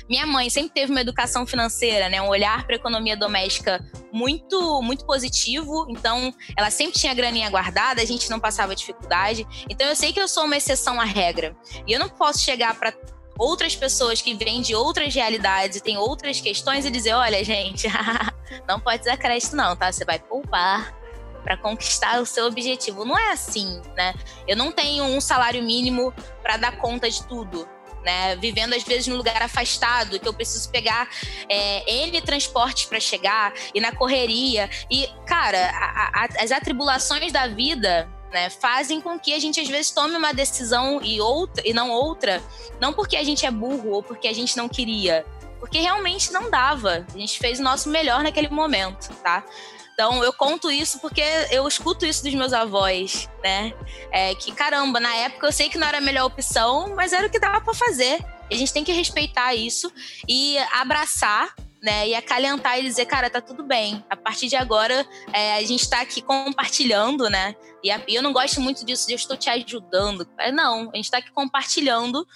Minha 0.09 0.27
mãe 0.27 0.51
sempre 0.51 0.71
teve 0.71 0.91
uma 0.91 1.01
educação 1.01 1.47
financeira, 1.47 2.09
né, 2.09 2.21
um 2.21 2.29
olhar 2.29 2.67
para 2.67 2.75
a 2.75 2.79
economia 2.79 3.17
doméstica 3.17 3.81
muito 4.13 4.83
muito 4.83 5.07
positivo. 5.07 5.87
Então, 5.89 6.35
ela 6.57 6.71
sempre 6.71 6.99
tinha 6.99 7.15
graninha 7.15 7.49
guardada, 7.49 8.03
a 8.03 8.05
gente 8.05 8.29
não 8.29 8.41
passava 8.41 8.75
dificuldade. 8.75 9.47
Então, 9.71 9.87
eu 9.87 9.95
sei 9.95 10.13
que 10.13 10.21
eu 10.21 10.27
sou 10.27 10.45
uma 10.45 10.57
exceção 10.57 11.01
à 11.01 11.05
regra. 11.05 11.57
E 11.87 11.93
eu 11.93 12.01
não 12.01 12.09
posso 12.09 12.41
chegar 12.41 12.75
para 12.75 12.93
outras 13.39 13.77
pessoas 13.77 14.21
que 14.21 14.35
vêm 14.35 14.61
de 14.61 14.75
outras 14.75 15.15
realidades 15.15 15.77
e 15.77 15.81
têm 15.81 15.97
outras 15.97 16.41
questões 16.41 16.85
e 16.85 16.91
dizer, 16.91 17.15
olha, 17.15 17.43
gente, 17.45 17.87
não 18.67 18.81
pode 18.81 19.03
usar 19.03 19.17
crédito 19.17 19.55
não, 19.55 19.77
tá? 19.77 19.93
Você 19.93 20.05
vai 20.05 20.19
poupar 20.19 20.95
para 21.43 21.57
conquistar 21.57 22.21
o 22.21 22.27
seu 22.27 22.47
objetivo. 22.47 23.05
Não 23.05 23.19
é 23.19 23.33
assim, 23.33 23.81
né? 23.97 24.15
Eu 24.47 24.57
não 24.57 24.73
tenho 24.73 25.05
um 25.05 25.21
salário 25.21 25.63
mínimo 25.63 26.13
para 26.43 26.57
dar 26.57 26.77
conta 26.79 27.09
de 27.09 27.25
tudo 27.25 27.69
né? 28.05 28.37
Vivendo 28.37 28.75
às 28.75 28.83
vezes 28.83 29.07
num 29.07 29.17
lugar 29.17 29.43
afastado, 29.43 30.19
que 30.19 30.27
eu 30.27 30.33
preciso 30.33 30.71
pegar 30.71 31.09
é, 31.49 32.07
N 32.07 32.21
transportes 32.23 32.87
para 32.87 33.01
chegar 33.01 33.53
e 33.75 33.81
na 33.81 33.93
correria. 33.93 34.71
E, 34.91 35.09
cara, 35.27 35.71
a, 35.71 36.25
a, 36.25 36.29
as 36.43 36.51
atribulações 36.51 37.33
da 37.33 37.47
vida 37.47 38.09
né, 38.33 38.51
fazem 38.51 39.01
com 39.01 39.19
que 39.19 39.35
a 39.35 39.39
gente 39.39 39.61
às 39.61 39.69
vezes 39.69 39.91
tome 39.91 40.17
uma 40.17 40.33
decisão 40.33 41.01
e 41.03 41.21
outra 41.21 41.63
e 41.67 41.73
não 41.73 41.91
outra, 41.91 42.43
não 42.81 42.93
porque 42.93 43.17
a 43.17 43.25
gente 43.25 43.45
é 43.45 43.51
burro 43.51 43.91
ou 43.91 44.03
porque 44.03 44.29
a 44.29 44.33
gente 44.33 44.57
não 44.57 44.69
queria, 44.69 45.25
porque 45.59 45.79
realmente 45.79 46.33
não 46.33 46.51
dava. 46.51 47.07
A 47.15 47.19
gente 47.19 47.39
fez 47.39 47.59
o 47.59 47.63
nosso 47.63 47.89
melhor 47.89 48.23
naquele 48.23 48.49
momento, 48.49 49.15
tá? 49.23 49.45
Então 49.93 50.23
eu 50.23 50.33
conto 50.33 50.71
isso 50.71 51.01
porque 51.01 51.23
eu 51.51 51.67
escuto 51.67 52.07
isso 52.07 52.23
dos 52.23 52.33
meus 52.33 52.53
avós, 52.53 53.29
né? 53.43 53.75
É, 54.13 54.35
que 54.35 54.53
caramba, 54.53 55.01
na 55.01 55.15
época 55.17 55.47
eu 55.47 55.53
sei 55.53 55.69
que 55.69 55.77
não 55.77 55.89
era 55.89 55.99
a 55.99 56.01
melhor 56.01 56.27
opção, 56.27 56.95
mas 56.95 57.13
era 57.13 57.27
o 57.27 57.31
que 57.31 57.41
dava 57.41 57.61
para 57.61 57.75
fazer. 57.75 58.25
A 58.51 58.55
gente 58.55 58.73
tem 58.73 58.85
que 58.85 58.93
respeitar 58.93 59.55
isso 59.55 59.93
e 60.27 60.57
abraçar 60.73 61.53
né, 61.83 62.09
e 62.09 62.15
acalentar 62.15 62.79
e 62.79 62.83
dizer, 62.83 63.07
cara, 63.07 63.31
tá 63.31 63.41
tudo 63.41 63.63
bem. 63.63 64.05
A 64.11 64.17
partir 64.17 64.49
de 64.49 64.57
agora, 64.57 65.07
é, 65.33 65.55
a 65.55 65.65
gente 65.65 65.89
tá 65.89 66.01
aqui 66.01 66.21
compartilhando, 66.21 67.29
né? 67.31 67.55
E, 67.83 67.91
a, 67.91 68.01
e, 68.09 68.15
eu 68.15 68.23
não 68.23 68.33
gosto 68.33 68.61
muito 68.61 68.85
disso 68.85 69.07
de 69.07 69.13
eu 69.13 69.17
estou 69.17 69.37
te 69.37 69.49
ajudando. 69.49 70.27
É, 70.39 70.51
não, 70.51 70.91
a 70.93 70.97
gente 70.97 71.11
tá 71.11 71.19
aqui 71.19 71.31
compartilhando 71.31 72.27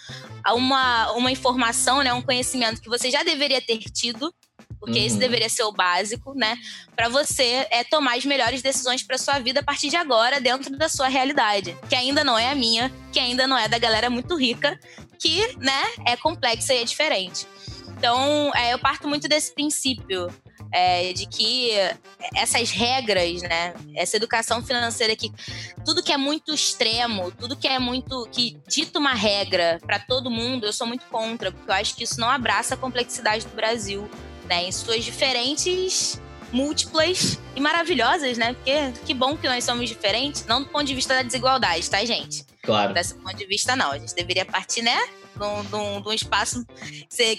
uma, 0.55 1.12
uma 1.12 1.31
informação, 1.31 2.02
né, 2.02 2.12
um 2.12 2.22
conhecimento 2.22 2.81
que 2.81 2.88
você 2.88 3.11
já 3.11 3.22
deveria 3.22 3.61
ter 3.61 3.78
tido, 3.78 4.33
porque 4.78 4.98
uhum. 4.98 5.07
isso 5.07 5.16
deveria 5.16 5.48
ser 5.48 5.62
o 5.62 5.72
básico, 5.72 6.35
né? 6.35 6.57
Para 6.96 7.09
você 7.09 7.66
é 7.70 7.85
tomar 7.85 8.16
as 8.16 8.24
melhores 8.24 8.62
decisões 8.62 9.02
para 9.02 9.16
sua 9.16 9.38
vida 9.38 9.61
a 9.61 9.62
partir 9.62 9.88
de 9.88 9.96
agora, 9.96 10.40
dentro 10.40 10.76
da 10.76 10.88
sua 10.88 11.07
realidade, 11.07 11.76
que 11.88 11.94
ainda 11.94 12.24
não 12.24 12.37
é 12.37 12.50
a 12.50 12.55
minha, 12.55 12.92
que 13.12 13.20
ainda 13.20 13.46
não 13.46 13.57
é 13.57 13.68
da 13.68 13.78
galera 13.78 14.11
muito 14.11 14.37
rica, 14.37 14.78
que, 15.20 15.57
né, 15.59 15.83
é 16.05 16.16
complexa 16.16 16.74
e 16.74 16.78
é 16.78 16.85
diferente. 16.85 17.46
Então, 18.02 18.50
é, 18.56 18.72
eu 18.72 18.80
parto 18.80 19.06
muito 19.06 19.28
desse 19.28 19.54
princípio. 19.54 20.28
É, 20.74 21.12
de 21.12 21.26
que 21.26 21.72
essas 22.34 22.70
regras, 22.70 23.42
né, 23.42 23.74
essa 23.94 24.16
educação 24.16 24.62
financeira 24.64 25.14
que 25.14 25.30
tudo 25.84 26.02
que 26.02 26.10
é 26.10 26.16
muito 26.16 26.54
extremo, 26.54 27.30
tudo 27.30 27.54
que 27.54 27.68
é 27.68 27.78
muito 27.78 28.26
que 28.32 28.56
dita 28.66 28.98
uma 28.98 29.12
regra 29.12 29.78
para 29.84 29.98
todo 29.98 30.30
mundo, 30.30 30.64
eu 30.64 30.72
sou 30.72 30.86
muito 30.86 31.04
contra, 31.10 31.52
porque 31.52 31.70
eu 31.70 31.74
acho 31.74 31.94
que 31.94 32.04
isso 32.04 32.18
não 32.18 32.30
abraça 32.30 32.72
a 32.72 32.78
complexidade 32.78 33.44
do 33.44 33.54
Brasil 33.54 34.08
né? 34.52 34.64
Em 34.64 34.72
suas 34.72 35.04
diferentes 35.04 36.20
múltiplas 36.52 37.38
e 37.56 37.60
maravilhosas, 37.60 38.36
né? 38.36 38.52
Porque 38.52 38.92
que 39.06 39.14
bom 39.14 39.36
que 39.36 39.48
nós 39.48 39.64
somos 39.64 39.88
diferentes, 39.88 40.44
não 40.46 40.62
do 40.62 40.68
ponto 40.68 40.84
de 40.84 40.94
vista 40.94 41.14
da 41.14 41.22
desigualdade, 41.22 41.88
tá, 41.88 42.04
gente? 42.04 42.44
Claro. 42.62 42.92
Desse 42.92 43.14
ponto 43.14 43.34
de 43.34 43.46
vista, 43.46 43.74
não. 43.74 43.90
A 43.90 43.98
gente 43.98 44.14
deveria 44.14 44.44
partir, 44.44 44.82
né? 44.82 44.96
De 45.35 45.75
um, 45.77 46.01
de 46.01 46.09
um 46.09 46.12
espaço 46.12 46.64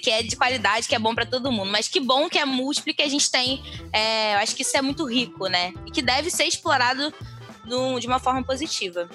que 0.02 0.10
é 0.10 0.24
de 0.24 0.36
qualidade, 0.36 0.88
que 0.88 0.96
é 0.96 1.00
bom 1.00 1.14
para 1.14 1.26
todo 1.26 1.52
mundo. 1.52 1.72
Mas 1.72 1.88
que 1.88 2.00
bom 2.00 2.28
que 2.28 2.38
é 2.38 2.46
múltiplo 2.46 2.92
e 2.92 2.94
que 2.94 3.04
a 3.04 3.08
gente 3.08 3.30
tem. 3.32 3.62
É, 3.92 4.36
eu 4.36 4.40
acho 4.40 4.56
que 4.56 4.64
isso 4.64 4.76
é 4.76 4.82
muito 4.82 5.06
rico, 5.06 5.48
né? 5.48 5.74
E 5.86 5.92
que 5.92 6.02
deve 6.02 6.30
ser 6.30 6.46
explorado 6.46 7.14
de 8.00 8.08
uma 8.08 8.20
forma 8.20 8.44
positiva. 8.44 9.10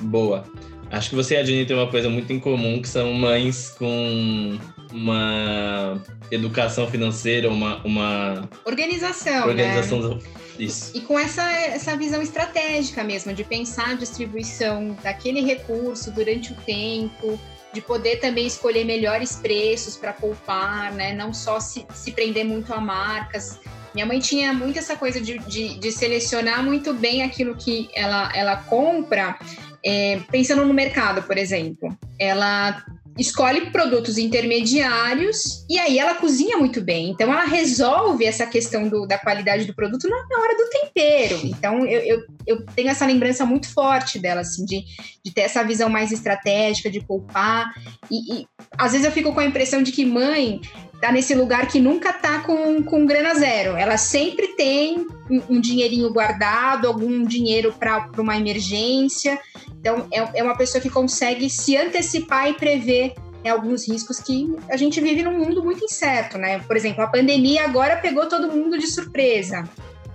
Boa. 0.00 0.44
Acho 0.90 1.10
que 1.10 1.14
você 1.14 1.34
e 1.34 1.36
a 1.38 1.44
Jenny 1.44 1.64
têm 1.64 1.76
uma 1.76 1.88
coisa 1.88 2.08
muito 2.08 2.32
em 2.32 2.40
comum, 2.40 2.82
que 2.82 2.88
são 2.88 3.12
mães 3.12 3.70
com 3.70 4.58
uma 4.92 6.02
educação 6.32 6.88
financeira, 6.88 7.48
uma, 7.48 7.80
uma 7.84 8.48
organização, 8.64 9.46
organização 9.46 10.16
né? 10.16 10.18
Isso. 10.58 10.90
E 10.94 11.00
com 11.00 11.18
essa, 11.18 11.48
essa 11.50 11.96
visão 11.96 12.20
estratégica 12.20 13.02
mesmo, 13.02 13.32
de 13.32 13.44
pensar 13.44 13.90
a 13.90 13.94
distribuição 13.94 14.96
daquele 15.02 15.40
recurso 15.40 16.10
durante 16.10 16.52
o 16.52 16.56
tempo, 16.56 17.40
de 17.72 17.80
poder 17.80 18.16
também 18.16 18.46
escolher 18.46 18.84
melhores 18.84 19.36
preços 19.36 19.96
para 19.96 20.12
poupar, 20.12 20.92
né? 20.92 21.12
Não 21.12 21.32
só 21.32 21.60
se, 21.60 21.86
se 21.94 22.12
prender 22.12 22.44
muito 22.44 22.72
a 22.72 22.80
marcas. 22.80 23.60
Minha 23.94 24.06
mãe 24.06 24.20
tinha 24.20 24.52
muito 24.52 24.78
essa 24.78 24.96
coisa 24.96 25.20
de, 25.20 25.38
de, 25.38 25.78
de 25.78 25.92
selecionar 25.92 26.62
muito 26.62 26.94
bem 26.94 27.22
aquilo 27.22 27.56
que 27.56 27.88
ela, 27.94 28.30
ela 28.34 28.56
compra 28.56 29.38
é, 29.84 30.20
pensando 30.30 30.64
no 30.64 30.74
mercado, 30.74 31.22
por 31.22 31.36
exemplo, 31.38 31.96
ela 32.18 32.84
escolhe 33.20 33.70
produtos 33.70 34.16
intermediários 34.16 35.64
e 35.68 35.78
aí 35.78 35.98
ela 35.98 36.14
cozinha 36.14 36.56
muito 36.56 36.80
bem. 36.80 37.10
Então 37.10 37.30
ela 37.30 37.44
resolve 37.44 38.24
essa 38.24 38.46
questão 38.46 38.88
do, 38.88 39.06
da 39.06 39.18
qualidade 39.18 39.66
do 39.66 39.74
produto 39.74 40.08
na, 40.08 40.16
na 40.28 40.40
hora 40.40 40.56
do 40.56 40.70
tempero. 40.70 41.40
Então 41.44 41.86
eu, 41.86 42.00
eu, 42.00 42.26
eu, 42.46 42.66
tenho 42.74 42.88
essa 42.88 43.04
lembrança 43.04 43.44
muito 43.44 43.68
forte 43.72 44.18
dela, 44.18 44.40
assim, 44.40 44.64
de, 44.64 44.84
de 45.22 45.34
ter 45.34 45.42
essa 45.42 45.62
visão 45.62 45.90
mais 45.90 46.10
estratégica, 46.10 46.90
de 46.90 47.00
poupar. 47.00 47.70
E, 48.10 48.40
e 48.40 48.46
às 48.78 48.92
vezes 48.92 49.06
eu 49.06 49.12
fico 49.12 49.34
com 49.34 49.40
a 49.40 49.44
impressão 49.44 49.82
de 49.82 49.92
que 49.92 50.06
mãe 50.06 50.60
tá 51.00 51.10
nesse 51.10 51.34
lugar 51.34 51.66
que 51.66 51.80
nunca 51.80 52.12
tá 52.12 52.40
com, 52.40 52.82
com 52.82 53.06
grana 53.06 53.34
zero. 53.34 53.76
Ela 53.76 53.96
sempre 53.96 54.48
tem 54.48 55.06
um, 55.30 55.56
um 55.56 55.60
dinheirinho 55.60 56.12
guardado, 56.12 56.86
algum 56.86 57.24
dinheiro 57.24 57.72
para 57.72 58.10
uma 58.18 58.36
emergência. 58.36 59.38
Então, 59.80 60.06
é, 60.12 60.40
é 60.40 60.42
uma 60.42 60.56
pessoa 60.56 60.80
que 60.80 60.90
consegue 60.90 61.48
se 61.48 61.76
antecipar 61.76 62.50
e 62.50 62.54
prever 62.54 63.14
né, 63.42 63.50
alguns 63.50 63.88
riscos 63.88 64.20
que 64.20 64.54
a 64.68 64.76
gente 64.76 65.00
vive 65.00 65.22
num 65.22 65.38
mundo 65.38 65.64
muito 65.64 65.84
incerto, 65.84 66.36
né? 66.36 66.58
Por 66.60 66.76
exemplo, 66.76 67.02
a 67.02 67.06
pandemia 67.06 67.64
agora 67.64 67.96
pegou 67.96 68.26
todo 68.26 68.52
mundo 68.52 68.78
de 68.78 68.86
surpresa. 68.86 69.64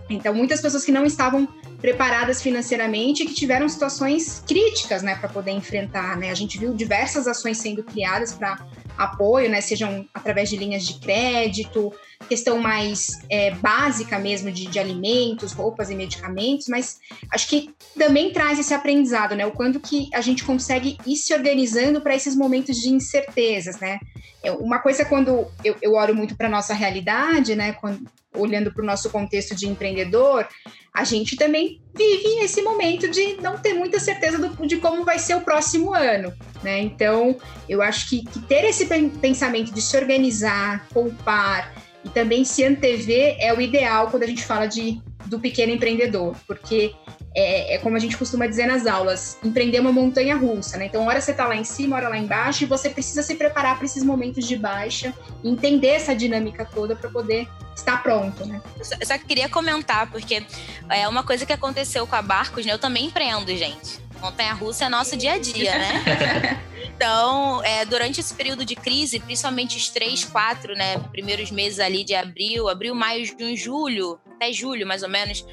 Então, 0.08 0.34
muitas 0.36 0.62
pessoas 0.62 0.86
que 0.86 0.92
não 0.92 1.04
estavam 1.04 1.48
preparadas 1.86 2.42
financeiramente 2.42 3.24
que 3.26 3.34
tiveram 3.36 3.70
situações 3.70 4.44
críticas, 4.48 5.04
né, 5.04 5.14
para 5.14 5.30
poder 5.30 5.52
enfrentar, 5.52 6.18
né? 6.18 6.32
A 6.32 6.34
gente 6.34 6.58
viu 6.58 6.74
diversas 6.74 7.28
ações 7.28 7.60
sendo 7.60 7.84
criadas 7.84 8.34
para 8.34 8.58
apoio, 8.98 9.52
né, 9.52 9.62
sejam 9.62 10.04
através 10.12 10.50
de 10.50 10.58
linhas 10.58 10.84
de 10.84 11.00
crédito, 11.00 11.94
questão 12.28 12.58
mais 12.58 13.22
é, 13.30 13.52
básica 13.52 14.18
mesmo 14.18 14.52
de, 14.52 14.66
de, 14.66 14.80
alimentos, 14.80 15.52
roupas 15.52 15.92
e 15.92 15.96
medicamentos, 15.96 16.68
mas 16.68 17.00
acho 17.32 17.48
que 17.48 17.70
também 17.96 18.34
traz 18.34 18.58
esse 18.58 18.74
aprendizado, 18.74 19.36
né, 19.36 19.46
o 19.46 19.52
quanto 19.52 19.80
que 19.80 20.10
a 20.12 20.22
gente 20.22 20.44
consegue 20.44 20.98
ir 21.06 21.18
se 21.18 21.36
organizando 21.36 22.02
para 22.02 22.16
esses 22.16 22.36
momentos 22.36 22.78
de 22.78 22.90
incertezas, 22.90 23.80
né. 23.80 24.00
É, 24.42 24.52
uma 24.52 24.80
coisa 24.80 25.06
quando 25.06 25.46
eu, 25.64 25.76
eu 25.84 25.94
olho 25.94 26.16
muito 26.16 26.36
para 26.36 26.50
nossa 26.50 26.74
realidade, 26.74 27.56
né, 27.56 27.74
quando, 27.74 28.10
olhando 28.34 28.72
para 28.74 28.82
o 28.82 28.86
nosso 28.86 29.10
contexto 29.10 29.56
de 29.56 29.68
empreendedor, 29.68 30.48
a 30.96 31.04
gente 31.04 31.36
também 31.36 31.82
vive 31.94 32.40
esse 32.42 32.62
momento 32.62 33.10
de 33.10 33.36
não 33.42 33.58
ter 33.58 33.74
muita 33.74 34.00
certeza 34.00 34.38
do, 34.38 34.66
de 34.66 34.78
como 34.78 35.04
vai 35.04 35.20
ser 35.20 35.36
o 35.36 35.42
próximo 35.42 35.94
ano. 35.94 36.34
Né? 36.64 36.80
Então, 36.80 37.36
eu 37.68 37.82
acho 37.82 38.10
que, 38.10 38.26
que 38.26 38.40
ter 38.40 38.64
esse 38.64 38.86
pensamento 39.20 39.74
de 39.74 39.82
se 39.82 39.98
organizar, 39.98 40.88
poupar 40.94 41.74
e 42.04 42.10
também 42.10 42.46
se 42.46 42.64
antever 42.64 43.36
é 43.40 43.54
o 43.54 43.60
ideal 43.60 44.08
quando 44.10 44.24
a 44.24 44.28
gente 44.28 44.46
fala 44.46 44.68
de, 44.68 45.02
do 45.26 45.40
pequeno 45.40 45.74
empreendedor, 45.74 46.36
porque 46.48 46.94
é, 47.36 47.76
é, 47.76 47.78
como 47.80 47.98
a 47.98 48.00
gente 48.00 48.18
costuma 48.18 48.48
dizer 48.48 48.66
nas 48.66 48.86
aulas, 48.86 49.38
empreender 49.44 49.78
é 49.78 49.82
uma 49.82 49.92
montanha 49.92 50.36
russa, 50.36 50.78
né? 50.78 50.86
Então, 50.86 51.06
hora 51.06 51.20
você 51.20 51.32
está 51.32 51.46
lá 51.46 51.56
em 51.56 51.64
cima, 51.64 51.98
hora 51.98 52.08
lá 52.08 52.18
embaixo, 52.18 52.64
e 52.64 52.66
você 52.66 52.90
precisa 52.90 53.22
se 53.22 53.36
preparar 53.36 53.76
para 53.76 53.86
esses 53.86 54.04
momentos 54.04 54.48
de 54.48 54.56
baixa, 54.56 55.14
entender 55.44 55.90
essa 55.90 56.16
dinâmica 56.16 56.64
toda 56.66 56.96
para 56.96 57.10
poder 57.10 57.48
estar 57.76 58.02
pronto, 58.02 58.46
né? 58.46 58.62
Eu 58.78 59.06
só 59.06 59.18
queria 59.18 59.50
comentar, 59.50 60.10
porque 60.10 60.46
é 60.90 61.08
uma 61.08 61.24
coisa 61.24 61.46
que 61.46 61.52
aconteceu 61.52 62.08
com 62.08 62.16
a 62.16 62.22
Barcos, 62.22 62.66
né? 62.66 62.72
Eu 62.72 62.80
também 62.80 63.08
empreendo, 63.08 63.56
gente. 63.56 64.00
Montanha 64.22 64.54
russa 64.54 64.86
é 64.86 64.90
nosso 64.90 65.18
dia 65.18 65.34
a 65.34 65.38
dia, 65.38 65.78
né? 65.78 66.62
Então, 66.96 67.62
é, 67.64 67.84
durante 67.84 68.22
esse 68.22 68.34
período 68.34 68.64
de 68.64 68.74
crise, 68.74 69.20
principalmente 69.20 69.76
os 69.76 69.90
três, 69.90 70.24
quatro, 70.24 70.74
né, 70.76 70.98
primeiros 71.12 71.52
meses 71.52 71.80
ali 71.80 72.06
de 72.06 72.16
abril, 72.16 72.70
abril, 72.70 72.96
maio, 72.96 73.26
junho, 73.26 73.58
julho, 73.58 74.20
até 74.36 74.52
julho 74.54 74.86
mais 74.86 75.04
ou 75.04 75.10
menos, 75.10 75.46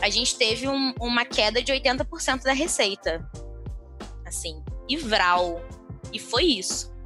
a 0.00 0.08
gente 0.08 0.36
teve 0.36 0.68
um, 0.68 0.94
uma 1.00 1.24
queda 1.24 1.62
de 1.62 1.72
80% 1.72 2.42
da 2.42 2.52
receita. 2.52 3.28
Assim, 4.26 4.62
e 4.88 4.96
vral. 4.96 5.60
E 6.12 6.18
foi 6.18 6.44
isso. 6.44 6.96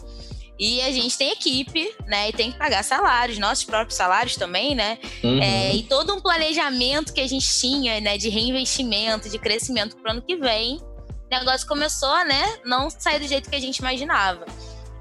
E 0.59 0.81
a 0.83 0.93
gente 0.93 1.17
tem 1.19 1.33
equipe, 1.33 1.93
né? 2.07 2.29
E 2.29 2.33
tem 2.33 2.53
que 2.53 2.59
pagar 2.59 2.85
salários, 2.85 3.39
nossos 3.39 3.65
próprios 3.65 3.97
salários 3.97 4.37
também, 4.37 4.75
né? 4.75 4.99
Uhum. 5.25 5.43
É, 5.43 5.75
e 5.75 5.83
todo 5.83 6.15
um 6.15 6.21
planejamento 6.21 7.13
que 7.13 7.21
a 7.21 7.27
gente 7.27 7.49
tinha, 7.59 8.01
né? 8.01 8.17
De 8.17 8.29
reinvestimento, 8.29 9.29
de 9.29 9.39
crescimento 9.39 9.97
para 9.97 10.11
o 10.11 10.13
ano 10.13 10.23
que 10.23 10.37
vem. 10.37 10.77
O 10.77 11.39
negócio 11.39 11.67
começou, 11.67 12.25
né? 12.25 12.59
Não 12.65 12.91
sair 12.91 13.19
do 13.19 13.27
jeito 13.27 13.49
que 13.49 13.57
a 13.57 13.61
gente 13.61 13.79
imaginava. 13.79 14.45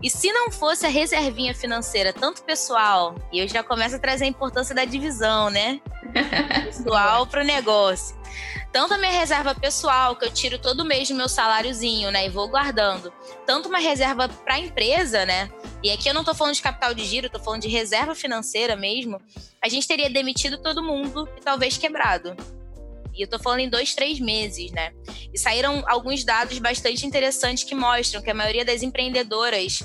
E 0.03 0.09
se 0.09 0.31
não 0.31 0.49
fosse 0.49 0.85
a 0.85 0.89
reservinha 0.89 1.53
financeira, 1.53 2.11
tanto 2.11 2.41
pessoal, 2.43 3.15
e 3.31 3.39
eu 3.39 3.47
já 3.47 3.61
começo 3.61 3.95
a 3.95 3.99
trazer 3.99 4.25
a 4.25 4.27
importância 4.27 4.73
da 4.73 4.83
divisão, 4.83 5.49
né? 5.51 5.79
Pessoal 6.65 7.27
para 7.27 7.41
o 7.41 7.45
negócio. 7.45 8.19
Tanto 8.71 8.93
a 8.93 8.97
minha 8.97 9.11
reserva 9.11 9.53
pessoal, 9.53 10.15
que 10.15 10.25
eu 10.25 10.31
tiro 10.31 10.57
todo 10.57 10.85
mês 10.85 11.09
do 11.09 11.13
meu 11.15 11.29
saláriozinho, 11.29 12.09
né? 12.09 12.25
E 12.25 12.29
vou 12.29 12.47
guardando. 12.47 13.13
Tanto 13.45 13.69
uma 13.69 13.77
reserva 13.77 14.27
para 14.27 14.55
a 14.55 14.59
empresa, 14.59 15.25
né? 15.25 15.51
E 15.83 15.91
aqui 15.91 16.09
eu 16.09 16.13
não 16.13 16.21
estou 16.21 16.33
falando 16.33 16.55
de 16.55 16.61
capital 16.61 16.93
de 16.93 17.05
giro, 17.05 17.27
estou 17.27 17.41
falando 17.41 17.61
de 17.61 17.67
reserva 17.67 18.15
financeira 18.15 18.75
mesmo. 18.75 19.21
A 19.61 19.69
gente 19.69 19.87
teria 19.87 20.09
demitido 20.09 20.57
todo 20.57 20.81
mundo 20.81 21.29
e 21.37 21.41
talvez 21.41 21.77
quebrado. 21.77 22.35
E 23.13 23.23
eu 23.23 23.27
tô 23.27 23.37
falando 23.39 23.59
em 23.59 23.69
dois, 23.69 23.93
três 23.93 24.19
meses, 24.19 24.71
né? 24.71 24.91
E 25.33 25.37
saíram 25.37 25.83
alguns 25.87 26.23
dados 26.23 26.57
bastante 26.59 27.05
interessantes 27.05 27.63
que 27.63 27.75
mostram 27.75 28.21
que 28.21 28.29
a 28.29 28.33
maioria 28.33 28.65
das 28.65 28.81
empreendedoras 28.81 29.83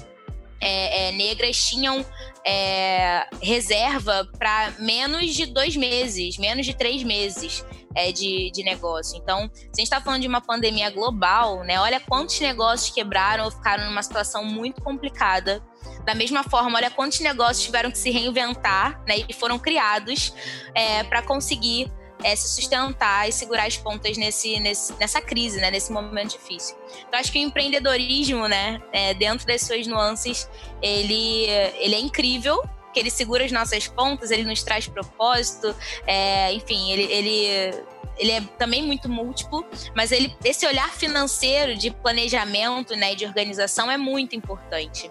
é, 0.61 1.09
é, 1.09 1.13
negras 1.13 1.57
tinham 1.57 2.05
é, 2.45 3.27
reserva 3.43 4.29
para 4.39 4.73
menos 4.79 5.35
de 5.35 5.47
dois 5.47 5.77
meses, 5.77 6.39
menos 6.39 6.65
de 6.65 6.75
três 6.75 7.03
meses 7.03 7.65
é, 7.95 8.13
de, 8.13 8.51
de 8.53 8.63
negócio. 8.63 9.17
Então, 9.17 9.51
se 9.55 9.63
a 9.63 9.67
gente 9.77 9.83
está 9.83 10.01
falando 10.01 10.21
de 10.21 10.29
uma 10.29 10.41
pandemia 10.41 10.91
global, 10.91 11.65
né? 11.65 11.81
Olha 11.81 11.99
quantos 11.99 12.39
negócios 12.41 12.91
quebraram 12.91 13.45
ou 13.45 13.51
ficaram 13.51 13.87
numa 13.87 14.03
situação 14.03 14.45
muito 14.45 14.83
complicada. 14.83 15.63
Da 16.05 16.15
mesma 16.15 16.45
forma, 16.45 16.79
olha 16.79 16.91
quantos 16.91 17.19
negócios 17.21 17.65
tiveram 17.65 17.91
que 17.91 17.99
se 17.99 18.11
reinventar 18.11 19.03
né, 19.09 19.25
e 19.29 19.33
foram 19.33 19.59
criados 19.59 20.33
é, 20.73 21.03
para 21.03 21.21
conseguir 21.21 21.91
é, 22.23 22.35
se 22.35 22.49
sustentar 22.49 23.29
e 23.29 23.33
segurar 23.33 23.67
as 23.67 23.77
pontas 23.77 24.17
nesse, 24.17 24.59
nesse, 24.61 24.93
nessa 24.95 25.21
crise, 25.21 25.61
né, 25.61 25.71
nesse 25.71 25.93
momento 25.93 26.33
difícil. 26.33 26.77
Então, 27.07 27.21
acho 27.21 27.31
que 27.33 27.39
o 27.39 27.43
empreendedorismo, 27.43 28.49
né, 28.49 28.81
é, 28.93 29.15
dentro 29.15 29.47
das 29.47 29.63
suas 29.63 29.87
nuances, 29.87 30.49
ele, 30.83 31.47
ele 31.79 31.95
é 31.95 32.01
incrível, 32.01 32.63
que 32.93 33.01
ele 33.01 33.11
segura 33.11 33.45
as 33.45 33.53
nossas 33.53 33.87
pontas, 33.87 34.31
ele 34.31 34.45
nos 34.45 34.63
traz 34.63 34.87
propósito, 34.87 35.75
é, 36.07 36.53
enfim, 36.53 36.91
ele, 36.91 37.03
ele 37.13 37.85
ele 38.19 38.33
é 38.33 38.41
também 38.59 38.83
muito 38.83 39.11
múltiplo, 39.11 39.63
mas 39.95 40.11
ele, 40.11 40.35
esse 40.43 40.67
olhar 40.67 40.91
financeiro 40.91 41.77
de 41.77 41.91
planejamento 41.91 42.97
né, 42.97 43.15
de 43.15 43.27
organização 43.27 43.91
é 43.91 43.99
muito 43.99 44.35
importante. 44.35 45.11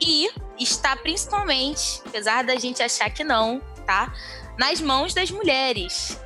E 0.00 0.30
está 0.58 0.96
principalmente, 0.96 2.00
apesar 2.06 2.42
da 2.42 2.56
gente 2.56 2.82
achar 2.82 3.10
que 3.10 3.22
não, 3.22 3.60
tá? 3.86 4.14
Nas 4.58 4.80
mãos 4.80 5.12
das 5.12 5.30
mulheres 5.30 6.18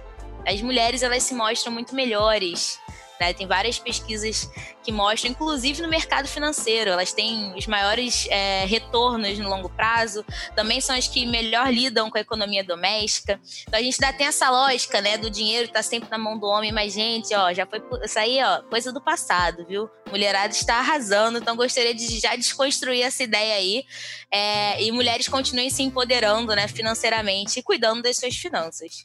as 0.46 0.60
mulheres 0.62 1.02
elas 1.02 1.22
se 1.22 1.34
mostram 1.34 1.72
muito 1.72 1.94
melhores. 1.94 2.78
Né? 3.20 3.32
Tem 3.32 3.46
várias 3.46 3.78
pesquisas 3.78 4.50
que 4.82 4.90
mostram, 4.90 5.30
inclusive 5.30 5.80
no 5.80 5.88
mercado 5.88 6.26
financeiro, 6.26 6.90
elas 6.90 7.12
têm 7.12 7.54
os 7.56 7.66
maiores 7.66 8.26
é, 8.28 8.64
retornos 8.66 9.38
no 9.38 9.48
longo 9.48 9.68
prazo, 9.68 10.24
também 10.54 10.80
são 10.80 10.96
as 10.96 11.06
que 11.06 11.24
melhor 11.24 11.72
lidam 11.72 12.10
com 12.10 12.18
a 12.18 12.20
economia 12.20 12.64
doméstica. 12.64 13.40
Então 13.62 13.78
a 13.78 13.82
gente 13.82 14.02
ainda 14.02 14.16
tem 14.16 14.26
essa 14.26 14.50
lógica, 14.50 15.00
né, 15.00 15.16
do 15.16 15.30
dinheiro 15.30 15.66
estar 15.66 15.78
tá 15.78 15.82
sempre 15.82 16.10
na 16.10 16.18
mão 16.18 16.38
do 16.38 16.46
homem, 16.46 16.72
mas 16.72 16.92
gente, 16.92 17.34
ó, 17.34 17.52
já 17.52 17.66
foi 17.66 17.82
isso 18.02 18.18
aí, 18.18 18.42
ó, 18.42 18.62
coisa 18.62 18.92
do 18.92 19.00
passado, 19.00 19.64
viu? 19.66 19.88
Mulherada 20.10 20.52
está 20.52 20.76
arrasando, 20.76 21.38
então 21.38 21.56
gostaria 21.56 21.94
de 21.94 22.20
já 22.20 22.36
desconstruir 22.36 23.02
essa 23.02 23.22
ideia 23.22 23.54
aí 23.54 23.84
é, 24.30 24.82
e 24.82 24.92
mulheres 24.92 25.28
continuem 25.28 25.70
se 25.70 25.82
empoderando, 25.82 26.54
né, 26.54 26.68
financeiramente 26.68 27.60
e 27.60 27.62
cuidando 27.62 28.02
das 28.02 28.16
suas 28.16 28.36
finanças. 28.36 29.02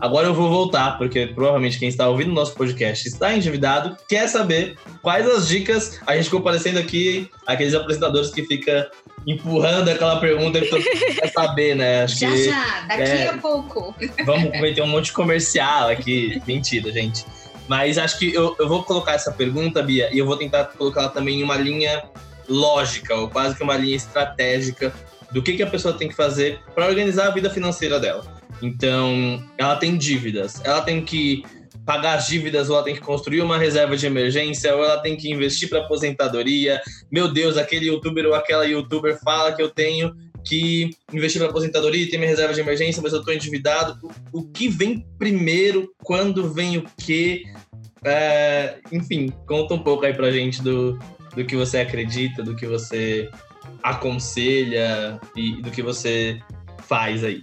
Agora 0.00 0.26
eu 0.26 0.34
vou 0.34 0.48
voltar, 0.48 0.98
porque 0.98 1.26
provavelmente 1.26 1.78
quem 1.78 1.88
está 1.88 2.08
ouvindo 2.08 2.30
o 2.30 2.34
nosso 2.34 2.54
podcast 2.54 3.06
está 3.06 3.34
endividado, 3.34 3.96
quer 4.08 4.28
saber 4.28 4.76
quais 5.02 5.26
as 5.28 5.48
dicas. 5.48 6.00
A 6.06 6.14
gente 6.16 6.24
ficou 6.24 6.40
parecendo 6.40 6.78
aqui 6.78 7.30
aqueles 7.46 7.74
apresentadores 7.74 8.30
que 8.30 8.44
fica 8.44 8.90
empurrando 9.26 9.88
aquela 9.88 10.20
pergunta 10.20 10.60
que 10.60 10.68
todo 10.68 10.80
mundo 10.82 11.20
quer 11.20 11.32
saber, 11.32 11.76
né? 11.76 12.04
Acho 12.04 12.18
já, 12.18 12.30
que, 12.30 12.44
já, 12.44 12.80
daqui 12.88 13.02
é, 13.02 13.28
a 13.28 13.38
pouco. 13.38 13.94
Vamos 14.24 14.50
cometer 14.52 14.82
um 14.82 14.86
monte 14.86 15.06
de 15.06 15.12
comercial 15.12 15.88
aqui. 15.88 16.40
Mentira, 16.46 16.90
gente. 16.92 17.24
Mas 17.68 17.98
acho 17.98 18.18
que 18.18 18.32
eu, 18.32 18.56
eu 18.58 18.66
vou 18.66 18.82
colocar 18.82 19.12
essa 19.12 19.30
pergunta, 19.30 19.82
Bia, 19.82 20.08
e 20.12 20.18
eu 20.18 20.24
vou 20.24 20.36
tentar 20.36 20.64
colocar 20.64 21.02
ela 21.02 21.10
também 21.10 21.40
em 21.40 21.42
uma 21.42 21.56
linha 21.56 22.02
lógica, 22.48 23.14
ou 23.14 23.28
quase 23.28 23.54
que 23.54 23.62
uma 23.62 23.76
linha 23.76 23.96
estratégica 23.96 24.92
do 25.30 25.42
que, 25.42 25.52
que 25.52 25.62
a 25.62 25.66
pessoa 25.66 25.92
tem 25.92 26.08
que 26.08 26.14
fazer 26.14 26.60
para 26.74 26.86
organizar 26.86 27.26
a 27.26 27.30
vida 27.30 27.50
financeira 27.50 28.00
dela. 28.00 28.37
Então, 28.62 29.42
ela 29.56 29.76
tem 29.76 29.96
dívidas, 29.96 30.60
ela 30.64 30.80
tem 30.80 31.04
que 31.04 31.42
pagar 31.88 32.18
as 32.18 32.26
dívidas, 32.26 32.68
ou 32.68 32.76
ela 32.76 32.84
tem 32.84 32.94
que 32.94 33.00
construir 33.00 33.40
uma 33.40 33.56
reserva 33.56 33.96
de 33.96 34.04
emergência, 34.04 34.76
ou 34.76 34.84
ela 34.84 34.98
tem 34.98 35.16
que 35.16 35.32
investir 35.32 35.70
para 35.70 35.78
aposentadoria. 35.78 36.80
Meu 37.10 37.32
Deus, 37.32 37.56
aquele 37.56 37.86
youtuber 37.86 38.26
ou 38.26 38.34
aquela 38.34 38.66
youtuber 38.66 39.18
fala 39.22 39.54
que 39.54 39.62
eu 39.62 39.70
tenho 39.70 40.14
que 40.44 40.90
investir 41.12 41.40
para 41.40 41.50
aposentadoria 41.50 42.02
e 42.02 42.10
ter 42.10 42.18
minha 42.18 42.28
reserva 42.28 42.52
de 42.52 42.60
emergência, 42.60 43.02
mas 43.02 43.12
eu 43.12 43.20
estou 43.20 43.32
endividado. 43.32 43.98
O, 44.32 44.42
que 44.44 44.68
vem 44.68 45.06
primeiro? 45.18 45.90
Quando 46.02 46.52
vem 46.52 46.78
o 46.78 46.84
quê? 46.98 47.44
É, 48.04 48.76
enfim, 48.92 49.32
conta 49.46 49.74
um 49.74 49.82
pouco 49.82 50.04
aí 50.04 50.14
pra 50.14 50.30
gente 50.30 50.62
do, 50.62 50.98
do 51.34 51.44
que 51.44 51.56
você 51.56 51.78
acredita, 51.78 52.42
do 52.42 52.54
que 52.54 52.66
você 52.66 53.30
aconselha 53.82 55.20
e 55.36 55.60
do 55.62 55.70
que 55.70 55.82
você 55.82 56.38
faz 56.86 57.24
aí. 57.24 57.42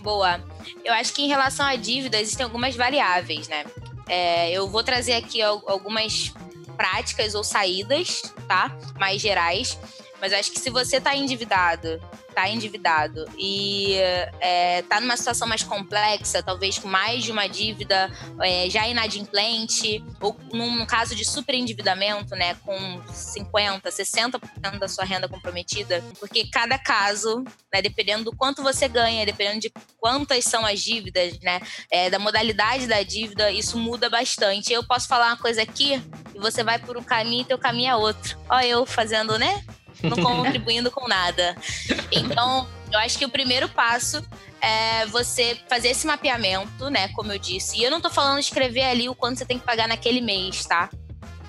Boa. 0.00 0.42
Eu 0.84 0.92
acho 0.94 1.12
que 1.12 1.22
em 1.22 1.28
relação 1.28 1.66
à 1.66 1.76
dívida, 1.76 2.18
existem 2.20 2.44
algumas 2.44 2.74
variáveis, 2.74 3.48
né? 3.48 3.64
É, 4.08 4.50
eu 4.50 4.68
vou 4.68 4.82
trazer 4.82 5.12
aqui 5.14 5.40
algumas 5.42 6.32
práticas 6.76 7.34
ou 7.34 7.44
saídas, 7.44 8.22
tá? 8.48 8.76
Mais 8.98 9.20
gerais. 9.20 9.78
Mas 10.20 10.32
acho 10.32 10.50
que 10.50 10.58
se 10.58 10.70
você 10.70 10.96
está 10.96 11.14
endividado, 11.14 12.00
está 12.40 12.44
tá 12.44 12.48
endividado 12.48 13.26
e 13.38 13.94
é, 14.40 14.82
tá 14.82 15.00
numa 15.00 15.16
situação 15.16 15.46
mais 15.46 15.62
complexa, 15.62 16.42
talvez 16.42 16.78
com 16.78 16.88
mais 16.88 17.22
de 17.22 17.30
uma 17.30 17.46
dívida 17.46 18.10
é, 18.40 18.68
já 18.70 18.88
inadimplente, 18.88 20.02
ou 20.20 20.36
num 20.52 20.86
caso 20.86 21.14
de 21.14 21.24
superendividamento, 21.24 22.34
né, 22.34 22.54
com 22.64 23.00
50%, 23.12 23.82
60% 23.82 24.78
da 24.78 24.88
sua 24.88 25.04
renda 25.04 25.28
comprometida, 25.28 26.02
porque 26.18 26.48
cada 26.50 26.78
caso, 26.78 27.44
né, 27.72 27.82
dependendo 27.82 28.24
do 28.24 28.36
quanto 28.36 28.62
você 28.62 28.88
ganha, 28.88 29.26
dependendo 29.26 29.60
de 29.60 29.72
quantas 29.98 30.44
são 30.44 30.64
as 30.64 30.80
dívidas, 30.80 31.38
né, 31.40 31.60
é, 31.90 32.08
da 32.08 32.18
modalidade 32.18 32.86
da 32.86 33.02
dívida, 33.02 33.50
isso 33.50 33.78
muda 33.78 34.08
bastante. 34.08 34.72
Eu 34.72 34.86
posso 34.86 35.06
falar 35.06 35.28
uma 35.28 35.36
coisa 35.36 35.62
aqui 35.62 36.02
e 36.34 36.38
você 36.38 36.64
vai 36.64 36.78
por 36.78 36.96
um 36.96 37.02
caminho 37.02 37.42
e 37.42 37.44
teu 37.44 37.58
caminho 37.58 37.90
é 37.90 37.96
outro. 37.96 38.38
Olha 38.48 38.66
eu 38.66 38.86
fazendo, 38.86 39.38
né? 39.38 39.64
Não 40.02 40.16
contribuindo 40.16 40.90
com 40.90 41.06
nada. 41.08 41.56
Então, 42.10 42.68
eu 42.92 42.98
acho 42.98 43.18
que 43.18 43.24
o 43.24 43.28
primeiro 43.28 43.68
passo 43.68 44.22
é 44.60 45.06
você 45.06 45.58
fazer 45.68 45.88
esse 45.88 46.06
mapeamento, 46.06 46.90
né? 46.90 47.08
Como 47.08 47.32
eu 47.32 47.38
disse. 47.38 47.78
E 47.78 47.84
eu 47.84 47.90
não 47.90 48.00
tô 48.00 48.10
falando 48.10 48.38
escrever 48.38 48.84
ali 48.84 49.08
o 49.08 49.14
quanto 49.14 49.38
você 49.38 49.46
tem 49.46 49.58
que 49.58 49.64
pagar 49.64 49.88
naquele 49.88 50.20
mês, 50.20 50.64
tá? 50.64 50.90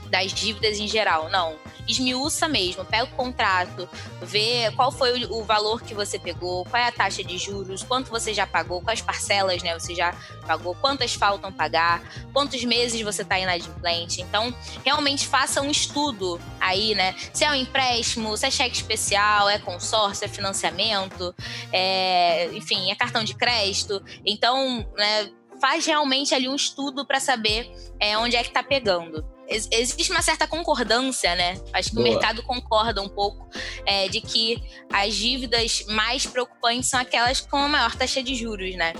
Das 0.09 0.33
dívidas 0.33 0.79
em 0.79 0.87
geral, 0.87 1.29
não 1.29 1.55
esmiuça 1.87 2.47
mesmo, 2.47 2.85
pega 2.85 3.05
o 3.05 3.15
contrato, 3.15 3.89
vê 4.21 4.71
qual 4.75 4.91
foi 4.91 5.25
o, 5.25 5.43
valor 5.43 5.81
que 5.81 5.93
você 5.93 6.17
pegou, 6.17 6.63
qual 6.65 6.81
é 6.81 6.87
a 6.87 6.91
taxa 6.91 7.23
de 7.23 7.37
juros, 7.37 7.83
quanto 7.83 8.09
você 8.09 8.33
já 8.33 8.45
pagou, 8.45 8.81
quais 8.81 9.01
parcelas, 9.01 9.61
né, 9.63 9.77
você 9.77 9.93
já 9.93 10.13
pagou, 10.45 10.75
quantas 10.75 11.13
faltam 11.13 11.51
pagar, 11.51 12.01
quantos 12.33 12.63
meses 12.63 13.01
você 13.01 13.21
está 13.21 13.39
inadimplente. 13.39 14.21
Então, 14.21 14.53
realmente 14.85 15.27
faça 15.27 15.61
um 15.61 15.69
estudo 15.69 16.39
aí, 16.59 16.95
né? 16.95 17.15
Se 17.33 17.43
é 17.43 17.51
um 17.51 17.55
empréstimo, 17.55 18.35
se 18.37 18.45
é 18.45 18.51
cheque 18.51 18.75
especial, 18.75 19.49
é 19.49 19.59
consórcio, 19.59 20.25
é 20.25 20.27
financiamento, 20.27 21.33
é, 21.71 22.49
enfim, 22.53 22.91
é 22.91 22.95
cartão 22.95 23.23
de 23.23 23.33
crédito. 23.33 24.01
Então, 24.25 24.85
né, 24.95 25.31
faz 25.59 25.85
realmente 25.85 26.33
ali 26.33 26.47
um 26.49 26.55
estudo 26.55 27.05
para 27.05 27.19
saber 27.19 27.71
é, 27.99 28.17
onde 28.17 28.35
é 28.35 28.41
que 28.41 28.49
está 28.49 28.63
pegando 28.63 29.25
existe 29.51 30.11
uma 30.11 30.21
certa 30.21 30.47
concordância, 30.47 31.35
né? 31.35 31.59
Acho 31.73 31.89
que 31.89 31.95
Boa. 31.95 32.07
o 32.07 32.11
mercado 32.11 32.41
concorda 32.43 33.01
um 33.01 33.09
pouco 33.09 33.49
é, 33.85 34.07
de 34.07 34.21
que 34.21 34.63
as 34.91 35.13
dívidas 35.13 35.85
mais 35.87 36.25
preocupantes 36.25 36.89
são 36.89 36.99
aquelas 36.99 37.41
com 37.41 37.57
a 37.57 37.67
maior 37.67 37.95
taxa 37.95 38.23
de 38.23 38.33
juros, 38.35 38.75
né? 38.75 38.93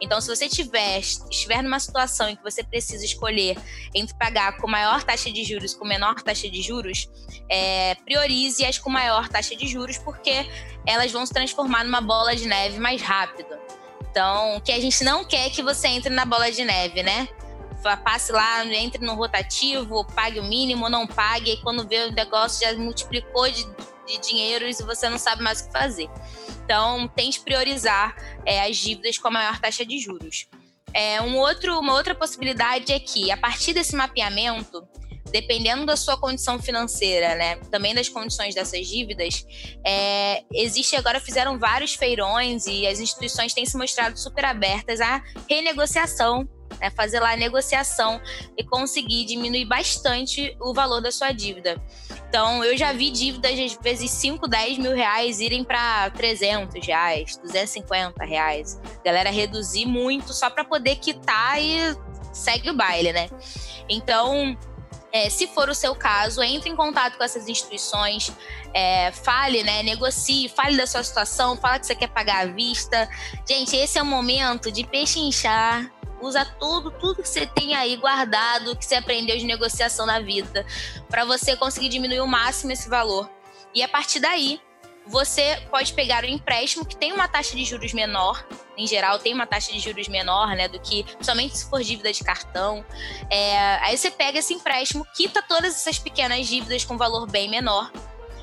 Então, 0.00 0.20
se 0.20 0.28
você 0.28 0.48
tiver, 0.48 1.00
estiver 1.00 1.62
numa 1.62 1.80
situação 1.80 2.28
em 2.28 2.36
que 2.36 2.42
você 2.42 2.62
precisa 2.62 3.04
escolher 3.04 3.56
entre 3.94 4.16
pagar 4.16 4.56
com 4.56 4.68
maior 4.68 5.02
taxa 5.02 5.30
de 5.30 5.42
juros 5.44 5.74
com 5.74 5.84
menor 5.84 6.22
taxa 6.22 6.48
de 6.48 6.62
juros, 6.62 7.08
é, 7.50 7.96
priorize 7.96 8.64
as 8.64 8.78
com 8.78 8.90
maior 8.90 9.28
taxa 9.28 9.56
de 9.56 9.66
juros, 9.66 9.98
porque 9.98 10.46
elas 10.86 11.10
vão 11.10 11.26
se 11.26 11.32
transformar 11.32 11.84
numa 11.84 12.00
bola 12.00 12.34
de 12.34 12.46
neve 12.46 12.78
mais 12.78 13.02
rápido. 13.02 13.58
Então, 14.10 14.56
o 14.56 14.60
que 14.60 14.72
a 14.72 14.80
gente 14.80 15.02
não 15.04 15.24
quer 15.24 15.46
é 15.46 15.50
que 15.50 15.62
você 15.62 15.88
entre 15.88 16.10
na 16.10 16.24
bola 16.24 16.50
de 16.50 16.64
neve, 16.64 17.02
né? 17.02 17.28
Passe 18.04 18.32
lá, 18.32 18.64
entre 18.66 19.04
no 19.04 19.14
rotativo, 19.14 20.04
pague 20.14 20.40
o 20.40 20.44
mínimo, 20.44 20.88
não 20.88 21.06
pague, 21.06 21.52
e 21.52 21.56
quando 21.62 21.86
vê 21.86 22.06
o 22.06 22.12
negócio 22.12 22.66
já 22.66 22.76
multiplicou 22.76 23.50
de, 23.50 23.64
de 24.06 24.18
dinheiro 24.18 24.66
e 24.68 24.72
você 24.74 25.08
não 25.08 25.18
sabe 25.18 25.42
mais 25.42 25.60
o 25.60 25.66
que 25.66 25.72
fazer. 25.72 26.08
Então, 26.64 27.08
tente 27.08 27.40
priorizar 27.40 28.14
é, 28.44 28.68
as 28.68 28.76
dívidas 28.76 29.18
com 29.18 29.28
a 29.28 29.30
maior 29.30 29.58
taxa 29.58 29.86
de 29.86 29.98
juros. 29.98 30.46
É, 30.92 31.20
um 31.22 31.36
outro, 31.36 31.78
uma 31.78 31.94
outra 31.94 32.14
possibilidade 32.14 32.92
é 32.92 32.98
que, 32.98 33.30
a 33.30 33.36
partir 33.36 33.72
desse 33.72 33.94
mapeamento, 33.94 34.86
dependendo 35.30 35.86
da 35.86 35.96
sua 35.96 36.16
condição 36.18 36.60
financeira, 36.60 37.34
né, 37.34 37.56
também 37.70 37.94
das 37.94 38.08
condições 38.08 38.54
dessas 38.54 38.86
dívidas, 38.86 39.46
é, 39.86 40.42
existe 40.52 40.96
agora 40.96 41.20
fizeram 41.20 41.58
vários 41.58 41.94
feirões 41.94 42.66
e 42.66 42.86
as 42.86 43.00
instituições 43.00 43.52
têm 43.52 43.66
se 43.66 43.76
mostrado 43.76 44.18
super 44.18 44.44
abertas 44.44 45.00
à 45.00 45.22
renegociação 45.48 46.48
né, 46.80 46.90
fazer 46.90 47.20
lá 47.20 47.32
a 47.32 47.36
negociação 47.36 48.20
e 48.56 48.64
conseguir 48.64 49.24
diminuir 49.24 49.64
bastante 49.64 50.56
o 50.60 50.72
valor 50.72 51.00
da 51.00 51.10
sua 51.10 51.32
dívida. 51.32 51.80
Então, 52.28 52.62
eu 52.62 52.76
já 52.76 52.92
vi 52.92 53.10
dívidas, 53.10 53.58
às 53.58 53.78
vezes, 53.82 54.10
5, 54.10 54.46
10 54.46 54.78
mil 54.78 54.94
reais 54.94 55.40
irem 55.40 55.64
para 55.64 56.10
300 56.10 56.86
reais, 56.86 57.36
250 57.38 58.24
reais. 58.24 58.78
galera 59.04 59.30
reduzir 59.30 59.86
muito 59.86 60.32
só 60.32 60.50
para 60.50 60.64
poder 60.64 60.96
quitar 60.96 61.60
e 61.60 61.96
segue 62.32 62.70
o 62.70 62.74
baile, 62.74 63.12
né? 63.12 63.28
Então, 63.88 64.56
é, 65.12 65.30
se 65.30 65.46
for 65.46 65.68
o 65.68 65.74
seu 65.74 65.94
caso, 65.94 66.42
entre 66.42 66.68
em 66.68 66.76
contato 66.76 67.16
com 67.16 67.24
essas 67.24 67.48
instituições, 67.48 68.30
é, 68.74 69.10
fale, 69.10 69.62
né, 69.62 69.82
negocie, 69.82 70.48
fale 70.48 70.76
da 70.76 70.86
sua 70.86 71.02
situação, 71.02 71.56
fala 71.56 71.78
que 71.78 71.86
você 71.86 71.94
quer 71.94 72.08
pagar 72.08 72.42
à 72.42 72.46
vista. 72.46 73.08
Gente, 73.48 73.74
esse 73.74 73.98
é 73.98 74.02
o 74.02 74.06
momento 74.06 74.70
de 74.70 74.84
pechinchar, 74.84 75.90
usa 76.20 76.44
tudo, 76.44 76.90
tudo 76.90 77.22
que 77.22 77.28
você 77.28 77.46
tem 77.46 77.74
aí 77.74 77.96
guardado, 77.96 78.76
que 78.76 78.84
você 78.84 78.96
aprendeu 78.96 79.36
de 79.36 79.44
negociação 79.44 80.06
na 80.06 80.20
vida, 80.20 80.66
para 81.08 81.24
você 81.24 81.56
conseguir 81.56 81.88
diminuir 81.88 82.20
o 82.20 82.26
máximo 82.26 82.72
esse 82.72 82.88
valor. 82.88 83.30
E 83.74 83.82
a 83.82 83.88
partir 83.88 84.20
daí, 84.20 84.60
você 85.08 85.56
pode 85.70 85.94
pegar 85.94 86.24
um 86.24 86.28
empréstimo 86.28 86.84
que 86.84 86.94
tem 86.94 87.12
uma 87.12 87.26
taxa 87.26 87.56
de 87.56 87.64
juros 87.64 87.94
menor, 87.94 88.46
em 88.76 88.86
geral 88.86 89.18
tem 89.18 89.32
uma 89.32 89.46
taxa 89.46 89.72
de 89.72 89.80
juros 89.80 90.06
menor, 90.06 90.48
né, 90.48 90.68
do 90.68 90.78
que 90.78 91.04
somente 91.20 91.56
se 91.56 91.68
for 91.68 91.82
dívida 91.82 92.12
de 92.12 92.22
cartão. 92.22 92.84
É, 93.30 93.76
aí 93.76 93.96
você 93.96 94.10
pega 94.10 94.38
esse 94.38 94.52
empréstimo, 94.52 95.06
quita 95.14 95.42
todas 95.42 95.74
essas 95.74 95.98
pequenas 95.98 96.46
dívidas 96.46 96.84
com 96.84 96.98
valor 96.98 97.26
bem 97.26 97.48
menor 97.48 97.90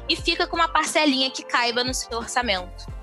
e 0.10 0.16
fica 0.16 0.48
com 0.48 0.56
uma 0.56 0.68
parcelinha 0.68 1.30
que 1.30 1.44
caiba 1.44 1.84
no 1.84 1.94
seu 1.94 2.18
orçamento. 2.18 2.95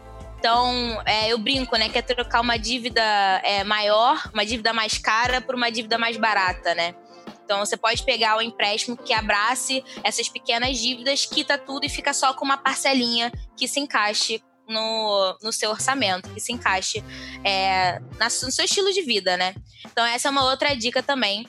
Então, 0.43 1.01
é, 1.07 1.29
eu 1.29 1.39
brinco, 1.39 1.77
né? 1.77 1.89
Que 1.89 1.99
é 1.99 2.03
trocar 2.03 2.41
uma 2.41 2.57
dívida 2.57 3.01
é, 3.45 3.63
maior, 3.63 4.29
uma 4.35 4.45
dívida 4.45 4.73
mais 4.73 4.99
cara, 4.99 5.41
por 5.41 5.55
uma 5.55 5.71
dívida 5.71 5.97
mais 5.97 6.17
barata, 6.17 6.75
né? 6.75 6.97
Então, 7.45 7.61
você 7.61 7.77
pode 7.77 8.03
pegar 8.03 8.37
o 8.37 8.43
empréstimo 8.43 8.97
que 8.97 9.13
abrace 9.13 9.85
essas 10.03 10.29
pequenas 10.29 10.79
dívidas, 10.79 11.27
quita 11.27 11.57
tudo 11.57 11.87
e 11.87 11.89
fica 11.89 12.13
só 12.13 12.35
com 12.35 12.45
uma 12.45 12.57
parcelinha 12.57 13.31
que 13.57 13.69
se 13.69 13.79
encaixe 13.79 14.43
no, 14.67 15.39
no 15.41 15.53
seu 15.53 15.71
orçamento, 15.71 16.29
que 16.31 16.41
se 16.41 16.53
encaixe 16.53 17.05
é, 17.45 18.01
no 18.19 18.51
seu 18.51 18.65
estilo 18.65 18.93
de 18.93 19.03
vida, 19.03 19.37
né? 19.37 19.55
Então, 19.93 20.05
essa 20.05 20.27
é 20.27 20.31
uma 20.33 20.43
outra 20.51 20.75
dica 20.75 21.05
também 21.05 21.47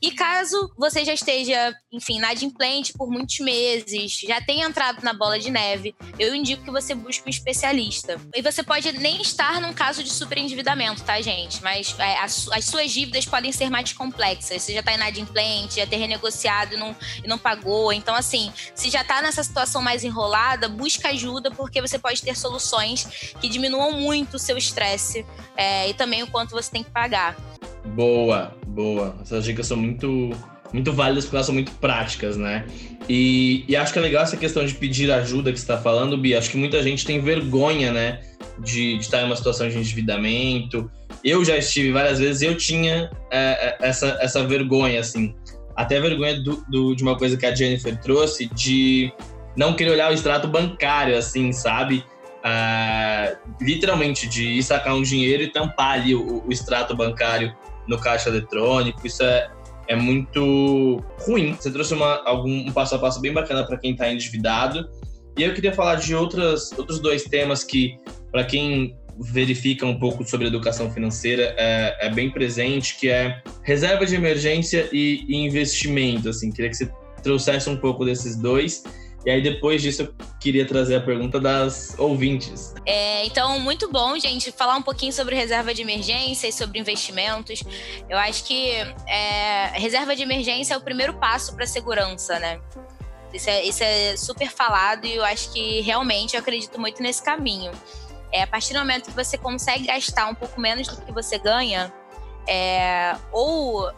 e 0.00 0.12
caso 0.12 0.72
você 0.76 1.04
já 1.04 1.12
esteja, 1.12 1.74
enfim, 1.92 2.18
inadimplente 2.18 2.92
por 2.92 3.10
muitos 3.10 3.38
meses, 3.40 4.20
já 4.20 4.40
tenha 4.40 4.66
entrado 4.66 5.02
na 5.02 5.12
bola 5.12 5.38
de 5.38 5.50
neve, 5.50 5.94
eu 6.18 6.34
indico 6.34 6.64
que 6.64 6.70
você 6.70 6.94
busque 6.94 7.26
um 7.26 7.30
especialista. 7.30 8.20
E 8.34 8.42
você 8.42 8.62
pode 8.62 8.90
nem 8.92 9.20
estar 9.20 9.60
num 9.60 9.72
caso 9.72 10.02
de 10.02 10.10
superendividamento, 10.10 11.02
tá, 11.02 11.20
gente? 11.20 11.62
Mas 11.62 11.94
é, 11.98 12.18
as, 12.18 12.48
as, 12.48 12.64
suas 12.64 12.90
dívidas 12.90 13.26
podem 13.26 13.52
ser 13.52 13.70
mais 13.70 13.92
complexas. 13.92 14.62
Você 14.62 14.72
já 14.72 14.80
está 14.80 14.92
inadimplente, 14.92 15.76
já 15.76 15.86
ter 15.86 15.96
renegociado 15.96 16.74
e 16.74 16.76
não, 16.76 16.96
e 17.22 17.28
não 17.28 17.38
pagou. 17.38 17.92
Então, 17.92 18.14
assim, 18.14 18.52
se 18.74 18.90
já 18.90 19.02
está 19.02 19.22
nessa 19.22 19.42
situação 19.42 19.82
mais 19.82 20.04
enrolada, 20.04 20.68
busca 20.68 21.08
ajuda, 21.08 21.50
porque 21.50 21.80
você 21.80 21.98
pode 21.98 22.22
ter 22.22 22.36
soluções 22.36 23.04
que 23.40 23.48
diminuam 23.48 23.92
muito 23.92 24.34
o 24.34 24.38
seu 24.38 24.56
estresse 24.56 25.24
é, 25.56 25.88
e 25.88 25.94
também 25.94 26.22
o 26.22 26.26
quanto 26.26 26.50
você 26.50 26.70
tem 26.70 26.82
que 26.82 26.90
pagar. 26.90 27.36
Boa, 27.84 28.56
boa. 28.74 29.16
Essas 29.22 29.44
dicas 29.44 29.66
são 29.66 29.76
muito, 29.76 30.30
muito 30.72 30.92
válidas 30.92 31.24
porque 31.24 31.36
elas 31.36 31.46
são 31.46 31.54
muito 31.54 31.72
práticas, 31.72 32.36
né? 32.36 32.66
E, 33.08 33.64
e 33.68 33.76
acho 33.76 33.92
que 33.92 33.98
é 33.98 34.02
legal 34.02 34.22
essa 34.22 34.36
questão 34.36 34.66
de 34.66 34.74
pedir 34.74 35.10
ajuda 35.12 35.52
que 35.52 35.58
você 35.58 35.64
está 35.64 35.78
falando, 35.78 36.18
Bia. 36.18 36.38
Acho 36.38 36.50
que 36.50 36.56
muita 36.56 36.82
gente 36.82 37.06
tem 37.06 37.20
vergonha, 37.20 37.92
né? 37.92 38.20
De, 38.58 38.96
de 38.96 39.00
estar 39.00 39.22
em 39.22 39.26
uma 39.26 39.36
situação 39.36 39.68
de 39.68 39.78
endividamento. 39.78 40.90
Eu 41.22 41.44
já 41.44 41.56
estive 41.56 41.92
várias 41.92 42.18
vezes 42.18 42.42
e 42.42 42.46
eu 42.46 42.56
tinha 42.56 43.10
é, 43.30 43.38
é, 43.40 43.76
essa, 43.80 44.18
essa 44.20 44.44
vergonha, 44.44 45.00
assim. 45.00 45.34
Até 45.76 46.00
vergonha 46.00 46.40
do, 46.40 46.64
do, 46.68 46.94
de 46.94 47.02
uma 47.02 47.16
coisa 47.16 47.36
que 47.36 47.46
a 47.46 47.54
Jennifer 47.54 47.98
trouxe, 48.00 48.46
de 48.54 49.12
não 49.56 49.74
querer 49.74 49.90
olhar 49.90 50.10
o 50.10 50.14
extrato 50.14 50.48
bancário, 50.48 51.16
assim, 51.16 51.52
sabe? 51.52 52.04
Uh, 52.44 53.36
literalmente 53.62 54.28
de 54.28 54.44
ir 54.44 54.62
sacar 54.62 54.94
um 54.94 55.02
dinheiro 55.02 55.42
e 55.42 55.48
tampar 55.48 55.92
ali 55.92 56.14
o, 56.14 56.44
o 56.46 56.52
extrato 56.52 56.94
bancário 56.94 57.54
no 57.86 57.98
caixa 57.98 58.28
eletrônico. 58.28 59.06
Isso 59.06 59.22
é, 59.22 59.50
é 59.88 59.96
muito 59.96 61.02
ruim. 61.20 61.54
Você 61.54 61.70
trouxe 61.70 61.94
uma, 61.94 62.22
algum, 62.24 62.68
um 62.68 62.72
passo 62.72 62.94
a 62.94 62.98
passo 62.98 63.20
bem 63.20 63.32
bacana 63.32 63.66
para 63.66 63.78
quem 63.78 63.92
está 63.92 64.10
endividado. 64.10 64.88
E 65.36 65.42
eu 65.42 65.52
queria 65.52 65.72
falar 65.72 65.96
de 65.96 66.14
outras, 66.14 66.70
outros 66.78 67.00
dois 67.00 67.24
temas 67.24 67.64
que, 67.64 67.98
para 68.30 68.44
quem 68.44 68.96
verifica 69.18 69.86
um 69.86 69.98
pouco 69.98 70.24
sobre 70.28 70.46
educação 70.46 70.90
financeira, 70.90 71.54
é, 71.56 72.06
é, 72.06 72.10
bem 72.10 72.30
presente, 72.30 72.98
que 72.98 73.08
é 73.08 73.42
reserva 73.62 74.04
de 74.06 74.14
emergência 74.14 74.88
e, 74.92 75.24
e 75.28 75.36
investimento. 75.36 76.28
Assim, 76.28 76.50
queria 76.50 76.70
que 76.70 76.76
você 76.76 76.90
trouxesse 77.22 77.70
um 77.70 77.76
pouco 77.76 78.04
desses 78.04 78.36
dois 78.36 78.82
e 79.24 79.30
aí, 79.30 79.42
depois 79.42 79.80
disso, 79.80 80.02
eu 80.02 80.14
queria 80.38 80.66
trazer 80.66 80.96
a 80.96 81.00
pergunta 81.00 81.40
das 81.40 81.94
ouvintes. 81.98 82.74
É, 82.84 83.24
então, 83.24 83.58
muito 83.58 83.90
bom, 83.90 84.18
gente, 84.18 84.52
falar 84.52 84.76
um 84.76 84.82
pouquinho 84.82 85.12
sobre 85.12 85.34
reserva 85.34 85.72
de 85.72 85.80
emergência 85.80 86.46
e 86.46 86.52
sobre 86.52 86.78
investimentos. 86.78 87.62
Eu 88.08 88.18
acho 88.18 88.44
que 88.44 88.70
é, 89.08 89.70
reserva 89.74 90.14
de 90.14 90.22
emergência 90.22 90.74
é 90.74 90.76
o 90.76 90.80
primeiro 90.80 91.14
passo 91.14 91.54
para 91.54 91.64
a 91.64 91.66
segurança, 91.66 92.38
né? 92.38 92.60
Isso 93.32 93.50
é, 93.50 93.64
isso 93.64 93.82
é 93.82 94.16
super 94.16 94.50
falado 94.50 95.06
e 95.06 95.16
eu 95.16 95.24
acho 95.24 95.50
que 95.52 95.80
realmente 95.80 96.34
eu 96.34 96.40
acredito 96.40 96.78
muito 96.78 97.02
nesse 97.02 97.22
caminho. 97.22 97.72
É, 98.30 98.42
a 98.42 98.46
partir 98.46 98.74
do 98.74 98.78
momento 98.78 99.06
que 99.06 99.16
você 99.16 99.38
consegue 99.38 99.86
gastar 99.86 100.28
um 100.28 100.34
pouco 100.34 100.60
menos 100.60 100.86
do 100.86 101.00
que 101.00 101.12
você 101.12 101.38
ganha, 101.38 101.92
é, 102.46 103.16
ou 103.32 103.90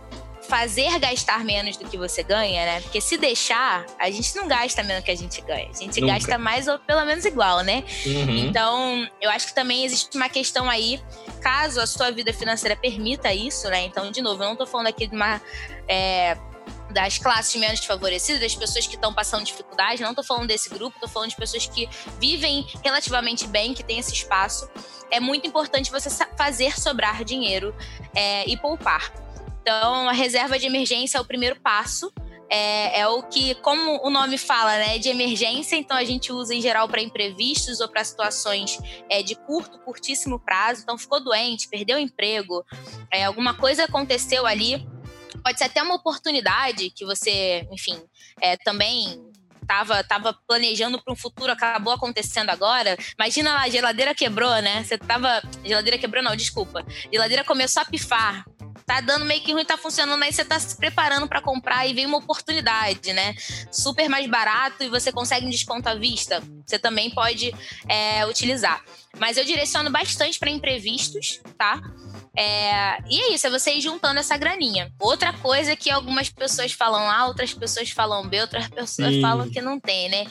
fazer 0.46 0.98
gastar 0.98 1.44
menos 1.44 1.76
do 1.76 1.88
que 1.88 1.96
você 1.96 2.22
ganha, 2.22 2.64
né? 2.64 2.80
Porque 2.80 3.00
se 3.00 3.16
deixar, 3.16 3.84
a 3.98 4.10
gente 4.10 4.34
não 4.36 4.46
gasta 4.48 4.82
menos 4.82 5.02
do 5.02 5.04
que 5.04 5.10
a 5.10 5.16
gente 5.16 5.40
ganha. 5.42 5.68
A 5.68 5.78
gente 5.78 6.00
Nunca. 6.00 6.14
gasta 6.14 6.38
mais 6.38 6.68
ou 6.68 6.78
pelo 6.78 7.04
menos 7.04 7.24
igual, 7.24 7.60
né? 7.60 7.84
Uhum. 8.04 8.36
Então, 8.38 9.08
eu 9.20 9.30
acho 9.30 9.48
que 9.48 9.54
também 9.54 9.84
existe 9.84 10.16
uma 10.16 10.28
questão 10.28 10.68
aí, 10.70 11.00
caso 11.40 11.80
a 11.80 11.86
sua 11.86 12.10
vida 12.10 12.32
financeira 12.32 12.76
permita 12.76 13.32
isso, 13.32 13.68
né? 13.68 13.84
Então, 13.84 14.10
de 14.10 14.22
novo, 14.22 14.42
eu 14.42 14.48
não 14.48 14.56
tô 14.56 14.66
falando 14.66 14.88
aqui 14.88 15.06
de 15.06 15.14
uma. 15.14 15.40
É, 15.88 16.36
das 16.90 17.18
classes 17.18 17.54
menos 17.60 17.84
favorecidas, 17.84 18.40
das 18.40 18.54
pessoas 18.54 18.86
que 18.86 18.94
estão 18.94 19.12
passando 19.12 19.44
dificuldade. 19.44 20.02
Não 20.02 20.10
estou 20.10 20.24
falando 20.24 20.46
desse 20.46 20.70
grupo, 20.70 20.96
estou 20.96 21.08
falando 21.08 21.28
de 21.28 21.36
pessoas 21.36 21.66
que 21.66 21.86
vivem 22.18 22.66
relativamente 22.82 23.46
bem, 23.46 23.74
que 23.74 23.82
têm 23.82 23.98
esse 23.98 24.14
espaço. 24.14 24.66
É 25.10 25.20
muito 25.20 25.46
importante 25.46 25.90
você 25.90 26.08
fazer 26.36 26.80
sobrar 26.80 27.22
dinheiro 27.22 27.74
é, 28.14 28.48
e 28.48 28.56
poupar. 28.56 29.12
Então, 29.66 30.08
a 30.08 30.12
reserva 30.12 30.60
de 30.60 30.64
emergência 30.64 31.18
é 31.18 31.20
o 31.20 31.24
primeiro 31.24 31.60
passo. 31.60 32.12
É, 32.48 33.00
é, 33.00 33.08
o 33.08 33.24
que, 33.24 33.56
como 33.56 34.00
o 34.06 34.10
nome 34.10 34.38
fala, 34.38 34.78
né, 34.78 34.96
de 35.00 35.08
emergência, 35.08 35.74
então 35.74 35.96
a 35.96 36.04
gente 36.04 36.32
usa 36.32 36.54
em 36.54 36.60
geral 36.60 36.88
para 36.88 37.02
imprevistos 37.02 37.80
ou 37.80 37.88
para 37.88 38.04
situações 38.04 38.78
é, 39.10 39.24
de 39.24 39.34
curto, 39.34 39.76
curtíssimo 39.80 40.38
prazo. 40.38 40.82
Então, 40.84 40.96
ficou 40.96 41.18
doente, 41.18 41.66
perdeu 41.66 41.96
o 41.96 42.00
emprego, 42.00 42.64
é, 43.10 43.24
alguma 43.24 43.54
coisa 43.54 43.82
aconteceu 43.86 44.46
ali. 44.46 44.86
Pode 45.42 45.58
ser 45.58 45.64
até 45.64 45.82
uma 45.82 45.96
oportunidade 45.96 46.90
que 46.90 47.04
você, 47.04 47.66
enfim, 47.72 48.00
é, 48.40 48.56
também 48.58 49.20
tava, 49.66 50.04
tava 50.04 50.32
planejando 50.46 51.02
para 51.02 51.12
um 51.12 51.16
futuro, 51.16 51.50
acabou 51.50 51.92
acontecendo 51.92 52.50
agora. 52.50 52.96
Imagina 53.18 53.52
lá, 53.52 53.62
a 53.62 53.68
geladeira 53.68 54.14
quebrou, 54.14 54.62
né? 54.62 54.84
Você 54.84 54.96
tava. 54.96 55.42
Geladeira 55.64 55.98
quebrou, 55.98 56.22
não, 56.22 56.36
desculpa. 56.36 56.86
Geladeira 57.12 57.42
começou 57.42 57.82
a 57.82 57.84
pifar 57.84 58.44
tá 58.86 59.00
dando 59.00 59.24
meio 59.24 59.42
que 59.42 59.52
ruim, 59.52 59.64
tá 59.64 59.76
funcionando, 59.76 60.22
aí 60.22 60.32
você 60.32 60.44
tá 60.44 60.58
se 60.60 60.76
preparando 60.76 61.26
para 61.26 61.42
comprar 61.42 61.86
e 61.86 61.92
vem 61.92 62.06
uma 62.06 62.18
oportunidade, 62.18 63.12
né? 63.12 63.34
Super 63.70 64.08
mais 64.08 64.26
barato 64.30 64.84
e 64.84 64.88
você 64.88 65.10
consegue 65.10 65.44
um 65.44 65.50
desconto 65.50 65.88
à 65.88 65.94
vista. 65.94 66.40
Você 66.64 66.78
também 66.78 67.10
pode 67.10 67.52
é, 67.88 68.24
utilizar. 68.26 68.82
Mas 69.18 69.36
eu 69.36 69.44
direciono 69.44 69.90
bastante 69.90 70.38
para 70.38 70.50
imprevistos, 70.50 71.40
tá? 71.58 71.82
É, 72.36 72.98
e 73.08 73.18
é 73.18 73.32
isso, 73.32 73.46
é 73.46 73.50
você 73.50 73.72
ir 73.72 73.80
juntando 73.80 74.20
essa 74.20 74.36
graninha. 74.36 74.92
Outra 75.00 75.32
coisa 75.32 75.74
que 75.74 75.90
algumas 75.90 76.28
pessoas 76.28 76.70
falam 76.70 77.10
A, 77.10 77.26
outras 77.26 77.54
pessoas 77.54 77.90
falam 77.90 78.28
B, 78.28 78.42
outras 78.42 78.68
pessoas 78.68 79.14
Sim. 79.14 79.22
falam 79.22 79.48
que 79.50 79.60
não 79.62 79.80
tem, 79.80 80.10
né? 80.10 80.26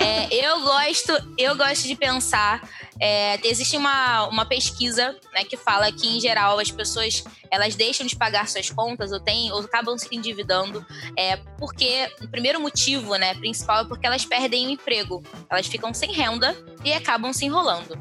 É, 0.00 0.32
eu 0.32 0.60
gosto, 0.60 1.12
eu 1.36 1.56
gosto 1.56 1.88
de 1.88 1.96
pensar. 1.96 2.62
É, 3.00 3.38
existe 3.46 3.76
uma, 3.76 4.26
uma 4.26 4.46
pesquisa 4.46 5.16
né, 5.32 5.44
que 5.44 5.56
fala 5.56 5.90
que, 5.92 6.06
em 6.06 6.20
geral, 6.20 6.58
as 6.58 6.70
pessoas 6.70 7.24
elas 7.50 7.74
deixam 7.74 8.06
de 8.06 8.14
pagar 8.14 8.48
suas 8.48 8.70
contas 8.70 9.12
ou, 9.12 9.20
tem, 9.20 9.50
ou 9.52 9.60
acabam 9.60 9.96
se 9.96 10.14
endividando 10.14 10.84
é, 11.16 11.36
porque 11.58 12.10
o 12.22 12.28
primeiro 12.28 12.60
motivo 12.60 13.14
né, 13.16 13.34
principal 13.34 13.82
é 13.82 13.84
porque 13.84 14.06
elas 14.06 14.24
perdem 14.24 14.66
o 14.66 14.70
emprego. 14.70 15.22
Elas 15.48 15.66
ficam 15.66 15.92
sem 15.94 16.12
renda 16.12 16.56
e 16.84 16.92
acabam 16.92 17.32
se 17.32 17.44
enrolando. 17.46 17.98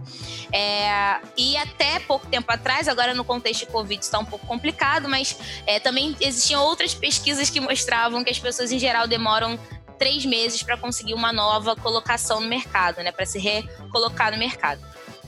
É, 0.51 1.19
e 1.37 1.55
até 1.57 1.99
pouco 1.99 2.27
tempo 2.27 2.51
atrás, 2.51 2.87
agora 2.87 3.13
no 3.13 3.23
contexto 3.23 3.65
de 3.65 3.71
Covid 3.71 4.03
está 4.03 4.19
um 4.19 4.25
pouco 4.25 4.45
complicado, 4.45 5.07
mas 5.07 5.37
é, 5.65 5.79
também 5.79 6.15
existiam 6.19 6.61
outras 6.63 6.93
pesquisas 6.93 7.49
que 7.49 7.59
mostravam 7.59 8.23
que 8.23 8.29
as 8.29 8.39
pessoas 8.39 8.71
em 8.71 8.79
geral 8.79 9.07
demoram 9.07 9.59
três 9.97 10.25
meses 10.25 10.63
para 10.63 10.77
conseguir 10.77 11.13
uma 11.13 11.33
nova 11.33 11.75
colocação 11.75 12.39
no 12.39 12.47
mercado, 12.47 13.01
né? 13.03 13.11
Para 13.11 13.25
se 13.25 13.39
recolocar 13.39 14.31
no 14.31 14.37
mercado. 14.37 14.81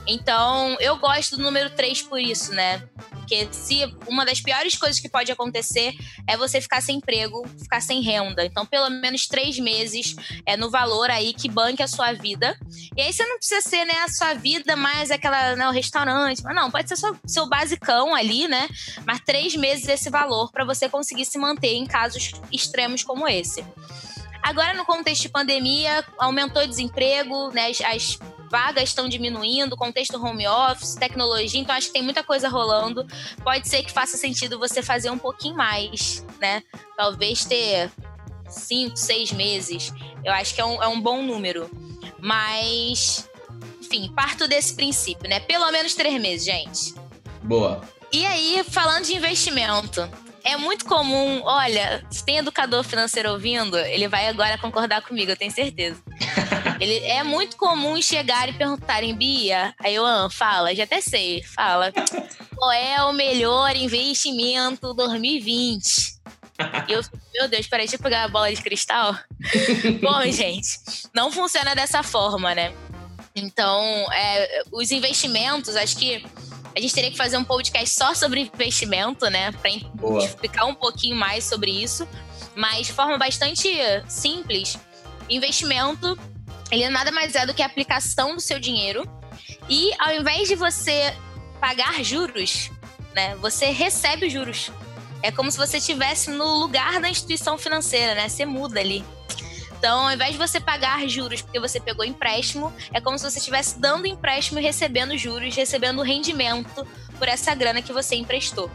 Então, 0.08 0.76
eu 0.80 0.98
gosto 0.98 1.38
do 1.38 1.44
número 1.44 1.70
3 1.70 2.02
por 2.02 2.20
isso, 2.20 2.52
né? 2.52 2.82
Porque 3.12 3.48
se 3.52 3.86
uma 4.08 4.26
das 4.26 4.42
piores 4.42 4.76
coisas 4.76 5.00
que 5.00 5.08
pode 5.08 5.32
acontecer 5.32 5.94
é 6.28 6.36
você 6.36 6.60
ficar 6.60 6.82
sem 6.82 6.98
emprego, 6.98 7.48
ficar 7.60 7.80
sem 7.80 8.02
renda. 8.02 8.44
Então, 8.44 8.66
pelo 8.66 8.90
menos 8.90 9.28
três 9.28 9.60
meses 9.60 10.16
é 10.48 10.58
no 10.58 10.72
valor 10.72 11.12
aí 11.12 11.32
que 11.32 11.48
banque 11.48 11.84
a 11.84 11.88
sua 11.88 12.12
vida. 12.12 12.58
E 12.98 13.02
aí 13.02 13.14
você 13.14 13.24
não 13.28 13.38
precisa 13.38 13.62
ser, 13.62 13.86
né, 13.86 13.94
a 14.04 14.10
sua 14.10 14.34
vida 14.34 14.76
mais 14.76 15.12
aquela, 15.12 15.56
né, 15.56 15.68
o 15.68 15.72
restaurante. 15.72 16.42
Mas 16.44 16.56
não, 16.56 16.72
pode 16.72 16.90
ser 16.90 16.96
só 16.96 17.14
seu 17.28 17.48
basicão 17.48 18.16
ali, 18.16 18.48
né? 18.48 18.68
Mas 19.06 19.20
três 19.20 19.56
meses 19.56 19.88
esse 19.88 20.10
valor 20.10 20.52
para 20.52 20.66
você 20.66 20.90
conseguir 20.90 21.26
se 21.26 21.38
manter 21.38 21.76
em 21.76 21.86
casos 21.86 22.32
extremos 22.52 23.04
como 23.04 23.28
esse. 23.28 23.64
Agora, 24.42 24.74
no 24.74 24.86
contexto 24.86 25.24
de 25.24 25.30
pandemia, 25.30 26.04
aumentou 26.18 26.64
o 26.64 26.68
desemprego, 26.68 27.52
né? 27.52 27.70
As, 27.70 27.82
as 27.82 28.20
vagas 28.50 28.90
estão 28.90 29.08
diminuindo, 29.08 29.78
contexto 29.78 30.22
home 30.22 30.48
office, 30.48 30.96
tecnologia, 30.96 31.60
então 31.60 31.76
acho 31.76 31.88
que 31.88 31.94
tem 31.94 32.02
muita 32.02 32.24
coisa 32.24 32.50
rolando. 32.50 33.06
Pode 33.44 33.68
ser 33.68 33.84
que 33.84 33.92
faça 33.92 34.18
sentido 34.18 34.58
você 34.58 34.82
fazer 34.82 35.10
um 35.10 35.18
pouquinho 35.18 35.56
mais, 35.56 36.26
né? 36.40 36.64
Talvez 36.98 37.46
ter 37.46 37.92
cinco, 38.50 38.98
seis 38.98 39.32
meses. 39.32 39.94
Eu 40.24 40.34
acho 40.34 40.56
que 40.56 40.62
é 40.62 40.66
um, 40.66 40.82
é 40.82 40.88
um 40.88 41.00
bom 41.00 41.22
número. 41.22 41.70
Mas, 42.20 43.30
enfim, 43.82 44.12
parto 44.16 44.48
desse 44.48 44.74
princípio, 44.74 45.30
né? 45.30 45.40
Pelo 45.40 45.72
menos 45.72 45.94
três 45.94 46.20
meses, 46.20 46.46
gente. 46.46 46.94
Boa. 47.44 47.82
E 48.12 48.26
aí, 48.26 48.64
falando 48.68 49.06
de 49.06 49.16
investimento, 49.16 50.10
é 50.44 50.58
muito 50.58 50.86
comum, 50.86 51.42
olha, 51.44 52.06
se 52.10 52.24
tem 52.24 52.38
educador 52.38 52.84
financeiro 52.84 53.32
ouvindo, 53.32 53.78
ele 53.78 54.08
vai 54.08 54.28
agora 54.28 54.58
concordar 54.58 55.02
comigo, 55.02 55.32
eu 55.32 55.38
tenho 55.38 55.52
certeza. 55.52 56.02
ele 56.80 56.98
é 57.06 57.24
muito 57.24 57.58
comum 57.58 58.02
chegar 58.02 58.50
e 58.50 58.54
perguntarem, 58.54 59.16
Bia, 59.16 59.74
aí 59.80 59.96
eu, 59.96 60.06
ah, 60.06 60.30
fala, 60.30 60.74
já 60.74 60.84
até 60.84 61.02
sei, 61.02 61.44
fala. 61.44 61.92
Qual 62.56 62.72
é 62.72 63.04
o 63.04 63.14
melhor 63.14 63.76
investimento 63.76 64.94
2020? 64.94 66.20
eu, 66.88 67.02
meu 67.34 67.48
Deus, 67.48 67.68
peraí, 67.68 67.86
deixa 67.86 67.96
eu 67.96 68.04
pegar 68.04 68.26
a 68.26 68.28
bola 68.28 68.54
de 68.54 68.62
cristal. 68.62 69.16
Bom, 70.02 70.22
gente, 70.32 70.68
não 71.14 71.32
funciona 71.32 71.74
dessa 71.74 72.04
forma, 72.04 72.54
né? 72.54 72.74
Então, 73.36 73.82
é, 74.12 74.64
os 74.72 74.92
investimentos, 74.92 75.76
acho 75.76 75.98
que 75.98 76.26
a 76.76 76.80
gente 76.80 76.94
teria 76.94 77.12
que 77.12 77.18
fazer 77.18 77.38
um 77.38 77.44
podcast 77.44 77.96
só 77.96 78.14
sobre 78.14 78.42
investimento, 78.42 79.30
né? 79.30 79.52
Para 79.52 79.72
explicar 80.24 80.66
um 80.66 80.76
pouquinho 80.76 81.16
mais 81.16 81.44
sobre 81.44 81.72
isso. 81.72 82.08
Mas 82.56 82.88
de 82.88 82.94
forma 82.94 83.18
bastante 83.18 83.70
simples, 84.08 84.78
investimento, 85.30 86.18
ele 86.72 86.88
nada 86.90 87.12
mais 87.12 87.36
é 87.36 87.46
do 87.46 87.54
que 87.54 87.62
a 87.62 87.66
aplicação 87.66 88.36
do 88.36 88.42
seu 88.42 88.60
dinheiro. 88.60 89.10
E 89.68 89.92
ao 90.00 90.14
invés 90.14 90.48
de 90.48 90.56
você 90.56 91.14
pagar 91.60 92.04
juros, 92.04 92.72
né? 93.14 93.36
Você 93.38 93.68
recebe 93.72 94.30
juros. 94.30 94.72
É 95.22 95.32
como 95.32 95.52
se 95.52 95.58
você 95.58 95.78
estivesse 95.78 96.30
no 96.30 96.60
lugar 96.60 97.02
da 97.02 97.10
instituição 97.10 97.58
financeira, 97.58 98.16
né? 98.16 98.30
Você 98.30 98.46
muda 98.46 98.80
ali. 98.80 99.04
Então, 99.80 100.08
ao 100.08 100.12
invés 100.12 100.34
de 100.34 100.38
você 100.38 100.60
pagar 100.60 101.08
juros 101.08 101.42
porque 101.42 101.58
você 101.58 101.80
pegou 101.80 102.04
empréstimo, 102.04 102.74
é 102.94 103.00
como 103.00 103.18
se 103.18 103.24
você 103.24 103.40
estivesse 103.40 103.80
dando 103.80 104.06
empréstimo 104.06 104.60
e 104.60 104.62
recebendo 104.62 105.18
juros, 105.18 105.56
recebendo 105.56 106.02
rendimento 106.02 106.86
por 107.18 107.30
essa 107.30 107.56
grana 107.56 107.82
que 107.82 107.94
você 107.94 108.18
emprestou. 108.18 108.70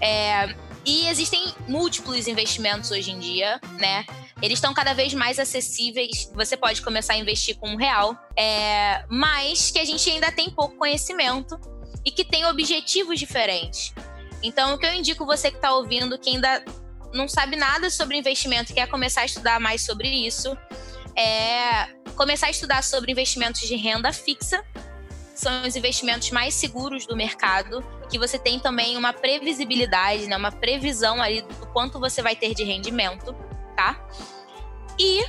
É, 0.00 0.54
e 0.86 1.08
existem 1.08 1.52
múltiplos 1.66 2.28
investimentos 2.28 2.92
hoje 2.92 3.10
em 3.10 3.18
dia, 3.18 3.60
né? 3.80 4.06
Eles 4.40 4.58
estão 4.58 4.72
cada 4.72 4.94
vez 4.94 5.12
mais 5.12 5.40
acessíveis. 5.40 6.30
Você 6.32 6.56
pode 6.56 6.82
começar 6.82 7.14
a 7.14 7.18
investir 7.18 7.56
com 7.56 7.70
um 7.70 7.76
real, 7.76 8.16
é, 8.36 9.04
mas 9.08 9.72
que 9.72 9.80
a 9.80 9.84
gente 9.84 10.08
ainda 10.08 10.30
tem 10.30 10.50
pouco 10.50 10.76
conhecimento 10.76 11.58
e 12.04 12.12
que 12.12 12.24
tem 12.24 12.46
objetivos 12.46 13.18
diferentes. 13.18 13.92
Então, 14.40 14.74
o 14.74 14.78
que 14.78 14.86
eu 14.86 14.94
indico 14.94 15.26
você 15.26 15.50
que 15.50 15.56
está 15.56 15.74
ouvindo, 15.74 16.16
que 16.16 16.30
ainda 16.30 16.64
não 17.12 17.28
sabe 17.28 17.56
nada 17.56 17.90
sobre 17.90 18.16
investimento 18.16 18.74
quer 18.74 18.88
começar 18.88 19.22
a 19.22 19.26
estudar 19.26 19.60
mais 19.60 19.82
sobre 19.82 20.08
isso, 20.08 20.56
é 21.16 21.88
começar 22.14 22.46
a 22.46 22.50
estudar 22.50 22.82
sobre 22.82 23.12
investimentos 23.12 23.60
de 23.60 23.76
renda 23.76 24.12
fixa. 24.12 24.64
São 25.34 25.62
os 25.62 25.76
investimentos 25.76 26.30
mais 26.30 26.54
seguros 26.54 27.06
do 27.06 27.16
mercado, 27.16 27.84
que 28.10 28.18
você 28.18 28.38
tem 28.38 28.58
também 28.58 28.96
uma 28.96 29.12
previsibilidade, 29.12 30.26
né, 30.26 30.36
uma 30.36 30.50
previsão 30.50 31.22
ali 31.22 31.42
do 31.42 31.66
quanto 31.68 32.00
você 32.00 32.20
vai 32.20 32.34
ter 32.34 32.54
de 32.54 32.64
rendimento, 32.64 33.34
tá? 33.76 34.04
E, 34.98 35.24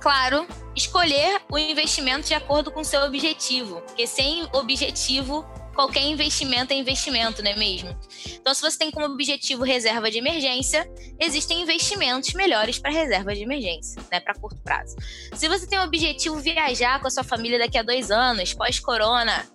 claro, 0.00 0.48
escolher 0.74 1.40
o 1.50 1.56
investimento 1.56 2.26
de 2.26 2.34
acordo 2.34 2.72
com 2.72 2.80
o 2.80 2.84
seu 2.84 3.02
objetivo, 3.02 3.80
porque 3.82 4.04
sem 4.04 4.48
objetivo 4.52 5.46
qualquer 5.78 6.02
investimento 6.02 6.72
é 6.72 6.76
investimento, 6.76 7.40
não 7.40 7.52
é 7.52 7.56
mesmo? 7.56 7.96
Então, 8.32 8.52
se 8.52 8.60
você 8.60 8.76
tem 8.76 8.90
como 8.90 9.06
objetivo 9.06 9.62
reserva 9.62 10.10
de 10.10 10.18
emergência, 10.18 10.90
existem 11.20 11.62
investimentos 11.62 12.34
melhores 12.34 12.80
para 12.80 12.90
reserva 12.90 13.32
de 13.32 13.44
emergência, 13.44 14.02
né, 14.10 14.18
para 14.18 14.34
curto 14.34 14.60
prazo. 14.60 14.96
Se 15.34 15.46
você 15.46 15.68
tem 15.68 15.78
o 15.78 15.84
objetivo 15.84 16.34
viajar 16.40 17.00
com 17.00 17.06
a 17.06 17.10
sua 17.10 17.22
família 17.22 17.60
daqui 17.60 17.78
a 17.78 17.84
dois 17.84 18.10
anos, 18.10 18.52
pós-corona, 18.52 19.46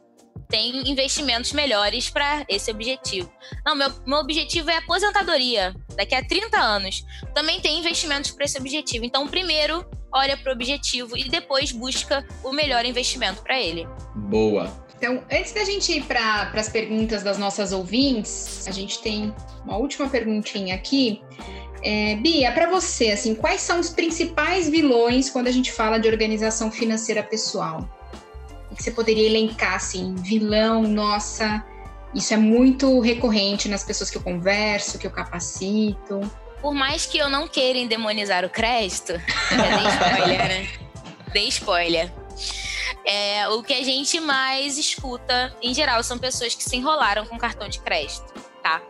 tem 0.47 0.89
investimentos 0.89 1.51
melhores 1.51 2.09
para 2.09 2.45
esse 2.47 2.71
objetivo. 2.71 3.29
Não, 3.65 3.75
meu, 3.75 3.91
meu 4.07 4.19
objetivo 4.19 4.69
é 4.69 4.77
aposentadoria 4.77 5.75
daqui 5.97 6.15
a 6.15 6.25
30 6.25 6.57
anos. 6.57 7.03
Também 7.33 7.59
tem 7.59 7.79
investimentos 7.79 8.31
para 8.31 8.45
esse 8.45 8.57
objetivo. 8.57 9.03
Então, 9.03 9.27
primeiro, 9.27 9.85
olha 10.13 10.37
para 10.37 10.51
o 10.51 10.55
objetivo 10.55 11.17
e 11.17 11.27
depois 11.27 11.73
busca 11.73 12.25
o 12.45 12.53
melhor 12.53 12.85
investimento 12.85 13.41
para 13.41 13.59
ele. 13.59 13.85
Boa. 14.15 14.82
Então, 15.03 15.21
antes 15.29 15.51
da 15.51 15.65
gente 15.65 15.91
ir 15.91 16.03
para 16.05 16.49
as 16.53 16.69
perguntas 16.69 17.21
das 17.23 17.37
nossas 17.37 17.73
ouvintes, 17.73 18.65
a 18.65 18.71
gente 18.71 19.01
tem 19.01 19.35
uma 19.65 19.75
última 19.75 20.07
perguntinha 20.07 20.73
aqui. 20.75 21.21
É, 21.83 22.15
Bia, 22.15 22.49
para 22.53 22.69
você, 22.69 23.11
assim, 23.11 23.35
quais 23.35 23.59
são 23.59 23.81
os 23.81 23.89
principais 23.89 24.69
vilões 24.69 25.29
quando 25.29 25.47
a 25.47 25.51
gente 25.51 25.73
fala 25.73 25.99
de 25.99 26.07
organização 26.07 26.71
financeira 26.71 27.21
pessoal? 27.21 27.85
O 28.71 28.75
que 28.75 28.81
você 28.81 28.91
poderia 28.91 29.27
elencar, 29.27 29.73
assim, 29.73 30.15
vilão, 30.15 30.83
nossa, 30.83 31.61
isso 32.15 32.33
é 32.33 32.37
muito 32.37 33.01
recorrente 33.01 33.67
nas 33.67 33.83
pessoas 33.83 34.09
que 34.09 34.15
eu 34.15 34.21
converso, 34.21 34.97
que 34.97 35.05
eu 35.05 35.11
capacito. 35.11 36.21
Por 36.61 36.73
mais 36.73 37.05
que 37.05 37.17
eu 37.17 37.29
não 37.29 37.45
queira 37.45 37.77
endemonizar 37.77 38.45
o 38.45 38.49
crédito, 38.49 39.11
dei 39.51 39.89
spoiler, 39.89 40.47
né? 40.47 40.67
Dei 41.33 41.47
spoiler. 41.49 42.23
É, 43.05 43.47
o 43.49 43.61
que 43.61 43.73
a 43.73 43.83
gente 43.83 44.19
mais 44.19 44.77
escuta, 44.77 45.55
em 45.61 45.73
geral, 45.73 46.01
são 46.03 46.17
pessoas 46.17 46.55
que 46.55 46.63
se 46.63 46.75
enrolaram 46.77 47.25
com 47.25 47.37
cartão 47.37 47.67
de 47.67 47.79
crédito, 47.79 48.33
tá? 48.61 48.81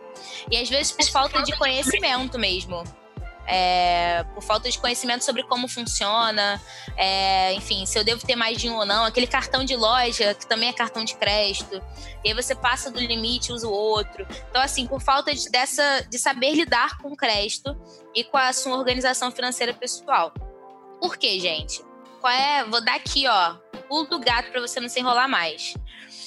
E 0.50 0.56
às 0.56 0.68
vezes 0.68 0.92
por 0.92 1.04
falta 1.06 1.42
de 1.42 1.56
conhecimento 1.56 2.38
mesmo. 2.38 2.82
É, 3.46 4.24
por 4.34 4.42
falta 4.42 4.70
de 4.70 4.78
conhecimento 4.78 5.22
sobre 5.22 5.42
como 5.42 5.68
funciona, 5.68 6.58
é, 6.96 7.52
enfim, 7.52 7.84
se 7.84 7.98
eu 7.98 8.02
devo 8.02 8.24
ter 8.26 8.36
mais 8.36 8.56
de 8.56 8.70
um 8.70 8.76
ou 8.76 8.86
não, 8.86 9.04
aquele 9.04 9.26
cartão 9.26 9.64
de 9.64 9.76
loja, 9.76 10.32
que 10.32 10.46
também 10.46 10.70
é 10.70 10.72
cartão 10.72 11.04
de 11.04 11.14
crédito, 11.14 11.82
e 12.24 12.28
aí 12.28 12.34
você 12.34 12.54
passa 12.54 12.90
do 12.90 12.98
limite, 12.98 13.52
usa 13.52 13.68
o 13.68 13.70
outro. 13.70 14.26
Então, 14.48 14.62
assim, 14.62 14.86
por 14.86 15.02
falta 15.02 15.34
de, 15.34 15.50
dessa, 15.50 16.06
de 16.08 16.18
saber 16.18 16.52
lidar 16.52 16.96
com 16.98 17.12
o 17.12 17.16
crédito 17.16 17.76
e 18.14 18.24
com 18.24 18.38
a 18.38 18.50
sua 18.52 18.78
organização 18.78 19.30
financeira 19.30 19.74
pessoal. 19.74 20.32
Por 20.98 21.18
quê, 21.18 21.38
gente? 21.38 21.84
Qual 22.22 22.32
é? 22.32 22.64
Vou 22.64 22.82
dar 22.82 22.94
aqui, 22.94 23.28
ó, 23.28 23.56
pulo 23.94 24.06
do 24.06 24.18
gato 24.18 24.50
para 24.50 24.60
você 24.60 24.80
não 24.80 24.88
se 24.88 24.98
enrolar 24.98 25.28
mais. 25.28 25.74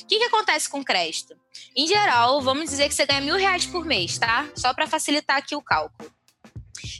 O 0.01 0.07
que, 0.07 0.19
que 0.19 0.23
acontece 0.23 0.69
com 0.69 0.81
crédito? 0.81 1.35
Em 1.75 1.85
geral, 1.85 2.41
vamos 2.41 2.69
dizer 2.69 2.87
que 2.87 2.95
você 2.95 3.05
ganha 3.05 3.19
mil 3.19 3.35
reais 3.35 3.65
por 3.65 3.83
mês, 3.83 4.17
tá? 4.17 4.49
Só 4.55 4.73
para 4.73 4.87
facilitar 4.87 5.35
aqui 5.35 5.53
o 5.53 5.61
cálculo. 5.61 6.09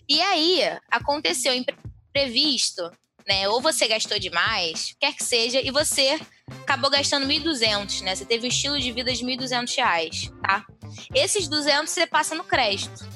E 0.10 0.22
aí, 0.22 0.60
aconteceu 0.92 1.54
imprevisto, 1.54 2.92
né? 3.26 3.48
Ou 3.48 3.62
você 3.62 3.88
gastou 3.88 4.20
demais, 4.20 4.94
quer 5.00 5.14
que 5.16 5.24
seja, 5.24 5.62
e 5.62 5.72
você 5.72 6.20
acabou 6.64 6.90
gastando 6.90 7.26
1.200, 7.26 8.02
né? 8.02 8.14
Você 8.14 8.26
teve 8.26 8.46
um 8.46 8.50
estilo 8.50 8.78
de 8.78 8.92
vida 8.92 9.14
de 9.14 9.24
1.200 9.24 9.74
reais, 9.74 10.34
tá? 10.42 10.66
Esses 11.16 11.48
200 11.48 11.90
você 11.90 12.06
passa 12.06 12.36
no 12.36 12.44
crédito. 12.44 13.08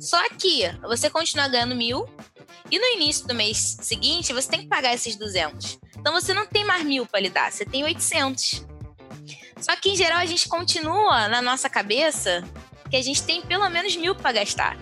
Só 0.00 0.26
que 0.30 0.62
você 0.82 1.10
continua 1.10 1.48
ganhando 1.48 1.74
mil 1.74 2.08
e 2.70 2.78
no 2.78 2.86
início 2.86 3.26
do 3.26 3.34
mês 3.34 3.76
seguinte 3.82 4.32
você 4.32 4.48
tem 4.48 4.60
que 4.60 4.68
pagar 4.68 4.94
esses 4.94 5.16
200. 5.16 5.78
Então 6.06 6.14
você 6.14 6.32
não 6.32 6.46
tem 6.46 6.64
mais 6.64 6.84
mil 6.84 7.04
para 7.04 7.18
lidar, 7.18 7.50
você 7.50 7.64
tem 7.64 7.82
800. 7.82 8.64
Só 9.60 9.74
que 9.74 9.90
em 9.90 9.96
geral 9.96 10.18
a 10.18 10.24
gente 10.24 10.48
continua 10.48 11.26
na 11.26 11.42
nossa 11.42 11.68
cabeça 11.68 12.44
que 12.88 12.94
a 12.94 13.02
gente 13.02 13.24
tem 13.24 13.42
pelo 13.42 13.68
menos 13.68 13.96
mil 13.96 14.14
para 14.14 14.30
gastar. 14.30 14.76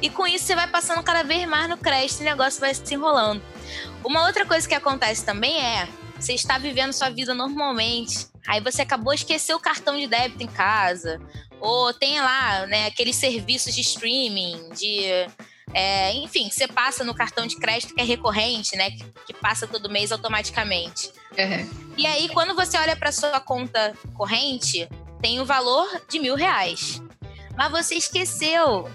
E 0.00 0.08
com 0.08 0.24
isso 0.24 0.44
você 0.44 0.54
vai 0.54 0.68
passando 0.68 1.02
cada 1.02 1.24
vez 1.24 1.48
mais 1.48 1.68
no 1.68 1.76
crédito 1.76 2.20
e 2.20 2.22
o 2.22 2.26
negócio 2.26 2.60
vai 2.60 2.72
se 2.72 2.94
enrolando. 2.94 3.42
Uma 4.04 4.24
outra 4.24 4.46
coisa 4.46 4.68
que 4.68 4.74
acontece 4.76 5.24
também 5.24 5.60
é 5.60 5.88
você 6.14 6.34
está 6.34 6.58
vivendo 6.58 6.92
sua 6.92 7.10
vida 7.10 7.34
normalmente, 7.34 8.28
aí 8.46 8.60
você 8.60 8.82
acabou 8.82 9.12
esquecer 9.12 9.52
o 9.52 9.58
cartão 9.58 9.98
de 9.98 10.06
débito 10.06 10.44
em 10.44 10.46
casa, 10.46 11.20
ou 11.58 11.92
tem 11.92 12.20
lá 12.20 12.68
né, 12.68 12.86
aqueles 12.86 13.16
serviços 13.16 13.74
de 13.74 13.80
streaming, 13.80 14.68
de 14.76 15.26
é, 15.72 16.12
enfim, 16.14 16.50
você 16.50 16.68
passa 16.68 17.02
no 17.04 17.14
cartão 17.14 17.46
de 17.46 17.56
crédito 17.56 17.94
que 17.94 18.00
é 18.00 18.04
recorrente, 18.04 18.76
né? 18.76 18.90
Que, 18.90 19.04
que 19.26 19.34
passa 19.34 19.66
todo 19.66 19.90
mês 19.90 20.12
automaticamente. 20.12 21.10
Uhum. 21.38 21.94
E 21.96 22.06
aí, 22.06 22.28
quando 22.28 22.54
você 22.54 22.76
olha 22.76 22.96
para 22.96 23.10
sua 23.10 23.40
conta 23.40 23.94
corrente, 24.14 24.88
tem 25.20 25.40
o 25.40 25.44
valor 25.44 26.02
de 26.08 26.18
mil 26.18 26.34
reais. 26.34 27.02
Mas 27.56 27.70
você 27.70 27.94
esqueceu 27.94 28.90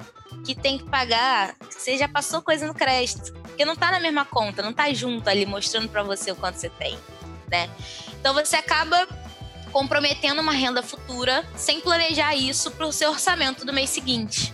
que 0.46 0.56
tem 0.56 0.78
que 0.78 0.86
pagar, 0.86 1.56
você 1.70 1.98
já 1.98 2.08
passou 2.08 2.42
coisa 2.42 2.68
no 2.68 2.74
crédito. 2.74 3.34
Porque 3.34 3.66
não 3.66 3.76
tá 3.76 3.92
na 3.92 4.00
mesma 4.00 4.24
conta, 4.24 4.62
não 4.62 4.72
tá 4.72 4.94
junto 4.94 5.28
ali 5.30 5.46
mostrando 5.46 5.90
para 5.90 6.04
você 6.04 6.32
o 6.32 6.36
quanto 6.36 6.56
você 6.56 6.70
tem, 6.70 6.98
né? 7.50 7.70
Então 8.20 8.34
você 8.34 8.56
acaba 8.56 9.08
comprometendo 9.72 10.42
uma 10.42 10.52
renda 10.52 10.82
futura 10.82 11.46
sem 11.56 11.82
planejar 11.82 12.36
isso 12.36 12.72
para 12.72 12.86
o 12.86 12.92
seu 12.92 13.12
orçamento 13.12 13.66
do 13.66 13.74
mês 13.74 13.90
seguinte. 13.90 14.54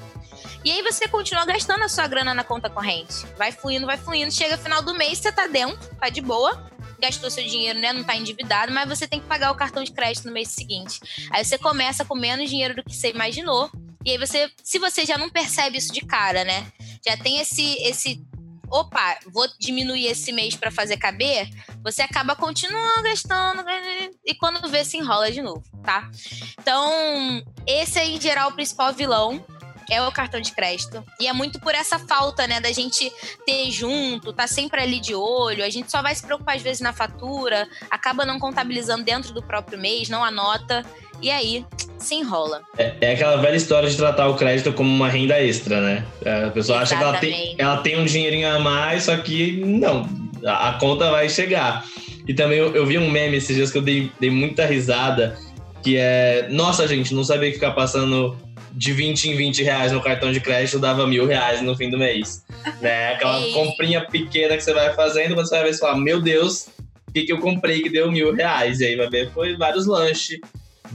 E 0.65 0.71
aí 0.71 0.81
você 0.81 1.07
continua 1.07 1.45
gastando 1.45 1.83
a 1.83 1.87
sua 1.87 2.07
grana 2.07 2.33
na 2.33 2.43
conta 2.43 2.71
corrente. 2.71 3.23
Vai 3.37 3.51
fluindo, 3.51 3.85
vai 3.85 3.99
fluindo. 3.99 4.31
Chega 4.31 4.57
final 4.57 4.81
do 4.81 4.95
mês, 4.95 5.19
você 5.19 5.31
tá 5.31 5.45
dentro, 5.45 5.77
tá 5.97 6.09
de 6.09 6.21
boa. 6.21 6.71
Gastou 6.99 7.29
seu 7.29 7.43
dinheiro, 7.43 7.79
né? 7.79 7.93
Não 7.93 8.03
tá 8.03 8.15
endividado, 8.15 8.71
mas 8.71 8.89
você 8.89 9.07
tem 9.07 9.19
que 9.19 9.27
pagar 9.27 9.51
o 9.51 9.55
cartão 9.55 9.83
de 9.83 9.91
crédito 9.91 10.25
no 10.25 10.33
mês 10.33 10.47
seguinte. 10.47 10.99
Aí 11.29 11.45
você 11.45 11.59
começa 11.59 12.03
com 12.03 12.15
menos 12.15 12.49
dinheiro 12.49 12.75
do 12.75 12.83
que 12.83 12.95
você 12.95 13.11
imaginou. 13.11 13.69
E 14.03 14.09
aí 14.09 14.17
você, 14.17 14.49
se 14.63 14.79
você 14.79 15.05
já 15.05 15.19
não 15.19 15.29
percebe 15.29 15.77
isso 15.77 15.93
de 15.93 16.01
cara, 16.01 16.43
né? 16.43 16.65
Já 17.05 17.15
tem 17.15 17.39
esse 17.39 17.75
esse 17.83 18.25
opa, 18.67 19.19
vou 19.31 19.47
diminuir 19.59 20.07
esse 20.07 20.31
mês 20.31 20.55
para 20.55 20.71
fazer 20.71 20.97
caber, 20.97 21.47
você 21.83 22.01
acaba 22.01 22.35
continuando 22.35 23.03
gastando 23.03 23.63
e 24.25 24.33
quando 24.33 24.67
vê 24.67 24.83
se 24.83 24.97
enrola 24.97 25.31
de 25.31 25.41
novo, 25.41 25.63
tá? 25.83 26.09
Então, 26.59 27.43
esse 27.67 27.99
é 27.99 28.05
em 28.07 28.19
geral 28.19 28.49
o 28.49 28.53
principal 28.53 28.91
vilão 28.91 29.45
é 29.89 30.01
o 30.01 30.11
cartão 30.11 30.39
de 30.39 30.51
crédito. 30.51 31.03
E 31.19 31.27
é 31.27 31.33
muito 31.33 31.59
por 31.59 31.73
essa 31.73 31.99
falta, 31.99 32.47
né, 32.47 32.59
da 32.59 32.71
gente 32.71 33.11
ter 33.45 33.71
junto, 33.71 34.33
tá 34.33 34.47
sempre 34.47 34.81
ali 34.81 34.99
de 34.99 35.13
olho. 35.13 35.63
A 35.63 35.69
gente 35.69 35.91
só 35.91 36.01
vai 36.01 36.15
se 36.15 36.25
preocupar 36.25 36.55
às 36.55 36.61
vezes 36.61 36.81
na 36.81 36.93
fatura, 36.93 37.67
acaba 37.89 38.25
não 38.25 38.39
contabilizando 38.39 39.03
dentro 39.03 39.33
do 39.33 39.43
próprio 39.43 39.79
mês, 39.79 40.09
não 40.09 40.23
anota. 40.23 40.85
E 41.21 41.31
aí, 41.31 41.65
se 41.97 42.15
enrola. 42.15 42.61
É, 42.77 42.93
é 43.01 43.13
aquela 43.13 43.37
velha 43.37 43.55
história 43.55 43.89
de 43.89 43.95
tratar 43.95 44.27
o 44.27 44.35
crédito 44.35 44.73
como 44.73 44.89
uma 44.89 45.09
renda 45.09 45.41
extra, 45.41 45.81
né? 45.81 46.05
A 46.21 46.49
pessoa 46.51 46.81
Exatamente. 46.81 46.83
acha 46.83 46.97
que 46.97 47.03
ela 47.03 47.17
tem, 47.17 47.55
ela 47.57 47.77
tem 47.77 47.99
um 47.99 48.05
dinheirinho 48.05 48.49
a 48.53 48.59
mais, 48.59 49.03
só 49.03 49.15
que 49.17 49.63
não, 49.65 50.07
a, 50.45 50.69
a 50.69 50.73
conta 50.73 51.09
vai 51.09 51.29
chegar. 51.29 51.85
E 52.27 52.33
também 52.33 52.57
eu, 52.57 52.75
eu, 52.75 52.85
vi 52.85 52.97
um 52.97 53.09
meme 53.09 53.37
esses 53.37 53.55
dias 53.55 53.71
que 53.71 53.77
eu 53.77 53.81
dei, 53.81 54.11
dei 54.19 54.29
muita 54.29 54.65
risada, 54.65 55.37
que 55.83 55.97
é, 55.97 56.47
nossa 56.49 56.87
gente, 56.87 57.13
não 57.13 57.23
sabia 57.23 57.53
ficar 57.53 57.71
passando 57.71 58.35
de 58.75 58.91
20 58.91 59.29
em 59.29 59.35
20 59.35 59.63
reais 59.63 59.91
no 59.91 60.01
cartão 60.01 60.31
de 60.31 60.41
crédito 60.41 60.77
dava 60.77 61.07
mil 61.07 61.25
reais 61.25 61.61
no 61.61 61.75
fim 61.75 61.89
do 61.89 61.97
mês. 61.97 62.43
Né? 62.81 63.13
Aquela 63.15 63.39
Ei. 63.41 63.53
comprinha 63.53 64.05
pequena 64.05 64.57
que 64.57 64.63
você 64.63 64.73
vai 64.73 64.93
fazendo, 64.93 65.33
você 65.33 65.55
vai 65.55 65.63
ver 65.63 65.71
e 65.71 65.77
fala, 65.77 65.97
meu 65.97 66.21
Deus, 66.21 66.67
o 67.07 67.11
que, 67.13 67.23
que 67.23 67.31
eu 67.31 67.39
comprei 67.39 67.81
que 67.81 67.89
deu 67.89 68.11
mil 68.11 68.33
reais? 68.33 68.81
E 68.81 68.85
aí 68.87 68.95
vai 68.95 69.09
ver, 69.09 69.31
foi 69.31 69.55
vários 69.55 69.85
lanches, 69.85 70.39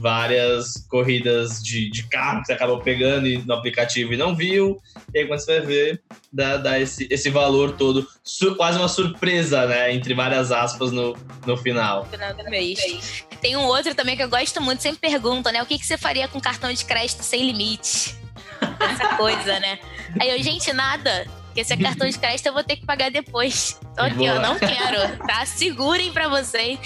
várias 0.01 0.85
corridas 0.89 1.61
de, 1.61 1.89
de 1.89 2.03
carro 2.07 2.41
que 2.41 2.47
você 2.47 2.53
acabou 2.53 2.79
pegando 2.79 3.27
no 3.45 3.53
aplicativo 3.53 4.13
e 4.13 4.17
não 4.17 4.35
viu. 4.35 4.81
E 5.13 5.19
aí 5.19 5.27
quando 5.27 5.39
você 5.39 5.59
vai 5.59 5.67
ver, 5.67 6.01
dá, 6.33 6.57
dá 6.57 6.79
esse, 6.79 7.07
esse 7.09 7.29
valor 7.29 7.73
todo, 7.73 8.07
su, 8.23 8.55
quase 8.55 8.79
uma 8.79 8.87
surpresa, 8.87 9.67
né? 9.67 9.93
Entre 9.93 10.13
várias 10.13 10.51
aspas 10.51 10.91
no, 10.91 11.15
no 11.45 11.55
final. 11.55 12.05
final 12.05 12.33
do 12.33 12.43
mês. 12.45 13.23
Tem 13.39 13.55
um 13.55 13.65
outro 13.65 13.93
também 13.93 14.17
que 14.17 14.23
eu 14.23 14.29
gosto 14.29 14.59
muito, 14.61 14.81
sempre 14.81 14.99
pergunta, 14.99 15.51
né? 15.51 15.61
O 15.61 15.65
que, 15.65 15.77
que 15.77 15.85
você 15.85 15.97
faria 15.97 16.27
com 16.27 16.41
cartão 16.41 16.73
de 16.73 16.83
crédito 16.83 17.21
sem 17.23 17.45
limite? 17.45 18.15
Essa 18.79 19.15
coisa, 19.15 19.59
né? 19.59 19.79
Aí 20.19 20.29
eu, 20.29 20.41
gente, 20.41 20.73
nada. 20.73 21.27
Porque 21.45 21.61
esse 21.61 21.73
é 21.73 21.77
cartão 21.77 22.09
de 22.09 22.17
crédito 22.17 22.45
eu 22.45 22.53
vou 22.53 22.63
ter 22.63 22.77
que 22.77 22.85
pagar 22.85 23.11
depois. 23.11 23.77
Então 23.91 24.05
aqui, 24.05 24.25
eu 24.25 24.39
não 24.39 24.57
quero, 24.57 25.17
tá? 25.27 25.45
Segurem 25.45 26.11
para 26.13 26.29
vocês. 26.29 26.79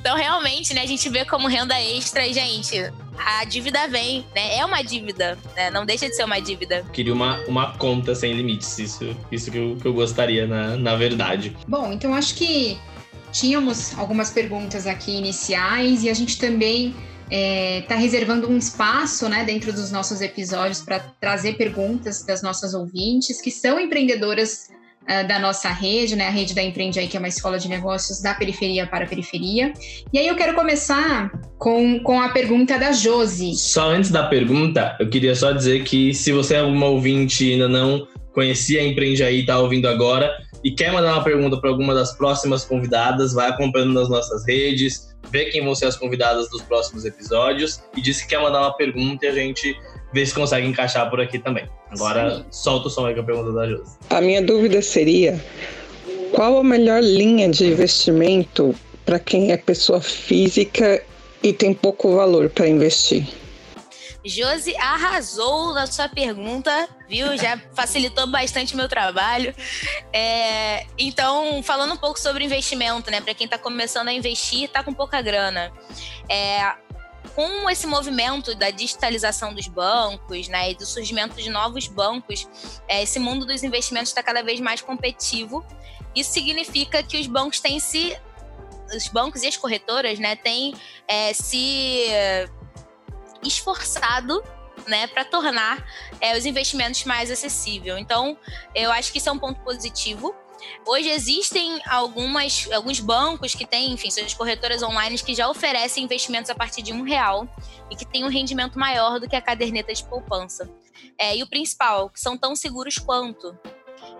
Então, 0.00 0.16
realmente, 0.16 0.72
né, 0.74 0.82
a 0.82 0.86
gente 0.86 1.08
vê 1.08 1.24
como 1.24 1.48
renda 1.48 1.80
extra 1.80 2.26
e, 2.26 2.32
gente, 2.32 2.76
a 3.18 3.44
dívida 3.44 3.88
vem, 3.88 4.24
né? 4.34 4.56
É 4.56 4.64
uma 4.64 4.82
dívida, 4.82 5.36
né? 5.56 5.70
Não 5.70 5.84
deixa 5.84 6.08
de 6.08 6.14
ser 6.14 6.24
uma 6.24 6.40
dívida. 6.40 6.84
Queria 6.92 7.12
uma, 7.12 7.38
uma 7.46 7.76
conta 7.76 8.14
sem 8.14 8.32
limites, 8.32 8.78
isso, 8.78 9.16
isso 9.30 9.50
que, 9.50 9.58
eu, 9.58 9.76
que 9.76 9.86
eu 9.86 9.92
gostaria, 9.92 10.46
na, 10.46 10.76
na 10.76 10.94
verdade. 10.96 11.56
Bom, 11.66 11.92
então 11.92 12.14
acho 12.14 12.34
que 12.34 12.78
tínhamos 13.32 13.96
algumas 13.98 14.30
perguntas 14.30 14.86
aqui 14.86 15.16
iniciais 15.16 16.04
e 16.04 16.10
a 16.10 16.14
gente 16.14 16.38
também 16.38 16.94
está 17.30 17.30
é, 17.30 17.82
tá 17.82 17.94
reservando 17.94 18.48
um 18.48 18.56
espaço 18.56 19.28
né, 19.28 19.44
dentro 19.44 19.72
dos 19.72 19.90
nossos 19.90 20.20
episódios 20.20 20.80
para 20.80 20.98
trazer 21.20 21.56
perguntas 21.56 22.24
das 22.24 22.40
nossas 22.40 22.72
ouvintes 22.72 23.40
que 23.40 23.50
são 23.50 23.78
empreendedoras 23.78 24.70
da 25.26 25.38
nossa 25.38 25.70
rede, 25.70 26.14
né, 26.14 26.26
a 26.26 26.30
rede 26.30 26.54
da 26.54 26.62
Empreende 26.62 26.98
aí, 26.98 27.08
que 27.08 27.16
é 27.16 27.20
uma 27.20 27.28
escola 27.28 27.58
de 27.58 27.68
negócios 27.68 28.20
da 28.20 28.34
periferia 28.34 28.86
para 28.86 29.04
a 29.04 29.08
periferia. 29.08 29.72
E 30.12 30.18
aí 30.18 30.26
eu 30.26 30.36
quero 30.36 30.54
começar 30.54 31.30
com, 31.56 31.98
com 32.00 32.20
a 32.20 32.28
pergunta 32.28 32.78
da 32.78 32.92
Josi. 32.92 33.54
Só 33.56 33.90
antes 33.90 34.10
da 34.10 34.24
pergunta, 34.24 34.96
eu 35.00 35.08
queria 35.08 35.34
só 35.34 35.52
dizer 35.52 35.82
que 35.84 36.12
se 36.12 36.30
você 36.32 36.56
é 36.56 36.62
uma 36.62 36.86
ouvinte 36.86 37.46
e 37.46 37.52
ainda 37.52 37.68
não 37.68 38.06
conhecia 38.32 38.80
a 38.80 38.84
Empreende 38.84 39.22
aí, 39.22 39.40
está 39.40 39.58
ouvindo 39.58 39.88
agora, 39.88 40.32
e 40.62 40.70
quer 40.70 40.92
mandar 40.92 41.14
uma 41.14 41.24
pergunta 41.24 41.56
para 41.60 41.70
alguma 41.70 41.94
das 41.94 42.16
próximas 42.16 42.64
convidadas, 42.64 43.32
vai 43.32 43.48
acompanhando 43.48 43.94
nas 43.94 44.08
nossas 44.08 44.46
redes, 44.46 45.08
vê 45.30 45.46
quem 45.46 45.64
vão 45.64 45.74
ser 45.74 45.86
as 45.86 45.96
convidadas 45.96 46.48
dos 46.50 46.62
próximos 46.62 47.04
episódios 47.04 47.82
e 47.96 48.00
disse 48.00 48.22
que 48.22 48.30
quer 48.30 48.42
mandar 48.42 48.60
uma 48.60 48.76
pergunta 48.76 49.26
e 49.26 49.28
a 49.28 49.32
gente 49.32 49.76
vê 50.12 50.24
se 50.24 50.34
consegue 50.34 50.66
encaixar 50.66 51.08
por 51.10 51.20
aqui 51.20 51.38
também. 51.38 51.66
Agora, 51.90 52.36
Sim. 52.36 52.44
solta 52.50 52.88
o 52.88 52.90
som 52.90 53.06
aí 53.06 53.14
com 53.14 53.20
a 53.20 53.24
pergunta 53.24 53.52
da 53.52 53.68
Josi. 53.68 53.96
A 54.10 54.20
minha 54.20 54.42
dúvida 54.42 54.80
seria: 54.82 55.42
qual 56.32 56.58
a 56.58 56.64
melhor 56.64 57.02
linha 57.02 57.48
de 57.48 57.66
investimento 57.66 58.74
para 59.04 59.18
quem 59.18 59.52
é 59.52 59.56
pessoa 59.56 60.00
física 60.00 61.02
e 61.42 61.52
tem 61.52 61.72
pouco 61.72 62.14
valor 62.14 62.50
para 62.50 62.68
investir? 62.68 63.26
Josi 64.28 64.76
arrasou 64.76 65.72
na 65.72 65.86
sua 65.86 66.08
pergunta, 66.08 66.88
viu? 67.08 67.36
Já 67.36 67.60
facilitou 67.74 68.26
bastante 68.26 68.76
meu 68.76 68.88
trabalho. 68.88 69.54
É, 70.12 70.86
então, 70.98 71.62
falando 71.62 71.94
um 71.94 71.96
pouco 71.96 72.18
sobre 72.18 72.44
investimento, 72.44 73.10
né? 73.10 73.20
Para 73.20 73.34
quem 73.34 73.46
está 73.46 73.58
começando 73.58 74.08
a 74.08 74.12
investir, 74.12 74.64
está 74.64 74.84
com 74.84 74.92
pouca 74.92 75.22
grana. 75.22 75.72
É, 76.28 76.74
com 77.34 77.70
esse 77.70 77.86
movimento 77.86 78.54
da 78.54 78.70
digitalização 78.70 79.54
dos 79.54 79.68
bancos, 79.68 80.48
né, 80.48 80.72
e 80.72 80.74
do 80.74 80.84
surgimento 80.84 81.36
de 81.36 81.50
novos 81.50 81.86
bancos, 81.86 82.48
é, 82.88 83.02
esse 83.02 83.18
mundo 83.18 83.46
dos 83.46 83.62
investimentos 83.62 84.08
está 84.08 84.22
cada 84.22 84.42
vez 84.42 84.58
mais 84.58 84.80
competitivo. 84.80 85.64
Isso 86.16 86.32
significa 86.32 87.02
que 87.02 87.16
os 87.16 87.26
bancos 87.26 87.60
têm 87.60 87.78
se, 87.78 88.16
os 88.92 89.06
bancos 89.08 89.42
e 89.42 89.46
as 89.46 89.56
corretoras, 89.56 90.18
né, 90.18 90.34
têm 90.34 90.74
é, 91.06 91.32
se 91.32 92.06
esforçado 93.42 94.42
né, 94.86 95.06
para 95.06 95.24
tornar 95.24 95.84
é, 96.20 96.36
os 96.36 96.46
investimentos 96.46 97.04
mais 97.04 97.30
acessíveis. 97.30 97.98
Então, 97.98 98.36
eu 98.74 98.90
acho 98.92 99.12
que 99.12 99.18
isso 99.18 99.28
é 99.28 99.32
um 99.32 99.38
ponto 99.38 99.60
positivo. 99.60 100.34
Hoje 100.86 101.08
existem 101.08 101.80
algumas, 101.86 102.68
alguns 102.72 102.98
bancos 103.00 103.54
que 103.54 103.64
têm, 103.64 103.92
enfim, 103.92 104.10
suas 104.10 104.34
corretoras 104.34 104.82
online 104.82 105.16
que 105.18 105.34
já 105.34 105.48
oferecem 105.48 106.04
investimentos 106.04 106.50
a 106.50 106.54
partir 106.54 106.82
de 106.82 106.92
um 106.92 107.02
real 107.02 107.46
e 107.90 107.96
que 107.96 108.04
têm 108.04 108.24
um 108.24 108.28
rendimento 108.28 108.78
maior 108.78 109.20
do 109.20 109.28
que 109.28 109.36
a 109.36 109.40
caderneta 109.40 109.92
de 109.92 110.04
poupança. 110.04 110.68
É, 111.16 111.36
e 111.36 111.42
o 111.42 111.48
principal, 111.48 112.10
que 112.10 112.20
são 112.20 112.36
tão 112.36 112.56
seguros 112.56 112.98
quanto. 112.98 113.56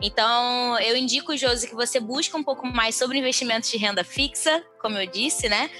Então, 0.00 0.78
eu 0.78 0.96
indico, 0.96 1.36
Josi, 1.36 1.68
que 1.68 1.74
você 1.74 1.98
busque 1.98 2.36
um 2.36 2.42
pouco 2.42 2.66
mais 2.66 2.94
sobre 2.94 3.18
investimentos 3.18 3.70
de 3.70 3.76
renda 3.76 4.04
fixa, 4.04 4.64
como 4.80 4.96
eu 4.96 5.06
disse, 5.06 5.48
né? 5.48 5.70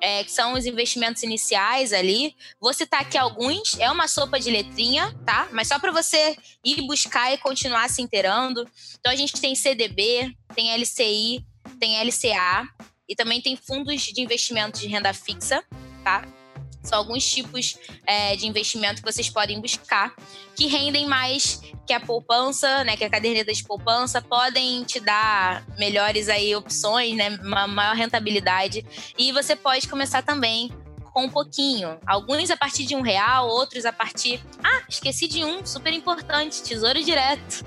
É, 0.00 0.24
que 0.24 0.30
são 0.30 0.54
os 0.54 0.66
investimentos 0.66 1.22
iniciais 1.22 1.92
ali. 1.92 2.34
Vou 2.60 2.72
citar 2.72 3.00
aqui 3.00 3.16
alguns, 3.16 3.78
é 3.78 3.90
uma 3.90 4.08
sopa 4.08 4.38
de 4.38 4.50
letrinha, 4.50 5.14
tá? 5.24 5.48
Mas 5.52 5.68
só 5.68 5.78
para 5.78 5.92
você 5.92 6.36
ir 6.64 6.82
buscar 6.82 7.32
e 7.32 7.38
continuar 7.38 7.88
se 7.88 8.02
inteirando. 8.02 8.68
Então 8.98 9.12
a 9.12 9.16
gente 9.16 9.40
tem 9.40 9.54
CDB, 9.54 10.34
tem 10.54 10.74
LCI, 10.76 11.44
tem 11.78 12.02
LCA 12.02 12.68
e 13.08 13.14
também 13.14 13.40
tem 13.40 13.56
fundos 13.56 14.02
de 14.02 14.20
investimento 14.20 14.78
de 14.80 14.86
renda 14.86 15.12
fixa, 15.12 15.64
tá? 16.02 16.26
São 16.86 16.98
alguns 16.98 17.28
tipos 17.28 17.76
é, 18.06 18.36
de 18.36 18.46
investimento 18.46 19.02
que 19.02 19.12
vocês 19.12 19.28
podem 19.28 19.60
buscar 19.60 20.14
que 20.54 20.66
rendem 20.66 21.06
mais 21.06 21.60
que 21.86 21.92
a 21.92 22.00
poupança, 22.00 22.82
né, 22.84 22.96
que 22.96 23.04
a 23.04 23.10
caderneta 23.10 23.52
de 23.52 23.62
poupança 23.62 24.22
podem 24.22 24.82
te 24.84 24.98
dar 24.98 25.64
melhores 25.78 26.28
aí 26.28 26.54
opções, 26.56 27.14
né, 27.16 27.38
uma 27.42 27.66
maior 27.66 27.94
rentabilidade. 27.94 28.84
E 29.18 29.32
você 29.32 29.54
pode 29.54 29.86
começar 29.86 30.22
também 30.22 30.72
com 31.12 31.24
um 31.24 31.30
pouquinho. 31.30 31.98
Alguns 32.06 32.50
a 32.50 32.56
partir 32.56 32.84
de 32.84 32.94
um 32.94 33.02
real, 33.02 33.48
outros 33.48 33.84
a 33.84 33.92
partir. 33.92 34.40
Ah, 34.62 34.82
esqueci 34.88 35.28
de 35.28 35.44
um, 35.44 35.64
super 35.64 35.92
importante, 35.92 36.62
tesouro 36.62 37.02
direto. 37.02 37.64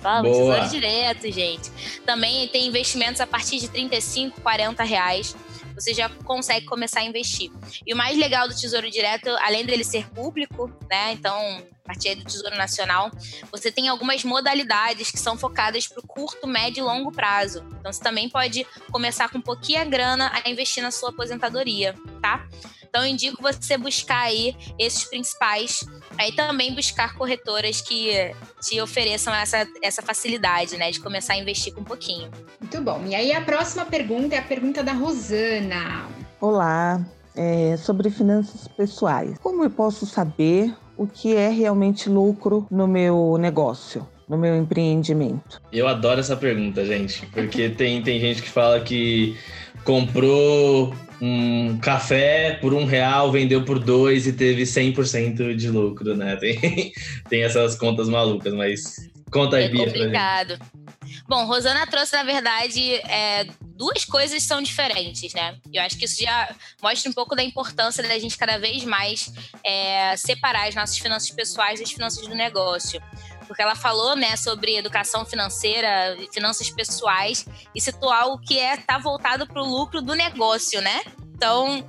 Fala, 0.00 0.22
tesouro 0.22 0.68
direto, 0.68 1.32
gente. 1.32 1.70
Também 2.04 2.46
tem 2.48 2.66
investimentos 2.66 3.20
a 3.20 3.26
partir 3.26 3.58
de 3.58 3.68
35, 3.68 4.40
40 4.40 4.84
reais 4.84 5.34
você 5.74 5.92
já 5.92 6.08
consegue 6.08 6.66
começar 6.66 7.00
a 7.00 7.04
investir. 7.04 7.50
E 7.86 7.92
o 7.92 7.96
mais 7.96 8.16
legal 8.16 8.48
do 8.48 8.54
Tesouro 8.54 8.90
Direto, 8.90 9.28
além 9.40 9.64
dele 9.64 9.84
ser 9.84 10.08
público, 10.10 10.70
né? 10.88 11.12
Então, 11.12 11.62
partir 11.84 12.14
do 12.14 12.24
Tesouro 12.24 12.56
Nacional, 12.56 13.10
você 13.52 13.70
tem 13.70 13.88
algumas 13.88 14.24
modalidades 14.24 15.10
que 15.10 15.18
são 15.18 15.36
focadas 15.36 15.86
para 15.86 16.00
o 16.00 16.06
curto, 16.06 16.46
médio 16.46 16.80
e 16.80 16.84
longo 16.84 17.12
prazo. 17.12 17.62
Então, 17.78 17.92
você 17.92 18.02
também 18.02 18.28
pode 18.28 18.66
começar 18.90 19.28
com 19.28 19.40
pouquinha 19.40 19.84
grana 19.84 20.32
a 20.32 20.48
investir 20.48 20.82
na 20.82 20.90
sua 20.90 21.10
aposentadoria, 21.10 21.94
tá? 22.22 22.46
Então, 22.88 23.02
eu 23.04 23.08
indico 23.08 23.42
você 23.42 23.76
buscar 23.76 24.20
aí 24.20 24.56
esses 24.78 25.04
principais. 25.04 25.84
Aí 26.16 26.30
também 26.32 26.74
buscar 26.74 27.14
corretoras 27.16 27.80
que 27.80 28.12
te 28.62 28.80
ofereçam 28.80 29.34
essa, 29.34 29.66
essa 29.82 30.00
facilidade, 30.00 30.76
né? 30.76 30.90
De 30.90 31.00
começar 31.00 31.34
a 31.34 31.36
investir 31.36 31.74
com 31.74 31.80
um 31.80 31.84
pouquinho. 31.84 32.30
Muito 32.60 32.80
bom. 32.80 33.04
E 33.04 33.14
aí 33.14 33.32
a 33.32 33.40
próxima 33.40 33.84
pergunta 33.84 34.36
é 34.36 34.38
a 34.38 34.42
pergunta 34.42 34.82
da 34.82 34.92
Rosana. 34.92 36.06
Olá, 36.40 37.04
é 37.34 37.76
sobre 37.76 38.10
finanças 38.10 38.68
pessoais. 38.68 39.36
Como 39.38 39.64
eu 39.64 39.70
posso 39.70 40.06
saber 40.06 40.72
o 40.96 41.06
que 41.06 41.34
é 41.34 41.48
realmente 41.48 42.08
lucro 42.08 42.66
no 42.70 42.86
meu 42.86 43.36
negócio? 43.38 44.06
no 44.28 44.38
meu 44.38 44.56
empreendimento? 44.56 45.60
Eu 45.70 45.86
adoro 45.86 46.20
essa 46.20 46.34
pergunta, 46.34 46.84
gente, 46.84 47.26
porque 47.26 47.68
tem, 47.68 48.02
tem 48.02 48.18
gente 48.18 48.40
que 48.40 48.48
fala 48.48 48.80
que 48.80 49.36
comprou 49.84 50.94
um 51.20 51.78
café 51.78 52.58
por 52.60 52.74
um 52.74 52.84
real, 52.84 53.30
vendeu 53.30 53.64
por 53.64 53.78
dois 53.78 54.26
e 54.26 54.32
teve 54.32 54.62
100% 54.62 55.54
de 55.54 55.70
lucro, 55.70 56.16
né? 56.16 56.36
Tem, 56.36 56.92
tem 57.28 57.42
essas 57.42 57.74
contas 57.76 58.08
malucas, 58.08 58.52
mas 58.52 58.96
conta 59.30 59.56
aí, 59.56 59.64
é 59.64 59.68
Bia. 59.68 59.84
complicado. 59.86 60.58
Bom, 61.26 61.46
Rosana 61.46 61.86
trouxe, 61.86 62.12
na 62.12 62.22
verdade, 62.22 62.94
é, 62.94 63.44
duas 63.62 64.04
coisas 64.04 64.42
são 64.42 64.60
diferentes, 64.60 65.32
né? 65.32 65.58
Eu 65.72 65.82
acho 65.82 65.96
que 65.96 66.04
isso 66.04 66.22
já 66.22 66.54
mostra 66.82 67.10
um 67.10 67.14
pouco 67.14 67.34
da 67.34 67.42
importância 67.42 68.02
da 68.02 68.18
gente 68.18 68.36
cada 68.36 68.58
vez 68.58 68.84
mais 68.84 69.32
é, 69.64 70.16
separar 70.16 70.68
as 70.68 70.74
nossas 70.74 70.98
finanças 70.98 71.30
pessoais 71.30 71.80
das 71.80 71.90
finanças 71.90 72.26
do 72.26 72.34
negócio 72.34 73.02
porque 73.46 73.62
ela 73.62 73.74
falou, 73.74 74.16
né, 74.16 74.36
sobre 74.36 74.76
educação 74.76 75.24
financeira, 75.24 76.16
finanças 76.32 76.70
pessoais 76.70 77.46
e 77.74 77.80
citou 77.80 78.10
algo 78.10 78.38
que 78.38 78.58
é 78.58 78.76
tá 78.76 78.98
voltado 78.98 79.46
para 79.46 79.62
o 79.62 79.68
lucro 79.68 80.02
do 80.02 80.14
negócio, 80.14 80.80
né? 80.80 81.02
Então, 81.34 81.86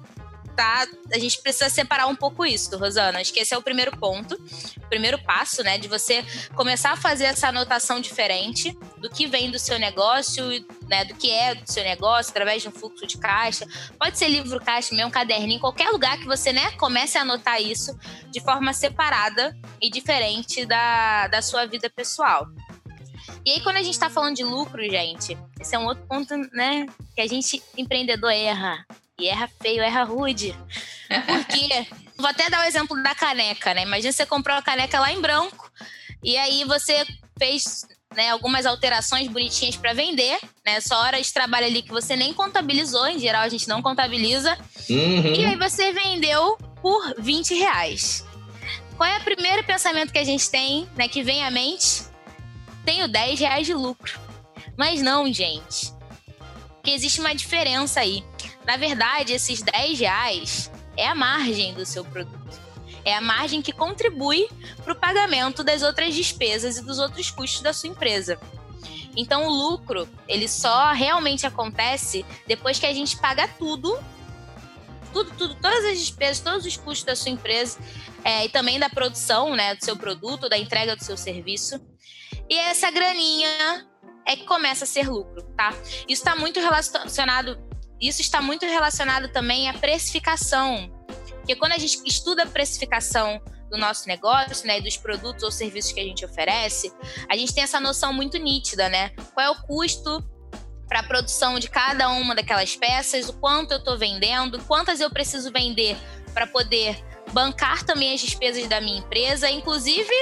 tá, 0.56 0.88
a 1.12 1.20
gente 1.20 1.42
precisa 1.42 1.70
separar 1.70 2.08
um 2.08 2.16
pouco 2.16 2.46
isso, 2.46 2.78
Rosana. 2.78 3.20
Acho 3.20 3.34
que 3.34 3.40
esse 3.40 3.54
é 3.54 3.58
o 3.58 3.62
primeiro 3.62 3.96
ponto, 3.98 4.36
o 4.36 4.90
primeiro 4.90 5.22
passo, 5.24 5.64
né, 5.64 5.78
de 5.78 5.88
você 5.88 6.24
começar 6.56 6.92
a 6.92 6.98
fazer 6.98 7.26
essa 7.26 7.50
anotação 7.50 8.00
diferente 8.00 8.78
do 8.98 9.10
que 9.10 9.28
vem 9.28 9.52
do 9.52 9.60
seu 9.60 9.78
negócio, 9.78 10.44
né, 10.88 11.06
do 11.06 11.16
que 11.16 11.32
é 11.32 11.56
do 11.56 11.70
seu 11.70 11.84
negócio, 11.84 12.32
através 12.32 12.62
de 12.62 12.70
um 12.70 12.72
fluxo 12.72 13.06
de 13.06 13.18
caixa. 13.18 13.66
Pode 14.00 14.18
ser 14.18 14.30
livro 14.30 14.60
caixa, 14.60 14.96
mesmo 14.96 15.12
caderninho, 15.12 15.60
qualquer 15.60 15.90
lugar 15.90 16.18
que 16.18 16.26
você, 16.26 16.52
né, 16.54 16.72
comece 16.72 17.18
a 17.18 17.22
anotar 17.22 17.62
isso 17.62 17.98
de 18.32 18.40
forma 18.40 18.74
separada 18.74 19.58
e 19.82 19.90
diferente 19.90 20.66
da, 20.66 21.28
da 21.28 21.42
sua 21.42 21.66
vida 21.66 21.90
pessoal. 21.90 22.48
E 23.46 23.52
aí, 23.52 23.62
quando 23.62 23.78
a 23.78 23.84
gente 23.84 23.94
está 23.94 24.10
falando 24.10 24.36
de 24.36 24.44
lucro, 24.44 24.82
gente, 24.84 25.38
esse 25.60 25.76
é 25.76 25.80
um 25.80 25.86
outro 25.86 26.04
ponto, 26.08 26.36
né, 26.52 26.88
que 27.16 27.22
a 27.22 27.28
gente, 27.28 27.62
empreendedor, 27.78 28.32
erra. 28.32 28.86
E 29.20 29.28
erra 29.28 29.50
feio, 29.62 29.82
erra 29.82 30.04
rude. 30.04 30.58
Porque, 31.26 31.88
vou 32.18 32.28
até 32.28 32.50
dar 32.50 32.62
o 32.62 32.68
exemplo 32.68 33.02
da 33.02 33.16
caneca, 33.16 33.74
né? 33.74 33.84
Imagina 33.84 34.12
você 34.12 34.26
comprou 34.26 34.58
a 34.58 34.62
caneca 34.62 35.00
lá 35.00 35.12
em 35.12 35.22
branco, 35.22 35.72
e 36.24 36.38
aí 36.38 36.64
você 36.64 37.06
fez 37.38 37.86
né, 38.16 38.30
algumas 38.30 38.66
alterações 38.66 39.28
bonitinhas 39.28 39.76
para 39.76 39.94
vender, 39.94 40.40
né? 40.66 40.80
Só 40.80 40.96
horas 41.02 41.28
de 41.28 41.34
trabalho 41.34 41.66
ali 41.66 41.82
que 41.82 41.92
você 41.92 42.16
nem 42.16 42.34
contabilizou, 42.34 43.08
em 43.08 43.20
geral 43.20 43.44
a 43.44 43.50
gente 43.50 43.68
não 43.68 43.82
contabiliza. 43.82 44.58
Uhum. 44.90 45.34
E 45.36 45.46
aí 45.46 45.56
você 45.56 45.92
vendeu 45.92 46.58
por 46.82 47.16
20 47.20 47.54
reais. 47.56 48.26
Qual 48.98 49.10
é 49.10 49.18
o 49.18 49.24
primeiro 49.24 49.64
pensamento 49.64 50.12
que 50.12 50.20
a 50.20 50.24
gente 50.24 50.50
tem, 50.50 50.88
né, 50.96 51.08
que 51.08 51.22
vem 51.22 51.44
à 51.44 51.52
mente? 51.52 52.04
Tenho 52.86 53.08
10 53.08 53.40
reais 53.40 53.68
de 53.68 53.74
lucro. 53.74 54.20
Mas 54.78 55.02
não, 55.02 55.32
gente. 55.32 55.94
Porque 56.76 56.92
existe 56.92 57.20
uma 57.20 57.36
diferença 57.36 58.00
aí. 58.00 58.24
Na 58.66 58.78
verdade, 58.78 59.34
esses 59.34 59.62
10 59.62 60.00
reais 60.00 60.72
é 60.98 61.08
a 61.08 61.16
margem 61.16 61.74
do 61.74 61.86
seu 61.86 62.04
produto. 62.04 62.60
É 63.04 63.16
a 63.16 63.22
margem 63.22 63.62
que 63.62 63.72
contribui 63.72 64.50
para 64.84 64.94
o 64.94 64.96
pagamento 64.96 65.64
das 65.64 65.84
outras 65.84 66.16
despesas 66.16 66.78
e 66.78 66.82
dos 66.82 66.98
outros 66.98 67.30
custos 67.30 67.62
da 67.62 67.72
sua 67.72 67.90
empresa. 67.90 68.40
Então, 69.16 69.46
o 69.46 69.50
lucro, 69.50 70.10
ele 70.28 70.48
só 70.48 70.92
realmente 70.92 71.46
acontece 71.46 72.26
depois 72.48 72.80
que 72.80 72.86
a 72.86 72.94
gente 72.94 73.16
paga 73.18 73.48
tudo, 73.48 73.98
tudo, 75.14 75.32
tudo, 75.38 75.56
todas 75.56 75.86
as 75.86 76.00
despesas, 76.00 76.40
todos 76.40 76.66
os 76.66 76.76
custos 76.76 77.06
da 77.06 77.16
sua 77.16 77.32
empresa 77.32 77.80
é, 78.24 78.46
e 78.46 78.50
também 78.50 78.80
da 78.80 78.90
produção, 78.90 79.56
né, 79.56 79.76
do 79.76 79.86
seu 79.86 79.96
produto, 79.96 80.50
da 80.50 80.58
entrega 80.58 80.96
do 80.96 81.04
seu 81.04 81.16
serviço. 81.16 81.80
E 82.50 82.58
essa 82.58 82.92
graninha 82.92 83.88
é 84.28 84.36
que 84.36 84.46
começa 84.46 84.84
a 84.84 84.88
ser 84.88 85.08
lucro, 85.08 85.44
tá? 85.56 85.72
Isso 86.08 86.24
está 86.24 86.36
muito 86.36 86.60
relacionado 86.60 87.58
isso 88.00 88.22
está 88.22 88.42
muito 88.42 88.66
relacionado 88.66 89.30
também 89.30 89.70
à 89.70 89.74
precificação. 89.74 90.92
Porque 91.38 91.56
quando 91.56 91.74
a 91.74 91.78
gente 91.78 92.02
estuda 92.06 92.44
a 92.44 92.48
precificação 92.48 93.42
do 93.70 93.78
nosso 93.78 94.08
negócio, 94.08 94.66
né, 94.68 94.80
dos 94.82 94.98
produtos 94.98 95.44
ou 95.44 95.52
serviços 95.52 95.92
que 95.92 96.00
a 96.00 96.04
gente 96.04 96.26
oferece, 96.26 96.92
a 97.30 97.38
gente 97.38 97.54
tem 97.54 97.64
essa 97.64 97.80
noção 97.80 98.14
muito 98.14 98.38
nítida, 98.38 98.90
né? 98.90 99.10
Qual 99.34 99.46
é 99.46 99.50
o 99.50 99.56
custo 99.64 100.24
para 100.88 101.00
a 101.00 101.04
produção 101.04 101.60
de 101.60 101.70
cada 101.70 102.10
uma 102.10 102.36
daquelas 102.36 102.76
peças, 102.76 103.28
o 103.28 103.34
quanto 103.34 103.72
eu 103.72 103.80
estou 103.80 103.98
vendendo, 103.98 104.62
quantas 104.66 105.00
eu 105.00 105.10
preciso 105.10 105.52
vender 105.52 105.98
para 106.34 106.46
poder 106.46 107.04
bancar 107.34 107.84
também 107.84 108.14
as 108.14 108.22
despesas 108.22 108.68
da 108.68 108.80
minha 108.80 109.00
empresa, 109.00 109.50
inclusive, 109.50 110.14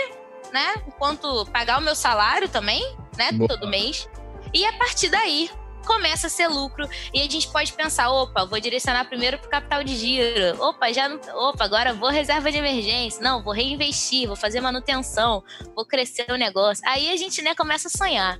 né, 0.53 0.75
enquanto 0.87 1.45
pagar 1.47 1.79
o 1.79 1.81
meu 1.81 1.95
salário 1.95 2.47
também, 2.47 2.81
né, 3.17 3.31
Boa. 3.33 3.47
todo 3.47 3.67
mês. 3.67 4.07
E 4.53 4.65
a 4.65 4.73
partir 4.73 5.09
daí, 5.09 5.49
começa 5.85 6.27
a 6.27 6.29
ser 6.29 6.47
lucro 6.47 6.87
e 7.13 7.21
a 7.21 7.23
gente 7.23 7.47
pode 7.49 7.73
pensar, 7.73 8.09
opa, 8.09 8.45
vou 8.45 8.59
direcionar 8.59 9.05
primeiro 9.05 9.37
para 9.37 9.47
o 9.47 9.49
capital 9.49 9.83
de 9.83 9.95
giro, 9.95 10.61
opa, 10.61 10.91
já 10.91 11.07
não, 11.07 11.19
opa, 11.49 11.63
agora 11.63 11.93
vou 11.93 12.09
reserva 12.09 12.51
de 12.51 12.57
emergência, 12.57 13.21
não, 13.21 13.43
vou 13.43 13.53
reinvestir, 13.53 14.27
vou 14.27 14.35
fazer 14.35 14.61
manutenção, 14.61 15.43
vou 15.75 15.85
crescer 15.85 16.25
o 16.29 16.35
negócio. 16.35 16.83
Aí 16.87 17.09
a 17.09 17.17
gente 17.17 17.41
né, 17.41 17.53
começa 17.55 17.87
a 17.87 17.91
sonhar. 17.91 18.39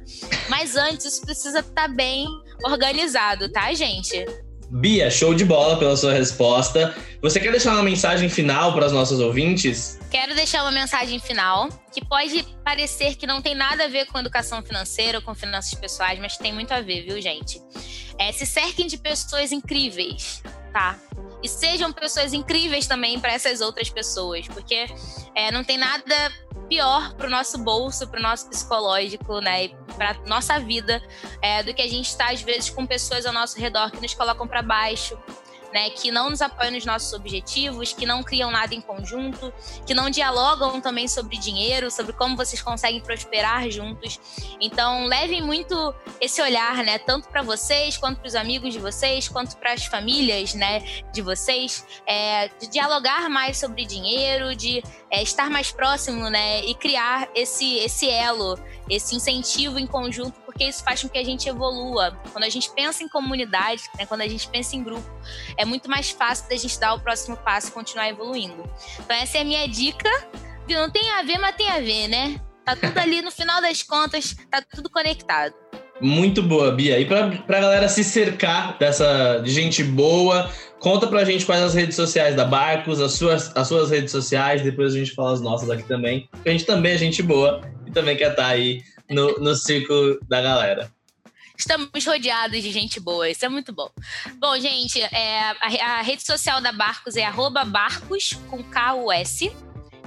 Mas 0.49 0.75
antes 0.75 1.05
isso 1.05 1.21
precisa 1.21 1.59
estar 1.59 1.73
tá 1.73 1.87
bem 1.87 2.27
organizado, 2.63 3.51
tá, 3.51 3.73
gente? 3.73 4.25
Bia, 4.69 5.09
show 5.09 5.33
de 5.33 5.45
bola 5.45 5.77
pela 5.77 5.95
sua 5.95 6.13
resposta. 6.13 6.95
Você 7.21 7.39
quer 7.39 7.51
deixar 7.51 7.73
uma 7.73 7.83
mensagem 7.83 8.27
final 8.29 8.73
para 8.73 8.87
os 8.87 8.91
nossos 8.91 9.19
ouvintes? 9.19 9.99
Quero 10.11 10.35
deixar 10.35 10.63
uma 10.63 10.71
mensagem 10.71 11.19
final 11.19 11.69
que 11.91 12.03
pode 12.03 12.43
parecer 12.63 13.15
que 13.15 13.25
não 13.25 13.41
tem 13.41 13.55
nada 13.55 13.85
a 13.85 13.87
ver 13.87 14.05
com 14.07 14.19
educação 14.19 14.61
financeira 14.61 15.19
ou 15.19 15.23
com 15.23 15.33
finanças 15.33 15.73
pessoais, 15.73 16.19
mas 16.19 16.37
tem 16.37 16.53
muito 16.53 16.73
a 16.73 16.81
ver, 16.81 17.03
viu, 17.03 17.21
gente? 17.21 17.61
É, 18.17 18.31
se 18.31 18.45
cerquem 18.45 18.87
de 18.87 18.97
pessoas 18.97 19.51
incríveis, 19.51 20.43
tá? 20.71 20.99
E 21.41 21.47
sejam 21.47 21.91
pessoas 21.91 22.33
incríveis 22.33 22.87
também 22.87 23.19
para 23.19 23.33
essas 23.33 23.61
outras 23.61 23.89
pessoas, 23.89 24.47
porque 24.47 24.85
é, 25.35 25.51
não 25.51 25.63
tem 25.63 25.77
nada 25.77 26.31
pior 26.69 27.13
para 27.15 27.27
o 27.27 27.29
nosso 27.29 27.57
bolso, 27.57 28.07
para 28.07 28.19
o 28.19 28.23
nosso 28.23 28.49
psicológico, 28.49 29.39
né, 29.39 29.69
para 29.93 30.15
nossa 30.25 30.59
vida, 30.59 31.01
é, 31.41 31.63
do 31.63 31.73
que 31.73 31.81
a 31.81 31.87
gente 31.87 32.07
estar 32.07 32.27
tá, 32.27 32.31
às 32.31 32.41
vezes 32.41 32.69
com 32.69 32.85
pessoas 32.85 33.25
ao 33.25 33.33
nosso 33.33 33.59
redor 33.59 33.91
que 33.91 34.01
nos 34.01 34.13
colocam 34.13 34.47
para 34.47 34.61
baixo, 34.61 35.17
né, 35.73 35.89
que 35.89 36.11
não 36.11 36.29
nos 36.29 36.41
apoiam 36.41 36.71
nos 36.71 36.85
nossos 36.85 37.11
objetivos, 37.13 37.91
que 37.91 38.05
não 38.05 38.23
criam 38.23 38.51
nada 38.51 38.75
em 38.75 38.81
conjunto, 38.81 39.51
que 39.85 39.93
não 39.93 40.09
dialogam 40.09 40.79
também 40.79 41.07
sobre 41.07 41.37
dinheiro, 41.37 41.89
sobre 41.89 42.13
como 42.13 42.37
vocês 42.37 42.61
conseguem 42.61 43.01
prosperar 43.01 43.69
juntos. 43.69 44.19
Então, 44.61 45.05
levem 45.05 45.41
muito 45.41 45.93
esse 46.21 46.41
olhar, 46.41 46.77
né, 46.83 46.99
tanto 46.99 47.27
para 47.27 47.41
vocês, 47.41 47.97
quanto 47.97 48.19
para 48.19 48.27
os 48.27 48.35
amigos 48.35 48.71
de 48.71 48.79
vocês, 48.79 49.27
quanto 49.27 49.57
para 49.57 49.73
as 49.73 49.85
famílias, 49.85 50.53
né, 50.53 50.81
de 51.11 51.21
vocês, 51.21 51.85
é, 52.05 52.49
de 52.59 52.67
dialogar 52.67 53.29
mais 53.29 53.57
sobre 53.57 53.85
dinheiro, 53.85 54.55
de 54.55 54.83
é, 55.09 55.23
estar 55.23 55.49
mais 55.49 55.71
próximo, 55.71 56.29
né, 56.29 56.63
e 56.65 56.75
criar 56.75 57.27
esse 57.33 57.77
esse 57.79 58.09
elo, 58.09 58.59
esse 58.89 59.15
incentivo 59.15 59.79
em 59.79 59.87
conjunto 59.87 60.42
porque 60.53 60.65
isso 60.65 60.83
faz 60.83 61.01
com 61.01 61.09
que 61.09 61.17
a 61.17 61.23
gente 61.23 61.49
evolua. 61.49 62.15
Quando 62.31 62.43
a 62.43 62.49
gente 62.49 62.69
pensa 62.73 63.03
em 63.03 63.09
comunidade, 63.09 63.81
né, 63.97 64.05
quando 64.05 64.21
a 64.21 64.27
gente 64.27 64.47
pensa 64.47 64.75
em 64.75 64.83
grupo, 64.83 65.03
é 65.57 65.65
muito 65.65 65.89
mais 65.89 66.11
fácil 66.11 66.47
da 66.47 66.55
gente 66.55 66.79
dar 66.79 66.93
o 66.93 66.99
próximo 66.99 67.35
passo 67.35 67.69
e 67.69 67.71
continuar 67.71 68.07
evoluindo. 68.07 68.63
Então 68.99 69.15
essa 69.17 69.39
é 69.39 69.41
a 69.41 69.43
minha 69.43 69.67
dica. 69.67 70.09
Não 70.69 70.89
tem 70.89 71.09
a 71.11 71.23
ver, 71.23 71.39
mas 71.39 71.55
tem 71.55 71.69
a 71.69 71.79
ver, 71.79 72.07
né? 72.07 72.39
Tá 72.63 72.75
tudo 72.75 72.97
ali 72.97 73.21
no 73.21 73.31
final 73.31 73.61
das 73.61 73.81
contas, 73.83 74.35
tá 74.49 74.63
tudo 74.73 74.89
conectado. 74.89 75.53
Muito 75.99 76.41
boa, 76.41 76.71
Bia. 76.71 76.99
E 76.99 77.05
pra, 77.05 77.29
pra 77.29 77.59
galera 77.59 77.89
se 77.89 78.03
cercar 78.03 78.77
dessa 78.77 79.39
de 79.39 79.51
gente 79.51 79.83
boa, 79.83 80.49
conta 80.79 81.07
pra 81.07 81.25
gente 81.25 81.45
quais 81.45 81.61
as 81.61 81.73
redes 81.73 81.95
sociais 81.95 82.35
da 82.35 82.45
Barcos, 82.45 83.01
as 83.01 83.13
suas, 83.13 83.55
as 83.55 83.67
suas 83.67 83.89
redes 83.89 84.11
sociais, 84.11 84.61
depois 84.61 84.93
a 84.93 84.97
gente 84.97 85.11
fala 85.11 85.33
as 85.33 85.41
nossas 85.41 85.69
aqui 85.69 85.83
também. 85.83 86.29
A 86.45 86.49
gente 86.49 86.65
também 86.65 86.93
é 86.93 86.97
gente 86.97 87.21
boa 87.21 87.61
e 87.85 87.91
também 87.91 88.15
quer 88.15 88.31
estar 88.31 88.43
tá 88.43 88.49
aí 88.49 88.81
no, 89.09 89.39
no 89.39 89.55
ciclo 89.55 90.19
da 90.27 90.41
galera. 90.41 90.91
Estamos 91.57 92.05
rodeados 92.05 92.61
de 92.61 92.71
gente 92.71 92.99
boa, 92.99 93.29
isso 93.29 93.45
é 93.45 93.49
muito 93.49 93.71
bom. 93.71 93.89
Bom, 94.39 94.59
gente, 94.59 94.99
é, 94.99 95.41
a, 95.61 95.99
a, 95.99 96.01
rede 96.01 96.25
social 96.25 96.59
da 96.59 96.71
Barcos 96.71 97.15
é 97.15 97.31
barcos 97.65 98.33
com 98.49 98.63
K-U-S, 98.63 99.55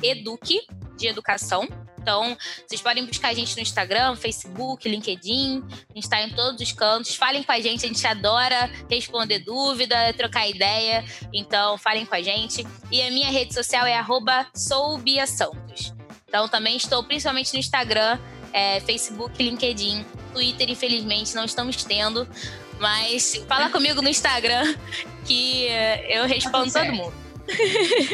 Eduque, 0.03 0.61
de 0.97 1.07
educação. 1.07 1.69
Então, 1.99 2.37
vocês 2.67 2.81
podem 2.81 3.05
buscar 3.05 3.29
a 3.29 3.35
gente 3.35 3.57
no 3.57 3.63
Instagram, 3.63 4.15
Facebook, 4.15 4.89
LinkedIn. 4.89 5.65
A 5.69 5.95
gente 5.95 6.05
está 6.05 6.23
em 6.23 6.31
todos 6.31 6.61
os 6.61 6.71
cantos. 6.71 7.17
Falem 7.17 7.43
com 7.43 7.51
a 7.51 7.59
gente, 7.59 7.85
a 7.85 7.89
gente 7.89 8.07
adora 8.07 8.71
responder 8.89 9.41
dúvida, 9.41 10.13
trocar 10.15 10.49
ideia. 10.49 11.05
Então, 11.33 11.77
falem 11.77 12.07
com 12.07 12.15
a 12.15 12.23
gente. 12.23 12.65
E 12.93 13.03
a 13.03 13.11
minha 13.11 13.29
rede 13.29 13.53
social 13.53 13.85
é 13.87 14.01
@soubiasantos. 14.55 15.93
Então, 16.29 16.49
também 16.49 16.77
estou 16.77 17.03
principalmente 17.03 17.53
no 17.53 17.59
Instagram 17.59 18.21
é, 18.57 18.81
Facebook, 18.81 19.41
LinkedIn, 19.43 20.07
Twitter, 20.33 20.71
infelizmente, 20.71 21.35
não 21.35 21.45
estamos 21.45 21.85
tendo. 21.85 22.27
Mas 22.81 23.43
fala 23.47 23.69
comigo 23.71 24.01
no 24.01 24.09
Instagram 24.09 24.75
que 25.27 25.67
eu 26.09 26.25
respondo 26.25 26.73
todo 26.73 26.93
mundo. 26.93 27.13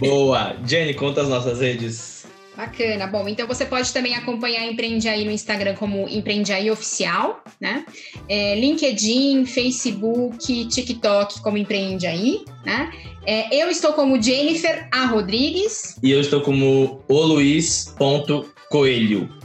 Boa! 0.00 0.56
Jenny, 0.66 0.94
conta 0.94 1.22
as 1.22 1.28
nossas 1.28 1.60
redes. 1.60 2.26
Bacana. 2.56 3.06
Bom, 3.06 3.28
então 3.28 3.46
você 3.46 3.64
pode 3.64 3.92
também 3.92 4.14
acompanhar 4.14 4.66
Empreende 4.66 5.08
Aí 5.08 5.24
no 5.24 5.30
Instagram 5.30 5.74
como 5.74 6.08
Empreende 6.08 6.52
Aí 6.52 6.70
Oficial, 6.70 7.42
né? 7.58 7.86
É, 8.28 8.54
LinkedIn, 8.60 9.46
Facebook, 9.46 10.66
TikTok 10.66 11.40
como 11.40 11.56
Empreende 11.56 12.06
Aí, 12.06 12.44
né? 12.64 12.92
É, 13.24 13.56
eu 13.56 13.70
estou 13.70 13.94
como 13.94 14.20
Jennifer 14.20 14.86
A. 14.92 15.06
Rodrigues. 15.06 15.96
E 16.02 16.10
eu 16.10 16.20
estou 16.20 16.42
como 16.42 17.02
oluiz.coelho. 17.08 19.41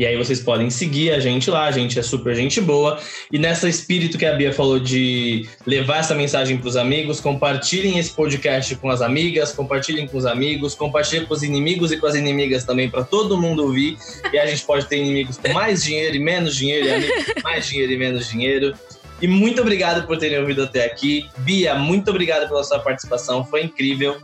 E 0.00 0.06
aí 0.06 0.16
vocês 0.16 0.40
podem 0.40 0.70
seguir 0.70 1.10
a 1.10 1.20
gente 1.20 1.50
lá, 1.50 1.66
a 1.66 1.70
gente 1.70 1.98
é 1.98 2.02
super 2.02 2.34
gente 2.34 2.58
boa. 2.58 2.98
E 3.30 3.38
nessa 3.38 3.68
espírito 3.68 4.16
que 4.16 4.24
a 4.24 4.32
Bia 4.32 4.50
falou 4.50 4.80
de 4.80 5.46
levar 5.66 5.98
essa 5.98 6.14
mensagem 6.14 6.56
para 6.56 6.68
os 6.68 6.74
amigos, 6.74 7.20
compartilhem 7.20 7.98
esse 7.98 8.10
podcast 8.12 8.74
com 8.76 8.88
as 8.88 9.02
amigas, 9.02 9.52
compartilhem 9.52 10.08
com 10.08 10.16
os 10.16 10.24
amigos, 10.24 10.74
compartilhem 10.74 11.26
com 11.26 11.34
os 11.34 11.42
inimigos 11.42 11.92
e 11.92 11.98
com 11.98 12.06
as 12.06 12.14
inimigas 12.14 12.64
também 12.64 12.88
para 12.88 13.04
todo 13.04 13.36
mundo 13.36 13.62
ouvir. 13.62 13.98
E 14.32 14.38
a 14.38 14.46
gente 14.46 14.64
pode 14.64 14.86
ter 14.86 14.96
inimigos 14.96 15.36
com 15.36 15.52
mais 15.52 15.84
dinheiro 15.84 16.16
e 16.16 16.18
menos 16.18 16.56
dinheiro, 16.56 16.86
e 16.86 16.92
amigos 16.94 17.34
com 17.34 17.42
mais 17.42 17.66
dinheiro 17.68 17.92
e 17.92 17.98
menos 17.98 18.26
dinheiro. 18.26 18.72
E 19.20 19.28
muito 19.28 19.60
obrigado 19.60 20.06
por 20.06 20.16
terem 20.16 20.38
ouvido 20.38 20.62
até 20.62 20.86
aqui. 20.86 21.28
Bia, 21.40 21.74
muito 21.74 22.08
obrigado 22.08 22.48
pela 22.48 22.64
sua 22.64 22.78
participação, 22.78 23.44
foi 23.44 23.64
incrível. 23.64 24.16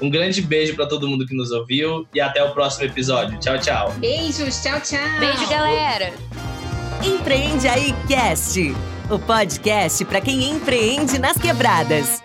Um 0.00 0.10
grande 0.10 0.40
beijo 0.40 0.74
para 0.74 0.86
todo 0.86 1.06
mundo 1.06 1.26
que 1.26 1.34
nos 1.34 1.50
ouviu 1.50 2.06
e 2.14 2.20
até 2.20 2.42
o 2.42 2.52
próximo 2.52 2.86
episódio. 2.86 3.38
Tchau, 3.38 3.58
tchau. 3.58 3.92
Beijos, 3.98 4.62
tchau, 4.62 4.80
tchau. 4.80 5.20
Beijo, 5.20 5.48
galera. 5.48 6.12
Empreende 7.04 7.68
aí 7.68 7.94
Cast, 8.08 8.74
o 9.10 9.18
podcast 9.18 10.04
para 10.04 10.20
quem 10.20 10.50
empreende 10.50 11.18
nas 11.18 11.36
quebradas. 11.36 12.22